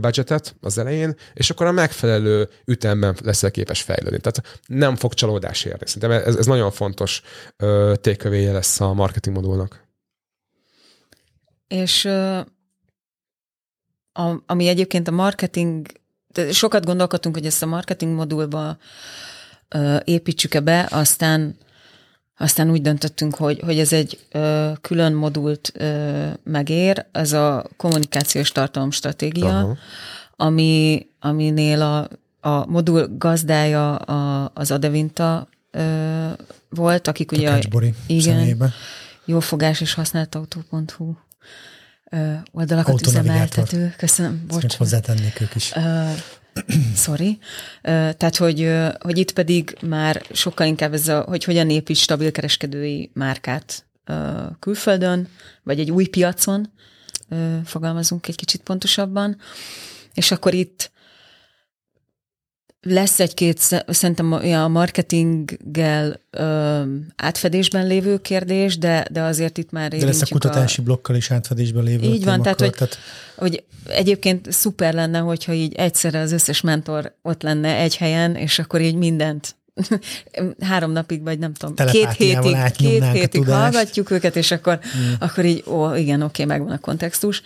budgetet 0.00 0.56
az 0.60 0.78
elején, 0.78 1.14
és 1.34 1.50
akkor 1.50 1.66
a 1.66 1.72
megfelelő 1.72 2.48
ütemben 2.64 3.16
leszel 3.22 3.50
képes 3.50 3.82
fejlődni. 3.82 4.20
Tehát 4.20 4.60
nem 4.66 4.96
fog 4.96 5.14
csalódás 5.14 5.64
érni. 5.64 5.86
Szerintem 5.86 6.10
ez, 6.10 6.36
ez 6.36 6.46
nagyon 6.46 6.70
fontos 6.70 7.22
tékövéje 7.94 8.52
lesz 8.52 8.80
a 8.80 8.92
marketing 8.92 9.36
modulnak. 9.36 9.88
És 11.68 12.04
a, 14.12 14.42
ami 14.46 14.68
egyébként 14.68 15.08
a 15.08 15.10
marketing, 15.10 15.86
sokat 16.50 16.84
gondolkodtunk, 16.84 17.34
hogy 17.34 17.46
ezt 17.46 17.62
a 17.62 17.66
marketing 17.66 18.14
modulba 18.14 18.78
építsük-e 20.04 20.60
be, 20.60 20.88
aztán 20.90 21.56
aztán 22.40 22.70
úgy 22.70 22.82
döntöttünk, 22.82 23.34
hogy, 23.34 23.60
hogy 23.64 23.78
ez 23.78 23.92
egy 23.92 24.18
ö, 24.30 24.70
külön 24.80 25.12
modult 25.12 25.72
ö, 25.74 26.28
megér, 26.44 27.06
ez 27.12 27.32
a 27.32 27.66
kommunikációs 27.76 28.52
tartalomstratégia, 28.52 29.58
Aha. 29.58 29.76
ami, 30.36 31.06
aminél 31.20 31.82
a, 31.82 32.08
a 32.48 32.66
modul 32.66 33.08
gazdája 33.18 33.96
a, 33.96 34.50
az 34.54 34.70
Adevinta 34.70 35.48
ö, 35.70 36.28
volt, 36.68 37.08
akik 37.08 37.32
ugye... 37.32 37.58
igen, 38.06 38.38
személybe. 38.38 38.72
jófogás 39.24 39.80
és 39.80 39.94
használt 39.94 40.34
autó.hu 40.34 41.14
oldalakat 42.52 43.06
üzemeltető. 43.06 43.94
Köszönöm, 43.96 44.44
bocs. 44.48 44.76
hozzátennék 44.76 45.40
ők 45.40 45.54
is. 45.54 45.72
Sorry. 46.94 47.38
Tehát, 47.82 48.36
hogy, 48.36 48.72
hogy 49.00 49.18
itt 49.18 49.32
pedig 49.32 49.76
már 49.82 50.22
sokkal 50.32 50.66
inkább 50.66 50.92
ez 50.92 51.08
a, 51.08 51.20
hogy 51.20 51.44
hogyan 51.44 51.70
épít 51.70 51.96
stabil 51.96 52.32
kereskedői 52.32 53.10
márkát 53.14 53.84
külföldön, 54.58 55.28
vagy 55.62 55.80
egy 55.80 55.90
új 55.90 56.06
piacon, 56.06 56.70
fogalmazunk 57.64 58.28
egy 58.28 58.36
kicsit 58.36 58.62
pontosabban. 58.62 59.36
És 60.14 60.30
akkor 60.30 60.54
itt 60.54 60.90
lesz 62.82 63.20
egy-két, 63.20 63.84
szerintem 63.86 64.32
a 64.32 64.68
marketinggel 64.68 66.20
ö, 66.30 66.82
átfedésben 67.16 67.86
lévő 67.86 68.18
kérdés, 68.18 68.78
de, 68.78 69.06
de 69.10 69.22
azért 69.22 69.58
itt 69.58 69.70
már 69.70 69.90
De 69.90 70.04
lesz 70.04 70.22
a 70.22 70.26
kutatási 70.30 70.80
a... 70.80 70.84
blokkal 70.84 71.16
is 71.16 71.30
átfedésben 71.30 71.84
lévő 71.84 72.06
Így 72.06 72.24
van, 72.24 72.42
tehát 72.42 72.60
hogy, 72.60 72.70
tehát 72.70 72.98
hogy 73.36 73.64
egyébként 73.88 74.52
szuper 74.52 74.94
lenne, 74.94 75.18
hogyha 75.18 75.52
így 75.52 75.74
egyszerre 75.74 76.20
az 76.20 76.32
összes 76.32 76.60
mentor 76.60 77.14
ott 77.22 77.42
lenne 77.42 77.76
egy 77.76 77.96
helyen, 77.96 78.34
és 78.34 78.58
akkor 78.58 78.80
így 78.80 78.96
mindent 78.96 79.56
három 80.60 80.90
napig, 80.90 81.22
vagy 81.22 81.38
nem 81.38 81.52
tudom, 81.52 81.86
két 81.86 82.12
hétig, 82.12 82.56
két 82.76 83.04
hétig 83.04 83.48
hallgatjuk 83.48 84.10
őket, 84.10 84.36
és 84.36 84.50
akkor, 84.50 84.78
hmm. 84.82 85.14
akkor 85.18 85.44
így, 85.44 85.64
ó, 85.66 85.94
igen, 85.94 86.22
oké, 86.22 86.42
okay, 86.42 86.56
megvan 86.56 86.76
a 86.76 86.78
kontextus. 86.78 87.42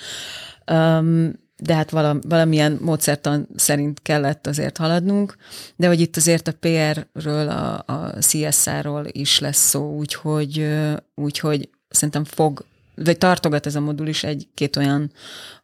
Um, 0.70 1.32
de 1.64 1.74
hát 1.74 1.90
valamilyen 2.28 2.78
módszertan 2.80 3.48
szerint 3.56 4.02
kellett 4.02 4.46
azért 4.46 4.76
haladnunk, 4.76 5.36
de 5.76 5.86
hogy 5.86 6.00
itt 6.00 6.16
azért 6.16 6.48
a 6.48 6.54
PR-ről, 6.60 7.48
a, 7.48 7.82
a 7.86 8.12
CSR-ról 8.18 9.06
is 9.10 9.38
lesz 9.38 9.68
szó, 9.68 9.96
úgyhogy, 9.96 10.68
úgyhogy 11.14 11.68
szerintem 11.88 12.24
fog, 12.24 12.64
vagy 12.94 13.18
tartogat 13.18 13.66
ez 13.66 13.74
a 13.74 13.80
modul 13.80 14.06
is 14.06 14.24
egy-két 14.24 14.76
olyan, 14.76 15.12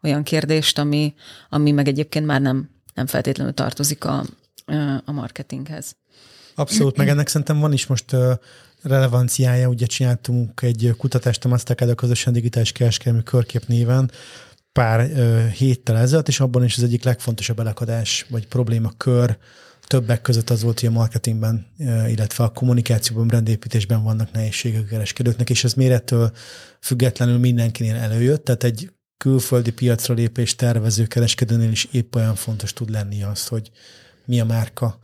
olyan 0.03 0.23
kérdést, 0.23 0.79
ami, 0.79 1.15
ami 1.49 1.71
meg 1.71 1.89
egyébként 1.89 2.27
már 2.27 2.41
nem, 2.41 2.71
nem 2.95 3.07
feltétlenül 3.07 3.55
tartozik 3.55 4.05
a, 4.05 4.25
a 5.05 5.13
marketinghez. 5.13 5.97
Abszolút, 6.55 6.97
meg 6.97 7.09
ennek 7.09 7.29
szerintem 7.29 7.59
van 7.59 7.73
is 7.73 7.87
most 7.87 8.17
relevanciája, 8.83 9.69
ugye 9.69 9.87
csináltunk 9.87 10.63
egy 10.63 10.95
kutatást 10.97 11.45
a 11.45 11.49
Mastercard 11.49 11.91
a 11.91 11.95
közösen 11.95 12.33
digitális 12.33 12.73
kereskedelmi 12.73 13.23
körkép 13.23 13.67
néven, 13.67 14.11
pár 14.73 15.11
ö, 15.11 15.47
héttel 15.49 15.97
ezelőtt, 15.97 16.29
és 16.29 16.41
abban 16.41 16.65
is 16.65 16.77
az 16.77 16.83
egyik 16.83 17.05
legfontosabb 17.05 17.61
elakadás, 17.61 18.27
vagy 18.31 18.47
problémakör 18.47 19.39
többek 19.91 20.23
között 20.23 20.51
az 20.51 20.63
volt, 20.63 20.81
hogy 20.81 20.89
a 20.89 20.93
marketingben, 20.93 21.67
illetve 22.09 22.45
a 22.45 22.49
kommunikációban, 22.49 23.27
brandépítésben 23.27 24.03
vannak 24.03 24.33
nehézségek 24.33 24.83
a 24.83 24.89
kereskedőknek, 24.89 25.51
és 25.51 25.65
ez 25.65 25.75
mérettől 25.75 26.33
függetlenül 26.81 27.39
mindenkinél 27.39 27.95
előjött, 27.95 28.45
tehát 28.45 28.65
egy 28.65 28.91
külföldi 29.17 29.73
piacra 29.73 30.15
lépés 30.15 30.55
tervező 30.55 31.07
kereskedőnél 31.07 31.71
is 31.71 31.89
épp 31.91 32.15
olyan 32.15 32.35
fontos 32.35 32.73
tud 32.73 32.91
lenni 32.91 33.23
az, 33.23 33.47
hogy 33.47 33.71
mi 34.25 34.41
a 34.41 34.45
márka 34.45 34.99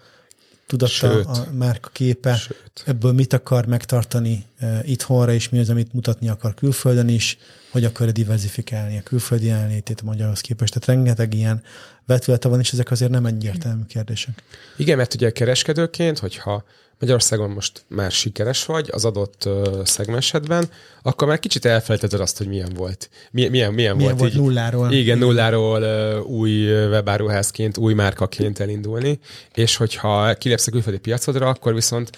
tudata, 0.66 0.92
Sőt. 0.92 1.24
a 1.24 1.46
márka 1.52 1.88
képe, 1.92 2.34
Sőt. 2.34 2.82
ebből 2.84 3.12
mit 3.12 3.32
akar 3.32 3.66
megtartani 3.66 4.44
uh, 4.60 4.88
itthonra, 4.88 5.32
és 5.32 5.48
mi 5.48 5.58
az, 5.58 5.70
amit 5.70 5.92
mutatni 5.92 6.28
akar 6.28 6.54
külföldön 6.54 7.08
is, 7.08 7.38
hogy 7.70 7.84
akar 7.84 8.10
diversifikálni 8.10 8.98
a 8.98 9.02
külföldi 9.02 9.46
jelenlétét 9.46 10.00
a 10.00 10.04
magyarhoz 10.04 10.40
képest. 10.40 10.72
Tehát 10.72 10.88
rengeteg 10.88 11.34
ilyen 11.34 11.62
vetülete 12.06 12.48
van, 12.48 12.60
és 12.60 12.72
ezek 12.72 12.90
azért 12.90 13.10
nem 13.10 13.26
egyértelmű 13.26 13.82
kérdések. 13.88 14.42
Igen, 14.76 14.96
mert 14.96 15.14
ugye 15.14 15.30
kereskedőként, 15.30 16.18
hogyha 16.18 16.64
Magyarországon 16.98 17.50
most 17.50 17.84
már 17.88 18.10
sikeres 18.10 18.64
vagy 18.64 18.88
az 18.92 19.04
adott 19.04 19.42
uh, 19.46 19.84
szegmensedben, 19.84 20.68
akkor 21.02 21.28
már 21.28 21.38
kicsit 21.38 21.64
elfelejtetted 21.64 22.20
azt, 22.20 22.38
hogy 22.38 22.46
milyen 22.46 22.72
volt. 22.74 23.10
Milyen, 23.30 23.50
milyen, 23.50 23.74
milyen, 23.74 23.96
milyen 23.96 24.16
volt, 24.16 24.32
volt 24.32 24.44
nulláról. 24.44 24.92
Igen, 24.92 25.18
nulláról 25.18 25.82
uh, 25.82 26.30
új 26.30 26.66
webáruházként, 26.70 27.76
új 27.76 27.94
márkaként 27.94 28.58
elindulni, 28.58 29.18
és 29.54 29.76
hogyha 29.76 30.34
kilépsz 30.34 30.66
a 30.66 30.70
külföldi 30.70 30.98
piacodra, 30.98 31.48
akkor 31.48 31.74
viszont 31.74 32.10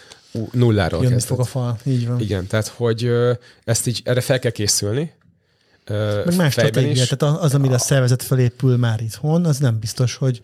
nulláról 0.52 1.02
Jönni 1.02 1.12
kezdett. 1.12 1.30
fog 1.30 1.40
a 1.40 1.44
fal, 1.44 1.78
így 1.84 2.06
van. 2.06 2.20
Igen, 2.20 2.46
tehát 2.46 2.68
hogy 2.68 3.04
uh, 3.04 3.30
ezt 3.64 3.86
így, 3.86 4.00
erre 4.04 4.20
fel 4.20 4.38
kell 4.38 4.50
készülni, 4.50 5.16
meg 6.24 6.36
más 6.36 6.52
stratégia, 6.52 7.04
tehát 7.06 7.42
az, 7.42 7.54
amire 7.54 7.74
a 7.74 7.78
szervezet 7.78 8.22
felépül 8.22 8.76
már 8.76 9.00
itthon, 9.00 9.44
az 9.44 9.58
nem 9.58 9.78
biztos, 9.78 10.14
hogy 10.14 10.42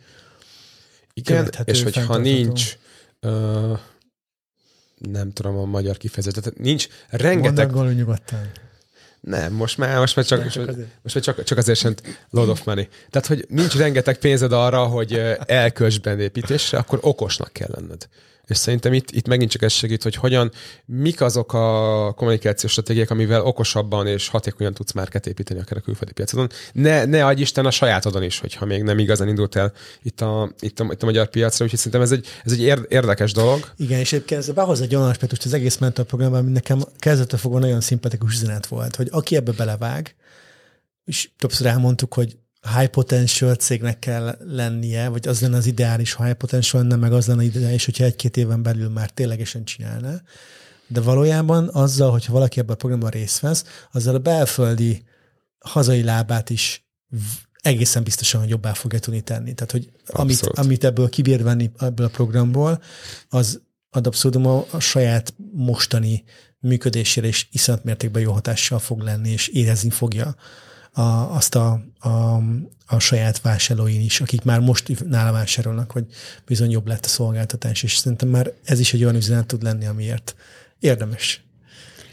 igen, 1.14 1.50
és 1.64 1.82
hogyha 1.82 2.16
nincs 2.16 2.76
uh, 3.22 3.78
nem 5.10 5.32
tudom 5.32 5.56
a 5.56 5.64
magyar 5.64 5.96
kifejezetet, 5.96 6.58
nincs 6.58 6.88
rengeteg... 7.08 7.70
Mondd 7.70 7.94
nyugodtan. 7.94 8.50
Nem, 9.20 9.52
most 9.52 9.78
már, 9.78 9.98
most 9.98 10.16
már, 10.16 10.24
csak, 10.24 10.48
csak 10.48 10.66
most 11.02 11.14
már 11.14 11.24
csak, 11.24 11.42
csak 11.42 11.58
azért 11.58 11.78
sem 11.78 11.94
load 12.30 12.48
of 12.48 12.64
money. 12.64 12.88
Tehát, 13.10 13.26
hogy 13.26 13.46
nincs 13.48 13.76
rengeteg 13.76 14.18
pénzed 14.18 14.52
arra, 14.52 14.84
hogy 14.84 15.22
elkölts 15.46 15.98
építésre, 16.18 16.78
akkor 16.78 16.98
okosnak 17.02 17.52
kell 17.52 17.68
lenned. 17.70 18.08
És 18.46 18.56
szerintem 18.56 18.92
itt, 18.92 19.10
itt 19.10 19.26
megint 19.26 19.50
csak 19.50 19.62
ez 19.62 19.72
segít, 19.72 20.02
hogy 20.02 20.14
hogyan, 20.14 20.50
mik 20.84 21.20
azok 21.20 21.52
a 21.52 22.12
kommunikációs 22.16 22.72
stratégiák, 22.72 23.10
amivel 23.10 23.42
okosabban 23.42 24.06
és 24.06 24.28
hatékonyan 24.28 24.74
tudsz 24.74 24.92
márket 24.92 25.26
építeni 25.26 25.60
akár 25.60 25.78
a 25.78 25.80
külföldi 25.80 26.12
piacodon. 26.12 26.48
Ne, 26.72 27.04
ne 27.04 27.26
adj 27.26 27.40
Isten 27.40 27.66
a 27.66 27.70
sajátodon 27.70 28.22
is, 28.22 28.38
hogyha 28.38 28.64
még 28.64 28.82
nem 28.82 28.98
igazán 28.98 29.28
indult 29.28 29.56
el 29.56 29.72
itt 30.02 30.20
a, 30.20 30.54
itt 30.60 30.80
a, 30.80 30.86
itt 30.90 31.02
a 31.02 31.06
magyar 31.06 31.28
piacra, 31.28 31.64
úgyhogy 31.64 31.78
szerintem 31.80 32.02
ez 32.02 32.12
egy, 32.12 32.26
ez 32.44 32.52
egy 32.52 32.60
érdekes 32.88 33.32
dolog. 33.32 33.72
Igen, 33.76 33.98
és 33.98 34.12
egyébként 34.12 34.40
ez 34.40 34.50
behoz 34.50 34.80
egy 34.80 34.94
olyan 34.94 35.08
aspektust 35.08 35.44
az 35.44 35.52
egész 35.52 35.78
mentor 35.78 36.04
programban, 36.04 36.38
ami 36.38 36.50
nekem 36.50 36.80
kezdetől 36.98 37.38
fogva 37.38 37.58
nagyon 37.58 37.80
szimpatikus 37.80 38.32
üzenet 38.34 38.66
volt, 38.66 38.96
hogy 38.96 39.08
aki 39.10 39.36
ebbe 39.36 39.52
belevág, 39.52 40.14
és 41.04 41.30
többször 41.38 41.66
elmondtuk, 41.66 42.14
hogy 42.14 42.36
high 42.64 42.88
potential 42.88 43.54
cégnek 43.54 43.98
kell 43.98 44.36
lennie, 44.40 45.08
vagy 45.08 45.28
az 45.28 45.40
lenne 45.40 45.56
az 45.56 45.66
ideális, 45.66 46.12
ha 46.12 46.24
high 46.24 46.36
potential 46.36 46.82
lenne, 46.82 46.96
meg 46.96 47.12
az 47.12 47.26
lenne 47.26 47.42
ideális, 47.42 47.84
hogyha 47.84 48.04
egy-két 48.04 48.36
éven 48.36 48.62
belül 48.62 48.88
már 48.88 49.10
ténylegesen 49.10 49.64
csinálná. 49.64 50.22
De 50.86 51.00
valójában 51.00 51.68
azzal, 51.72 52.10
hogyha 52.10 52.32
valaki 52.32 52.60
ebben 52.60 52.74
a 52.74 52.78
programban 52.78 53.10
részt 53.10 53.40
vesz, 53.40 53.64
azzal 53.92 54.14
a 54.14 54.18
belföldi 54.18 55.04
hazai 55.58 56.02
lábát 56.02 56.50
is 56.50 56.88
egészen 57.60 58.02
biztosan 58.02 58.48
jobbá 58.48 58.72
fogja 58.72 58.98
tudni 58.98 59.20
tenni. 59.20 59.54
Tehát, 59.54 59.70
hogy 59.70 59.90
amit, 60.06 60.40
amit 60.40 60.84
ebből 60.84 61.08
kibír 61.08 61.42
venni 61.42 61.70
ebből 61.78 62.06
a 62.06 62.10
programból, 62.10 62.82
az 63.28 63.60
ad 63.90 64.06
abszolút 64.06 64.46
a, 64.46 64.66
a 64.70 64.80
saját 64.80 65.34
mostani 65.52 66.24
működésére 66.58 67.26
is 67.26 67.48
iszonyat 67.52 67.84
mértékben 67.84 68.22
jó 68.22 68.32
hatással 68.32 68.78
fog 68.78 69.00
lenni, 69.00 69.30
és 69.30 69.48
érezni 69.48 69.90
fogja 69.90 70.34
a, 70.94 71.34
azt 71.34 71.54
a, 71.54 71.80
a, 71.98 72.40
a 72.86 72.98
saját 72.98 73.40
vásárlóin 73.40 74.00
is, 74.00 74.20
akik 74.20 74.42
már 74.42 74.60
most 74.60 75.04
nála 75.04 75.32
vásárolnak, 75.32 75.90
hogy 75.90 76.04
bizony 76.46 76.70
jobb 76.70 76.86
lett 76.86 77.04
a 77.04 77.08
szolgáltatás, 77.08 77.82
és 77.82 77.96
szerintem 77.96 78.28
már 78.28 78.52
ez 78.64 78.80
is 78.80 78.94
egy 78.94 79.02
olyan 79.02 79.16
üzenet 79.16 79.46
tud 79.46 79.62
lenni, 79.62 79.86
amiért 79.86 80.34
érdemes 80.78 81.44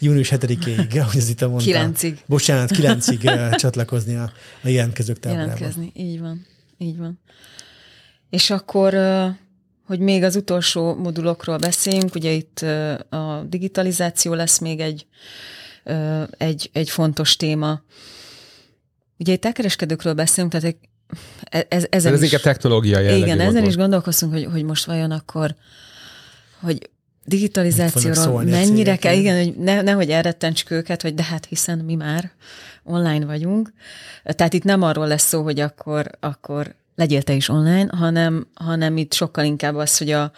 június 0.01 0.31
7-ig, 0.35 1.01
ahogy 1.01 1.17
ez 1.17 1.29
itt 1.29 1.39
mondta. 1.39 1.63
Kilencig. 1.63 2.23
Bocsánat, 2.25 2.71
kilencig 2.71 3.29
csatlakozni 3.51 4.15
a, 4.15 4.31
a 4.63 4.67
jelentkezők 4.67 5.19
táblába. 5.19 5.43
Jelentkezni, 5.43 5.91
így 5.95 6.19
van. 6.19 6.45
Így 6.77 6.97
van. 6.97 7.19
És 8.29 8.49
akkor, 8.49 8.97
hogy 9.85 9.99
még 9.99 10.23
az 10.23 10.35
utolsó 10.35 10.95
modulokról 10.95 11.57
beszéljünk, 11.57 12.15
ugye 12.15 12.31
itt 12.31 12.59
a 13.09 13.45
digitalizáció 13.49 14.33
lesz 14.33 14.59
még 14.59 14.79
egy, 14.79 15.07
egy, 16.37 16.69
egy 16.73 16.89
fontos 16.89 17.35
téma. 17.35 17.81
Ugye 19.21 19.33
itt 19.33 19.45
elkereskedőkről 19.45 20.13
beszélünk, 20.13 20.51
tehát 20.51 20.75
e, 21.43 21.65
ez, 21.69 21.85
ezen 21.89 22.13
ez 22.13 22.21
is, 22.21 22.31
inkább 22.31 22.53
technológia 22.53 22.99
jellegű. 22.99 23.23
Igen, 23.23 23.39
ezen 23.39 23.65
is 23.65 23.75
gondolkoztunk, 23.75 24.31
hogy, 24.33 24.47
hogy 24.51 24.63
most 24.63 24.85
vajon 24.85 25.11
akkor, 25.11 25.55
hogy 26.59 26.89
digitalizációról 27.25 28.43
mennyire 28.43 28.95
kell, 28.95 29.15
igen, 29.15 29.43
hogy 29.43 29.55
ne, 29.55 29.81
nehogy 29.81 30.09
elrettentsük 30.09 30.71
őket, 30.71 31.01
hogy 31.01 31.13
de 31.13 31.23
hát 31.23 31.45
hiszen 31.45 31.77
mi 31.77 31.95
már 31.95 32.31
online 32.83 33.25
vagyunk. 33.25 33.73
Tehát 34.23 34.53
itt 34.53 34.63
nem 34.63 34.81
arról 34.81 35.07
lesz 35.07 35.27
szó, 35.27 35.43
hogy 35.43 35.59
akkor, 35.59 36.09
akkor 36.19 36.75
legyél 36.95 37.21
te 37.21 37.33
is 37.33 37.49
online, 37.49 37.87
hanem, 37.97 38.47
hanem 38.53 38.97
itt 38.97 39.13
sokkal 39.13 39.45
inkább 39.45 39.75
az, 39.75 39.97
hogy 39.97 40.11
a, 40.11 40.31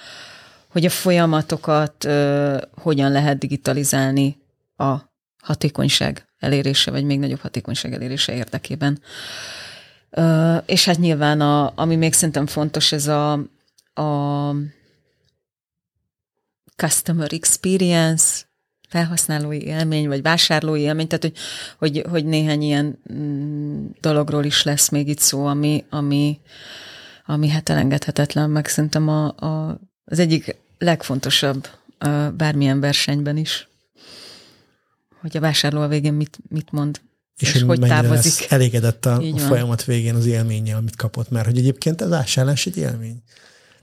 hogy 0.67 0.85
a 0.85 0.89
folyamatokat 0.89 2.05
ö, 2.05 2.57
hogyan 2.75 3.11
lehet 3.11 3.37
digitalizálni 3.37 4.37
a 4.77 4.95
hatékonyság 5.43 6.27
elérése, 6.43 6.91
vagy 6.91 7.03
még 7.03 7.19
nagyobb 7.19 7.39
hatékonyság 7.39 7.93
elérése 7.93 8.33
érdekében. 8.33 9.01
És 10.65 10.85
hát 10.85 10.97
nyilván, 10.97 11.41
a, 11.41 11.71
ami 11.75 11.95
még 11.95 12.13
szerintem 12.13 12.47
fontos, 12.47 12.91
ez 12.91 13.07
a, 13.07 13.31
a 13.93 14.51
customer 16.75 17.33
experience, 17.33 18.43
felhasználói 18.89 19.61
élmény, 19.61 20.07
vagy 20.07 20.21
vásárlói 20.21 20.81
élmény, 20.81 21.07
tehát 21.07 21.23
hogy, 21.23 21.37
hogy, 21.77 22.05
hogy 22.09 22.25
néhány 22.25 22.61
ilyen 22.61 22.97
mm, 23.13 23.85
dologról 24.01 24.43
is 24.43 24.63
lesz 24.63 24.89
még 24.89 25.07
itt 25.07 25.19
szó, 25.19 25.45
ami, 25.45 25.85
ami, 25.89 26.39
ami 27.25 27.47
hát 27.47 27.69
elengedhetetlen, 27.69 28.49
meg 28.49 28.67
szerintem 28.67 29.07
a, 29.07 29.25
a, 29.25 29.79
az 30.05 30.19
egyik 30.19 30.55
legfontosabb 30.77 31.67
bármilyen 32.37 32.79
versenyben 32.79 33.37
is, 33.37 33.67
hogy 35.23 35.37
a 35.37 35.39
vásárló 35.39 35.81
a 35.81 35.87
végén 35.87 36.13
mit, 36.13 36.39
mit 36.49 36.71
mond, 36.71 37.01
és, 37.37 37.53
és 37.53 37.61
hogy, 37.61 37.79
távozik. 37.79 38.45
elégedett 38.49 39.05
a, 39.05 39.21
a 39.33 39.37
folyamat 39.37 39.83
végén 39.83 40.15
az 40.15 40.25
élménye, 40.25 40.75
amit 40.75 40.95
kapott, 40.95 41.29
mert 41.29 41.45
hogy 41.45 41.57
egyébként 41.57 42.01
a 42.01 42.07
vásárlás 42.07 42.65
egy 42.65 42.77
élmény. 42.77 43.23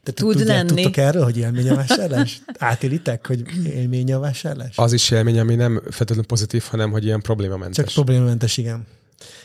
Te 0.03 0.13
tud 0.13 0.37
tudják, 0.37 0.57
lenni. 0.57 0.83
Tudtok 0.83 0.97
erről, 0.97 1.25
hogy 1.25 1.39
élmény 1.39 1.69
a 1.69 1.75
vásárlás? 1.75 2.43
Átélitek, 2.59 3.27
hogy 3.27 3.45
élmény 3.67 4.13
a 4.13 4.19
vásárlás? 4.19 4.77
Az 4.77 4.93
is 4.93 5.11
élmény, 5.11 5.39
ami 5.39 5.55
nem 5.55 5.81
feltétlenül 5.83 6.25
pozitív, 6.25 6.63
hanem 6.63 6.91
hogy 6.91 7.05
ilyen 7.05 7.21
problémamentes. 7.21 7.85
Csak 7.85 7.95
problémamentes, 7.95 8.57
igen. 8.57 8.87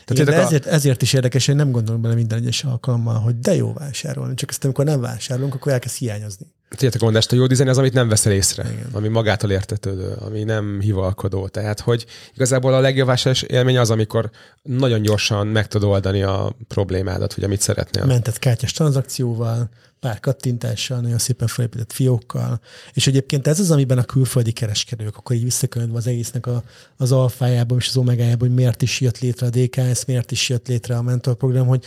Tehát 0.04 0.10
igen, 0.10 0.24
de 0.24 0.46
ezért, 0.46 0.66
a... 0.66 0.70
ezért 0.70 1.02
is 1.02 1.12
érdekes, 1.12 1.46
hogy 1.46 1.54
nem 1.54 1.70
gondolom 1.70 2.00
bele 2.02 2.14
minden 2.14 2.38
egyes 2.38 2.64
alkalommal, 2.64 3.18
hogy 3.18 3.38
de 3.38 3.54
jó 3.54 3.72
vásárolni, 3.72 4.34
csak 4.34 4.50
ezt 4.50 4.64
amikor 4.64 4.84
nem 4.84 5.00
vásárolunk, 5.00 5.54
akkor 5.54 5.72
elkezd 5.72 5.96
hiányozni. 5.96 6.46
Tudjátok, 6.68 7.00
a 7.00 7.04
mondást, 7.04 7.32
a 7.32 7.36
jó 7.36 7.46
dizájn 7.46 7.68
az, 7.68 7.78
amit 7.78 7.92
nem 7.92 8.08
veszel 8.08 8.32
észre, 8.32 8.70
Igen. 8.72 8.88
ami 8.92 9.08
magától 9.08 9.50
értetődő, 9.50 10.12
ami 10.12 10.42
nem 10.44 10.80
hivalkodó. 10.80 11.48
Tehát, 11.48 11.80
hogy 11.80 12.06
igazából 12.34 12.74
a 12.74 12.80
legjobb 12.80 13.06
vásárlás 13.06 13.42
élmény 13.42 13.78
az, 13.78 13.90
amikor 13.90 14.30
nagyon 14.62 15.02
gyorsan 15.02 15.46
meg 15.46 15.68
tudod 15.68 15.90
oldani 15.90 16.22
a 16.22 16.56
problémádat, 16.68 17.32
hogy 17.32 17.44
amit 17.44 17.60
szeretnél. 17.60 18.04
Mentett 18.04 18.38
kártyás 18.38 18.72
tranzakcióval, 18.72 19.68
pár 20.00 20.20
kattintással, 20.20 21.00
nagyon 21.00 21.18
szépen 21.18 21.48
felépített 21.48 21.92
fiókkal. 21.92 22.60
És 22.92 23.06
egyébként 23.06 23.46
ez 23.46 23.60
az, 23.60 23.70
amiben 23.70 23.98
a 23.98 24.04
külföldi 24.04 24.52
kereskedők, 24.52 25.16
akkor 25.16 25.36
így 25.36 25.42
visszakönyvve 25.42 25.96
az 25.96 26.06
egésznek 26.06 26.46
a, 26.46 26.62
az 26.96 27.12
alfájában 27.12 27.78
és 27.78 27.88
az 27.88 27.96
omegájában, 27.96 28.48
hogy 28.48 28.56
miért 28.56 28.82
is 28.82 29.00
jött 29.00 29.18
létre 29.18 29.46
a 29.46 29.50
DKS, 29.50 30.04
miért 30.04 30.30
is 30.30 30.48
jött 30.48 30.68
létre 30.68 30.96
a 30.96 31.02
mentorprogram, 31.02 31.66
hogy 31.66 31.84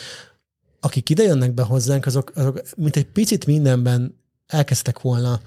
akik 0.79 1.09
ide 1.09 1.23
jönnek 1.23 1.53
be 1.53 1.63
hozzánk, 1.63 2.05
azok, 2.05 2.31
azok 2.35 2.61
mint 2.75 2.95
egy 2.95 3.05
picit 3.05 3.45
mindenben 3.45 4.17
elkezdtek 4.49 5.01
volna 5.01 5.41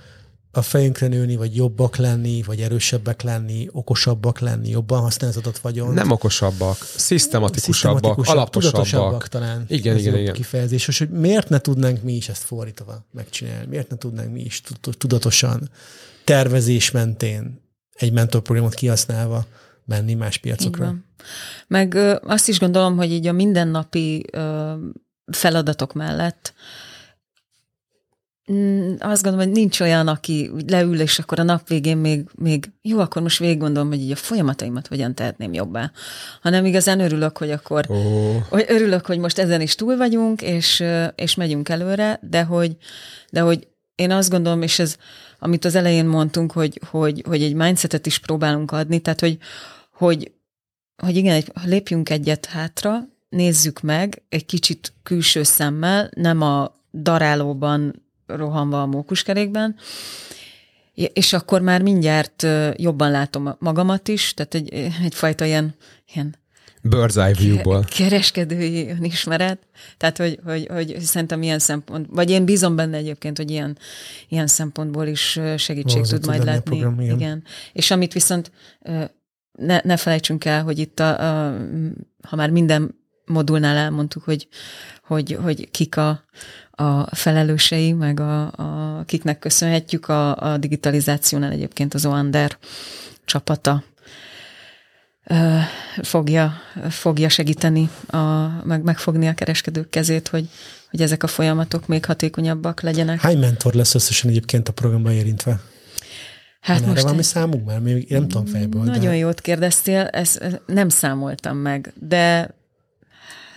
a 0.54 0.62
fejünkre 0.62 1.06
nőni, 1.06 1.36
vagy 1.36 1.56
jobbak 1.56 1.96
lenni, 1.96 2.42
vagy 2.42 2.60
erősebbek 2.60 3.22
lenni, 3.22 3.68
okosabbak 3.70 4.38
lenni, 4.38 4.68
jobban 4.68 5.00
használni 5.00 5.36
az 5.36 5.42
adott 5.42 5.58
vagyon. 5.58 5.94
Nem 5.94 6.10
okosabbak, 6.10 6.76
szisztematikusabbak, 6.96 8.18
alaposabbak. 8.26 9.28
talán. 9.28 9.64
Igen, 9.68 9.98
igen, 9.98 10.16
igen. 10.16 10.34
Kifejezés, 10.34 10.88
és 10.88 10.98
hogy 10.98 11.10
miért 11.10 11.48
ne 11.48 11.58
tudnánk 11.58 12.02
mi 12.02 12.12
is 12.12 12.28
ezt 12.28 12.42
fordítva 12.42 13.04
megcsinálni? 13.10 13.66
Miért 13.66 13.90
ne 13.90 13.96
tudnánk 13.96 14.32
mi 14.32 14.40
is 14.40 14.62
tudatosan, 14.98 15.70
tervezés 16.24 16.90
mentén 16.90 17.60
egy 17.92 18.12
mentorprogramot 18.12 18.74
kihasználva 18.74 19.46
menni 19.84 20.14
más 20.14 20.38
piacokra? 20.38 20.94
Meg 21.66 21.94
ö, 21.94 22.16
azt 22.22 22.48
is 22.48 22.58
gondolom, 22.58 22.96
hogy 22.96 23.12
így 23.12 23.26
a 23.26 23.32
mindennapi 23.32 24.24
ö, 24.32 24.72
feladatok 25.32 25.92
mellett 25.92 26.54
azt 28.98 29.22
gondolom, 29.22 29.46
hogy 29.46 29.56
nincs 29.56 29.80
olyan, 29.80 30.08
aki 30.08 30.50
leül, 30.66 31.00
és 31.00 31.18
akkor 31.18 31.38
a 31.38 31.42
nap 31.42 31.68
végén 31.68 31.96
még, 31.96 32.28
még 32.34 32.70
jó, 32.82 32.98
akkor 32.98 33.22
most 33.22 33.38
végig 33.38 33.58
gondolom, 33.58 33.88
hogy 33.88 34.00
így 34.00 34.10
a 34.10 34.16
folyamataimat 34.16 34.86
hogyan 34.86 35.14
tehetném 35.14 35.52
jobbá. 35.52 35.90
Hanem 36.40 36.64
igazán 36.64 37.00
örülök, 37.00 37.38
hogy 37.38 37.50
akkor 37.50 37.84
oh. 37.88 38.42
hogy 38.48 38.64
örülök, 38.68 39.06
hogy 39.06 39.18
most 39.18 39.38
ezen 39.38 39.60
is 39.60 39.74
túl 39.74 39.96
vagyunk, 39.96 40.42
és, 40.42 40.84
és 41.14 41.34
megyünk 41.34 41.68
előre, 41.68 42.20
de 42.22 42.42
hogy, 42.42 42.76
de 43.30 43.40
hogy 43.40 43.68
én 43.94 44.10
azt 44.10 44.30
gondolom, 44.30 44.62
és 44.62 44.78
ez, 44.78 44.96
amit 45.38 45.64
az 45.64 45.74
elején 45.74 46.06
mondtunk, 46.06 46.52
hogy, 46.52 46.80
hogy, 46.90 47.22
hogy 47.26 47.42
egy 47.42 47.54
mindsetet 47.54 48.06
is 48.06 48.18
próbálunk 48.18 48.70
adni, 48.70 48.98
tehát 48.98 49.20
hogy, 49.20 49.38
hogy, 49.92 50.32
hogy 51.02 51.16
igen, 51.16 51.34
egy, 51.34 51.52
lépjünk 51.64 52.10
egyet 52.10 52.46
hátra, 52.46 53.08
nézzük 53.28 53.80
meg 53.80 54.22
egy 54.28 54.46
kicsit 54.46 54.92
külső 55.02 55.42
szemmel, 55.42 56.10
nem 56.14 56.40
a 56.40 56.74
darálóban 56.92 58.01
rohanva 58.36 58.82
a 58.82 58.86
mókuskerékben, 58.86 59.76
és 60.94 61.32
akkor 61.32 61.60
már 61.60 61.82
mindjárt 61.82 62.46
jobban 62.76 63.10
látom 63.10 63.56
magamat 63.58 64.08
is, 64.08 64.34
tehát 64.34 64.54
egy, 64.54 64.72
egyfajta 65.02 65.44
ilyen, 65.44 65.74
ilyen 66.14 66.34
Bird's 66.82 67.16
eye 67.16 67.34
view-ból. 67.34 67.84
Kereskedői 67.96 68.88
önismeret. 68.88 69.58
Tehát, 69.96 70.16
hogy, 70.16 70.38
hogy, 70.44 70.66
hogy 70.70 70.96
szerintem 71.00 71.42
ilyen 71.42 71.58
szempont, 71.58 72.06
vagy 72.10 72.30
én 72.30 72.44
bízom 72.44 72.76
benne 72.76 72.96
egyébként, 72.96 73.36
hogy 73.36 73.50
ilyen, 73.50 73.78
ilyen 74.28 74.46
szempontból 74.46 75.06
is 75.06 75.40
segítség 75.56 75.92
Valószínű 75.92 76.20
tud 76.20 76.26
majd 76.26 76.44
letni. 76.44 76.78
Program, 76.78 77.00
igen. 77.00 77.16
igen. 77.16 77.44
És 77.72 77.90
amit 77.90 78.12
viszont 78.12 78.52
ne, 79.52 79.80
ne 79.82 79.96
felejtsünk 79.96 80.44
el, 80.44 80.62
hogy 80.62 80.78
itt, 80.78 81.00
a, 81.00 81.20
a, 81.20 81.56
ha 82.22 82.36
már 82.36 82.50
minden 82.50 83.01
modulnál 83.32 83.76
elmondtuk, 83.76 84.24
hogy, 84.24 84.48
hogy, 85.02 85.38
hogy 85.42 85.70
kik 85.70 85.96
a, 85.96 86.22
a 86.70 87.14
felelősei, 87.14 87.92
meg 87.92 88.20
a, 88.20 88.42
a 88.42 89.02
kiknek 89.06 89.38
köszönhetjük 89.38 90.08
a, 90.08 90.36
a 90.36 90.56
digitalizációnál 90.56 91.50
egyébként 91.50 91.94
az 91.94 92.06
Oander 92.06 92.56
csapata 93.24 93.82
fogja, 96.02 96.52
fogja 96.88 97.28
segíteni, 97.28 97.90
a, 98.06 98.48
meg, 98.64 98.82
megfogni 98.82 99.28
a 99.28 99.34
kereskedők 99.34 99.90
kezét, 99.90 100.28
hogy, 100.28 100.48
hogy 100.90 101.00
ezek 101.00 101.22
a 101.22 101.26
folyamatok 101.26 101.86
még 101.86 102.04
hatékonyabbak 102.04 102.80
legyenek. 102.80 103.20
Hány 103.20 103.38
mentor 103.38 103.74
lesz 103.74 103.94
összesen 103.94 104.30
egyébként 104.30 104.68
a 104.68 104.72
programban 104.72 105.12
érintve? 105.12 105.60
Hát 106.60 106.80
Van 106.80 106.88
most 106.88 107.02
valami 107.02 107.22
számunk 107.22 107.66
már? 107.66 107.80
Még 107.80 108.06
nem 108.08 108.28
tudom 108.28 108.46
fejből. 108.46 108.82
Nagyon 108.82 109.10
de... 109.10 109.16
jót 109.16 109.40
kérdeztél, 109.40 110.00
ezt 110.00 110.60
nem 110.66 110.88
számoltam 110.88 111.56
meg, 111.56 111.92
de 112.00 112.54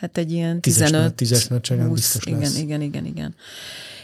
hát 0.05 0.17
egy 0.17 0.31
ilyen 0.31 0.61
15 0.61 1.13
tízes 1.13 1.47
20, 1.47 1.89
biztos 1.89 2.25
igen, 2.25 2.39
lesz. 2.39 2.57
igen, 2.57 2.81
igen, 2.81 3.05
igen. 3.05 3.35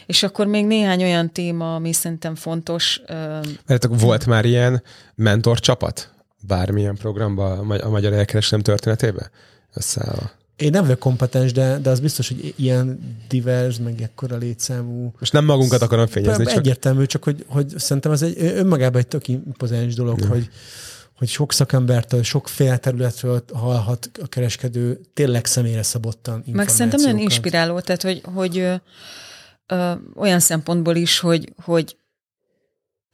És 0.06 0.22
akkor 0.22 0.46
még 0.46 0.66
néhány 0.66 1.02
olyan 1.02 1.32
téma, 1.32 1.74
ami 1.74 1.92
szerintem 1.92 2.34
fontos. 2.34 3.00
Mert 3.66 3.86
volt 3.90 4.26
már 4.26 4.44
ilyen 4.44 4.82
mentor 5.14 5.60
csapat? 5.60 6.10
Bármilyen 6.46 6.96
programban 6.96 7.80
a 7.80 7.88
magyar 7.88 8.12
elkereskedelem 8.12 8.64
történetében? 8.64 9.30
Összeállva. 9.74 10.30
én 10.56 10.70
nem 10.70 10.82
vagyok 10.82 10.98
kompetens, 10.98 11.52
de, 11.52 11.78
de 11.78 11.90
az 11.90 12.00
biztos, 12.00 12.28
hogy 12.28 12.54
ilyen 12.56 13.16
divers, 13.28 13.78
meg 13.78 14.00
ekkora 14.00 14.36
létszámú. 14.36 15.12
Most 15.18 15.32
nem 15.32 15.44
magunkat 15.44 15.82
akarom 15.82 16.06
fényezni, 16.06 16.44
csak... 16.44 16.56
Egyértelmű, 16.56 17.04
csak 17.04 17.24
hogy, 17.24 17.44
hogy 17.48 17.72
szerintem 17.76 18.12
az 18.12 18.22
egy 18.22 18.36
önmagában 18.38 19.00
egy 19.00 19.06
tök 19.06 19.28
impozens 19.28 19.94
dolog, 19.94 20.20
ja. 20.20 20.26
hogy, 20.26 20.48
hogy 21.16 21.28
sok 21.28 21.52
szakembertől, 21.52 22.22
sok 22.22 22.48
fél 22.48 22.78
területről 22.78 23.44
hallhat 23.52 24.10
a 24.22 24.26
kereskedő 24.26 25.00
tényleg 25.14 25.46
személyre 25.46 25.82
szabottan 25.82 26.44
Meg 26.52 26.68
szerintem 26.68 27.00
nagyon 27.00 27.18
inspiráló, 27.18 27.80
tehát 27.80 28.02
hogy, 28.02 28.22
hogy 28.34 28.58
ö, 28.58 28.74
ö, 29.66 29.92
olyan 30.14 30.40
szempontból 30.40 30.96
is, 30.96 31.18
hogy, 31.18 31.52
hogy 31.62 31.96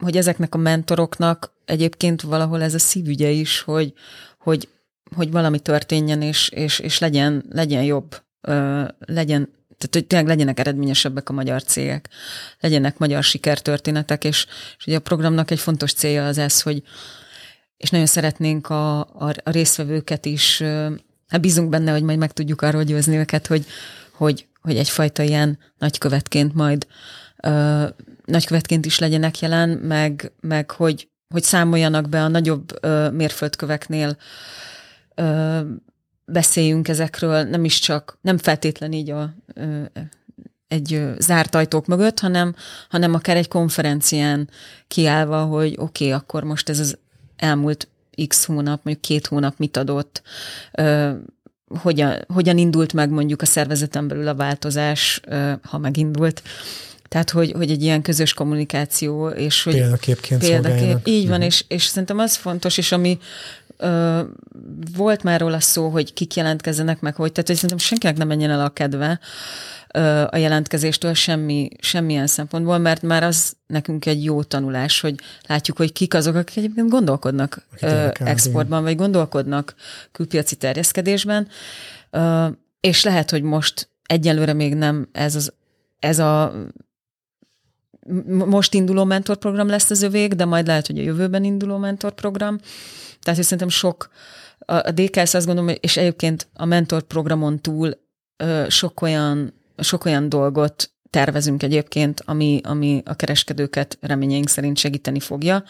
hogy 0.05 0.17
ezeknek 0.17 0.55
a 0.55 0.59
mentoroknak 0.59 1.53
egyébként 1.65 2.23
valahol 2.23 2.63
ez 2.63 2.75
a 2.75 2.79
szívügye 2.79 3.29
is, 3.29 3.61
hogy, 3.61 3.93
hogy, 4.39 4.69
hogy 5.17 5.31
valami 5.31 5.59
történjen, 5.59 6.23
és, 6.23 6.49
és, 6.49 6.79
és 6.79 6.99
legyen, 6.99 7.45
legyen 7.51 7.83
jobb, 7.83 8.23
ö, 8.41 8.85
legyen, 8.99 9.49
tehát 9.79 9.95
hogy 9.95 10.07
tényleg 10.07 10.29
legyenek 10.29 10.59
eredményesebbek 10.59 11.29
a 11.29 11.33
magyar 11.33 11.63
cégek, 11.63 12.09
legyenek 12.61 12.99
magyar 12.99 13.23
sikertörténetek, 13.23 14.25
és, 14.25 14.47
és 14.79 14.87
ugye 14.87 14.97
a 14.97 15.01
programnak 15.01 15.51
egy 15.51 15.59
fontos 15.59 15.93
célja 15.93 16.27
az 16.27 16.39
ez, 16.39 16.63
hogy 16.63 16.83
és 17.79 17.91
nagyon 17.91 18.07
szeretnénk 18.07 18.69
a, 18.69 19.01
a, 19.01 19.35
a 19.43 19.51
résztvevőket 19.51 20.27
is, 20.27 20.63
hát 21.29 21.41
bízunk 21.41 21.69
benne, 21.69 21.93
hogy 21.93 22.03
majd 22.03 22.19
meg 22.19 22.33
tudjuk 22.33 22.63
arról 22.63 22.83
győzni 22.83 23.17
őket, 23.17 23.47
hogy, 23.47 23.67
hogy, 24.13 24.47
hogy 24.61 24.77
egyfajta 24.77 25.23
ilyen 25.23 25.59
nagykövetként 25.79 26.55
majd 26.55 26.87
ö, 27.43 27.87
nagykövetként 28.25 28.87
is 28.87 28.99
legyenek 28.99 29.39
jelen, 29.39 29.69
meg, 29.69 30.33
meg 30.41 30.71
hogy, 30.71 31.09
hogy 31.29 31.43
számoljanak 31.43 32.09
be 32.09 32.23
a 32.23 32.29
nagyobb 32.29 32.85
ö, 32.85 33.11
mérföldköveknél, 33.11 34.17
ö, 35.15 35.61
beszéljünk 36.25 36.89
ezekről, 36.89 37.43
nem 37.43 37.65
is 37.65 37.79
csak, 37.79 38.19
nem 38.21 38.39
feltétlen 38.39 38.93
így 38.93 39.11
a, 39.11 39.35
ö, 39.55 39.83
egy 40.69 40.95
ö, 40.95 41.13
zárt 41.19 41.55
ajtók 41.55 41.87
mögött, 41.87 42.21
hanem, 42.21 42.55
hanem 42.89 43.15
akár 43.15 43.37
egy 43.37 43.49
konferencián 43.49 44.51
kiállva, 44.89 45.45
hogy 45.45 45.75
oké, 45.79 46.05
okay, 46.05 46.19
akkor 46.19 46.43
most 46.43 46.69
ez 46.69 46.79
az 46.79 46.99
elmúlt 47.39 47.89
x 48.27 48.45
hónap, 48.45 48.81
mondjuk 48.85 49.01
két 49.01 49.27
hónap 49.27 49.55
mit 49.57 49.77
adott, 49.77 50.23
hogyan, 51.81 52.25
hogyan 52.29 52.59
indult 52.59 52.93
meg 52.93 53.11
mondjuk 53.11 53.43
a 53.43 53.47
szervezeten 53.47 54.09
belül 54.09 54.29
a 54.29 54.35
változás, 54.35 55.21
ha 55.63 55.79
megindult, 55.79 56.43
tehát, 57.09 57.31
hogy, 57.31 57.53
hogy 57.53 57.71
egy 57.71 57.83
ilyen 57.83 58.03
közös 58.03 58.35
kommunikáció, 58.35 59.29
és 59.29 59.63
hogy 59.63 59.75
példaképként 59.75 60.41
példakép, 60.41 60.97
Így 61.05 61.25
van, 61.25 61.33
uh-huh. 61.33 61.47
és, 61.47 61.65
és 61.69 61.85
szerintem 61.85 62.19
az 62.19 62.37
fontos, 62.37 62.79
és 62.79 62.93
ami 62.93 63.19
ö, 63.77 64.21
volt 64.97 65.23
már 65.23 65.41
róla 65.41 65.61
szó, 65.61 65.89
hogy 65.89 66.13
kik 66.13 66.35
jelentkezzenek 66.35 67.01
meg, 67.01 67.15
hogy, 67.15 67.33
tehát 67.33 67.47
hogy 67.47 67.57
szerintem 67.57 67.87
senkinek 67.87 68.17
nem 68.17 68.27
menjen 68.27 68.51
el 68.51 68.61
a 68.61 68.69
kedve 68.69 69.21
a 70.29 70.37
jelentkezéstől 70.37 71.15
semmi, 71.15 71.69
semmilyen 71.81 72.27
szempontból, 72.27 72.79
mert 72.79 73.03
már 73.03 73.23
az 73.23 73.57
nekünk 73.67 74.07
egy 74.07 74.25
jó 74.25 74.43
tanulás, 74.43 75.01
hogy 75.01 75.15
látjuk, 75.47 75.77
hogy 75.77 75.93
kik 75.93 76.15
azok, 76.15 76.35
akik 76.35 76.57
egyébként 76.57 76.89
gondolkodnak 76.89 77.67
ö, 77.81 78.09
exportban, 78.19 78.83
vagy 78.83 78.97
gondolkodnak 78.97 79.75
külpiaci 80.13 80.57
terjeszkedésben, 80.57 81.49
és 82.81 83.05
lehet, 83.05 83.31
hogy 83.31 83.43
most 83.43 83.89
egyelőre 84.07 84.53
még 84.53 84.75
nem 84.75 85.09
ez 85.13 85.35
az 85.35 85.53
ez 85.99 86.19
a 86.19 86.53
most 88.27 88.75
induló 88.75 89.05
mentorprogram 89.05 89.69
lesz 89.69 89.91
az 89.91 90.03
övék, 90.03 90.35
de 90.35 90.45
majd 90.45 90.67
lehet, 90.67 90.87
hogy 90.87 90.99
a 90.99 91.03
jövőben 91.03 91.45
induló 91.45 91.77
mentorprogram. 91.77 92.59
Tehát 93.21 93.43
szerintem 93.43 93.69
sok, 93.69 94.11
a 94.59 94.91
DKS 94.91 95.35
azt 95.35 95.47
gondolom, 95.47 95.75
és 95.81 95.97
egyébként 95.97 96.49
a 96.55 96.65
mentorprogramon 96.65 97.61
túl 97.61 97.99
sok 98.69 99.03
olyan, 99.03 99.53
sok 99.79 100.05
olyan 100.05 100.29
dolgot 100.29 100.93
tervezünk 101.11 101.63
egyébként, 101.63 102.23
ami, 102.25 102.61
ami 102.65 103.03
a 103.05 103.15
kereskedőket 103.15 103.99
reményeink 104.01 104.49
szerint 104.49 104.79
segíteni 104.79 105.21
fogja, 105.21 105.65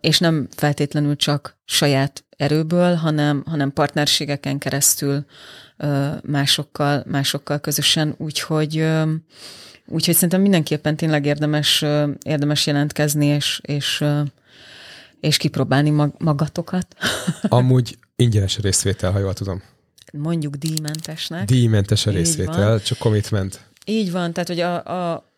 és 0.00 0.18
nem 0.18 0.48
feltétlenül 0.50 1.16
csak 1.16 1.58
saját 1.64 2.24
erőből, 2.36 2.94
hanem, 2.94 3.42
hanem 3.46 3.72
partnerségeken 3.72 4.58
keresztül 4.58 5.24
másokkal, 6.22 7.04
másokkal 7.06 7.58
közösen, 7.58 8.14
úgyhogy 8.18 8.84
Úgyhogy 9.88 10.14
szerintem 10.14 10.40
mindenképpen 10.40 10.96
tényleg 10.96 11.26
érdemes, 11.26 11.84
érdemes 12.22 12.66
jelentkezni, 12.66 13.26
és, 13.26 13.60
és, 13.62 14.04
és 15.20 15.36
kipróbálni 15.36 15.90
mag, 15.90 16.14
magatokat. 16.18 16.86
Amúgy 17.48 17.98
ingyenes 18.16 18.58
részvétel, 18.58 19.12
ha 19.12 19.18
jól 19.18 19.32
tudom. 19.32 19.62
Mondjuk 20.12 20.54
díjmentesnek. 20.54 21.44
Díjmentes 21.44 22.06
a 22.06 22.10
részvétel, 22.10 22.80
csak 22.80 22.98
commitment. 22.98 23.60
Így 23.84 24.12
van, 24.12 24.32
tehát 24.32 24.48
hogy 24.48 24.60
a, 24.60 25.12
a 25.12 25.30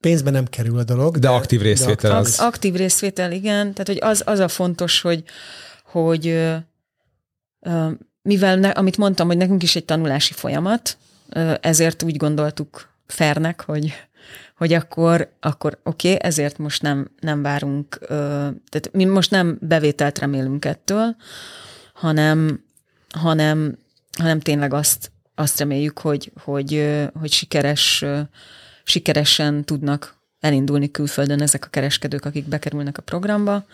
pénzben 0.00 0.32
nem 0.32 0.44
kerül 0.44 0.78
a 0.78 0.84
dolog. 0.84 1.12
De, 1.12 1.18
de 1.18 1.28
aktív 1.28 1.60
részvétel 1.60 2.10
de 2.10 2.16
aktív, 2.16 2.32
az. 2.32 2.40
Aktív 2.40 2.74
részvétel, 2.74 3.32
igen. 3.32 3.72
Tehát, 3.72 3.86
hogy 3.86 3.98
az, 4.00 4.22
az 4.26 4.38
a 4.38 4.48
fontos, 4.48 5.00
hogy, 5.00 5.24
hogy 5.84 6.46
mivel, 8.22 8.56
ne, 8.56 8.68
amit 8.68 8.96
mondtam, 8.96 9.26
hogy 9.26 9.36
nekünk 9.36 9.62
is 9.62 9.76
egy 9.76 9.84
tanulási 9.84 10.32
folyamat, 10.32 10.96
ezért 11.60 12.02
úgy 12.02 12.16
gondoltuk 12.16 12.88
fernek, 13.06 13.60
hogy, 13.60 13.92
hogy 14.56 14.72
akkor, 14.72 15.32
akkor 15.40 15.78
oké, 15.82 16.12
okay, 16.12 16.28
ezért 16.28 16.58
most 16.58 16.82
nem, 16.82 17.10
nem 17.20 17.42
várunk, 17.42 17.98
tehát 18.68 18.90
mi 18.92 19.04
most 19.04 19.30
nem 19.30 19.58
bevételt 19.60 20.18
remélünk 20.18 20.64
ettől, 20.64 21.16
hanem, 21.92 22.64
hanem, 23.14 23.78
hanem 24.18 24.40
tényleg 24.40 24.72
azt, 24.72 25.12
azt 25.34 25.58
reméljük, 25.58 25.98
hogy, 25.98 26.32
hogy, 26.42 26.98
hogy 27.20 27.32
sikeres, 27.32 28.04
sikeresen 28.84 29.64
tudnak 29.64 30.16
elindulni 30.40 30.90
külföldön 30.90 31.42
ezek 31.42 31.64
a 31.64 31.68
kereskedők, 31.68 32.24
akik 32.24 32.48
bekerülnek 32.48 32.98
a 32.98 33.02
programba, 33.02 33.66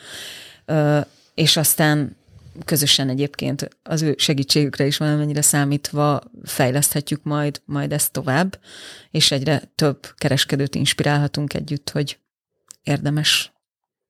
és 1.34 1.56
aztán 1.56 2.16
közösen 2.64 3.08
egyébként 3.08 3.68
az 3.82 4.02
ő 4.02 4.14
segítségükre 4.18 4.86
is 4.86 4.96
valamennyire 4.96 5.42
számítva 5.42 6.22
fejleszthetjük 6.42 7.22
majd, 7.22 7.62
majd 7.64 7.92
ezt 7.92 8.12
tovább, 8.12 8.60
és 9.10 9.30
egyre 9.30 9.72
több 9.74 10.14
kereskedőt 10.16 10.74
inspirálhatunk 10.74 11.54
együtt, 11.54 11.90
hogy 11.90 12.18
érdemes 12.82 13.52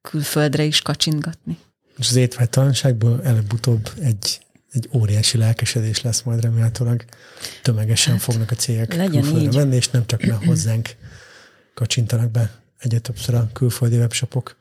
külföldre 0.00 0.62
is 0.62 0.82
kacsingatni. 0.82 1.58
És 1.96 2.08
az 2.08 2.16
étvágytalanságból 2.16 3.20
előbb-utóbb 3.24 3.90
egy, 4.00 4.40
egy 4.74 4.88
óriási 4.92 5.38
lelkesedés 5.38 6.02
lesz 6.02 6.22
majd 6.22 6.40
remélhetőleg. 6.40 7.04
Tömegesen 7.62 8.12
hát, 8.12 8.22
fognak 8.22 8.50
a 8.50 8.54
cégek 8.54 8.94
legyen 8.94 9.22
külföldre 9.22 9.40
így. 9.40 9.54
menni, 9.54 9.76
és 9.76 9.88
nem 9.88 10.06
csak 10.06 10.26
ne 10.26 10.34
hozzánk 10.34 10.88
kacsintanak 11.74 12.30
be 12.30 12.60
egyre 12.78 12.98
többször 12.98 13.34
a 13.34 13.48
külföldi 13.52 13.96
webshopok. 13.96 14.56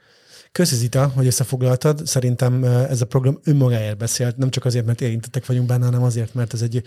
Köszi 0.52 0.76
Zita, 0.76 1.08
hogy 1.08 1.26
összefoglaltad. 1.26 2.08
Szerintem 2.08 2.64
ez 2.64 3.02
a 3.02 3.06
program 3.06 3.40
önmagáért 3.44 3.98
beszélt, 3.98 4.38
nem 4.38 4.50
csak 4.50 4.66
azért, 4.66 4.86
mert 4.86 5.02
érintettek 5.02 5.46
vagyunk 5.46 5.68
benne, 5.68 5.86
hanem 5.86 6.04
azért, 6.04 6.34
mert 6.34 6.54
ez 6.54 6.62
egy 6.62 6.84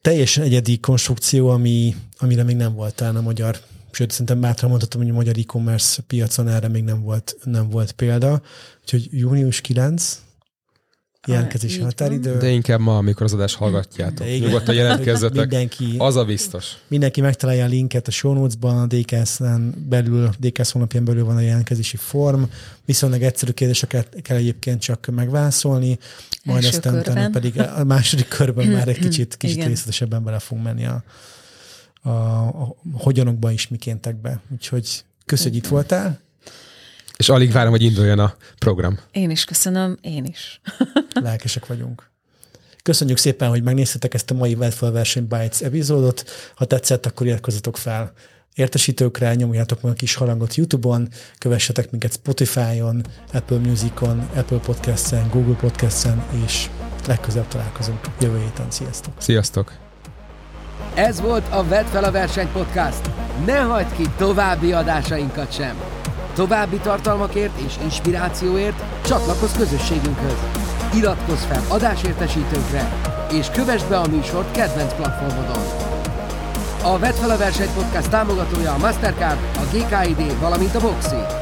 teljesen 0.00 0.44
egyedi 0.44 0.78
konstrukció, 0.80 1.48
ami, 1.48 1.96
amire 2.18 2.42
még 2.42 2.56
nem 2.56 2.74
volt 2.74 2.94
talán 2.94 3.16
a 3.16 3.20
magyar 3.20 3.60
sőt, 3.90 4.10
szerintem 4.10 4.40
bátran 4.40 4.70
mondhatom, 4.70 5.00
hogy 5.00 5.10
a 5.10 5.14
magyar 5.14 5.38
e-commerce 5.38 6.02
piacon 6.02 6.48
erre 6.48 6.68
még 6.68 6.84
nem 6.84 7.02
volt, 7.02 7.36
nem 7.44 7.70
volt 7.70 7.92
példa. 7.92 8.42
Úgyhogy 8.80 9.08
június 9.10 9.60
9, 9.60 10.20
jelentkezési 11.26 11.80
határidő. 11.80 12.36
De 12.38 12.48
inkább 12.48 12.80
ma, 12.80 12.96
amikor 12.96 13.22
az 13.22 13.32
adást 13.32 13.56
hallgatjátok. 13.56 14.26
Nyugodtan 14.26 14.74
jelentkezzetek. 14.74 15.40
Mindenki, 15.40 15.94
az 15.98 16.16
a 16.16 16.24
biztos. 16.24 16.76
Mindenki 16.88 17.20
megtalálja 17.20 17.64
a 17.64 17.68
linket 17.68 18.08
a 18.08 18.10
show 18.10 18.32
notes-ban, 18.32 18.78
a 18.78 18.86
DKS-en 18.86 19.74
belül, 19.88 20.30
DKS 20.38 20.70
honlapján 20.70 21.04
belül 21.04 21.24
van 21.24 21.36
a 21.36 21.40
jelentkezési 21.40 21.96
form. 21.96 22.42
Viszonylag 22.84 23.22
egyszerű 23.22 23.52
kérdéseket 23.52 24.22
kell 24.22 24.36
egyébként 24.36 24.80
csak 24.80 25.06
megválaszolni, 25.14 25.98
majd 26.44 26.64
Első 26.64 26.76
aztán 26.76 26.98
utána 26.98 27.30
pedig 27.30 27.60
a 27.60 27.84
második 27.84 28.28
körben 28.28 28.66
már 28.66 28.88
egy 28.88 28.98
kicsit, 29.06 29.36
kicsit 29.36 29.64
részletesebben 29.64 30.24
bele 30.24 30.38
fogunk 30.38 30.66
menni 30.66 30.86
a, 30.86 31.02
a, 32.02 32.10
a 32.10 32.76
hogyanokba 32.92 33.50
is 33.50 33.68
mikéntekbe. 33.68 34.40
Úgyhogy 34.52 35.04
köszönjük, 35.26 35.54
hogy 35.54 35.64
itt 35.64 35.70
voltál 35.70 36.20
és 37.22 37.28
alig 37.28 37.52
várom, 37.52 37.70
hogy 37.70 37.82
induljon 37.82 38.18
a 38.18 38.34
program. 38.58 38.98
Én 39.12 39.30
is 39.30 39.44
köszönöm, 39.44 39.98
én 40.00 40.24
is. 40.24 40.60
Lelkesek 41.22 41.66
vagyunk. 41.66 42.10
Köszönjük 42.82 43.16
szépen, 43.16 43.48
hogy 43.48 43.62
megnéztetek 43.62 44.14
ezt 44.14 44.30
a 44.30 44.34
mai 44.34 44.54
Webfel 44.54 44.90
Verseny 44.90 45.26
Bytes 45.26 45.60
epizódot. 45.60 46.24
Ha 46.54 46.64
tetszett, 46.64 47.06
akkor 47.06 47.26
iratkozzatok 47.26 47.76
fel 47.76 48.12
értesítőkre, 48.54 49.34
nyomjátok 49.34 49.80
meg 49.82 49.92
a 49.92 49.94
kis 49.94 50.14
harangot 50.14 50.54
YouTube-on, 50.54 51.08
kövessetek 51.38 51.90
minket 51.90 52.12
Spotify-on, 52.12 53.04
Apple 53.32 53.58
Music-on, 53.58 54.28
Apple 54.34 54.58
Podcast-en, 54.58 55.28
Google 55.28 55.56
Podcast-en, 55.56 56.24
és 56.46 56.70
legközelebb 57.06 57.48
találkozunk 57.48 58.00
jövő 58.20 58.38
héten. 58.38 58.70
Sziasztok! 58.70 59.12
Sziasztok! 59.18 59.72
Ez 60.94 61.20
volt 61.20 61.44
a 61.50 61.64
Vedd 61.64 61.84
fel 61.84 62.04
a 62.04 62.10
verseny 62.10 62.48
podcast. 62.52 63.10
Ne 63.46 63.58
hagyd 63.58 63.96
ki 63.96 64.04
további 64.16 64.72
adásainkat 64.72 65.52
sem! 65.52 66.01
További 66.34 66.76
tartalmakért 66.76 67.60
és 67.66 67.74
inspirációért 67.82 68.82
csatlakozz 69.04 69.56
közösségünkhöz! 69.56 70.36
Iratkozz 70.94 71.42
fel 71.44 71.62
adásértesítőkre, 71.68 72.92
és 73.32 73.46
kövessd 73.50 73.88
be 73.88 73.98
a 73.98 74.06
műsort 74.06 74.50
kedvenc 74.50 74.94
platformodon. 74.94 75.62
A 76.82 76.98
Vedd 76.98 77.12
fel 77.12 77.30
a 77.30 77.36
verseny 77.36 77.72
podcast 77.74 78.10
támogatója 78.10 78.72
a 78.72 78.78
Mastercard, 78.78 79.38
a 79.54 79.76
GKID, 79.76 80.40
valamint 80.40 80.74
a 80.74 80.80
Boxy. 80.80 81.41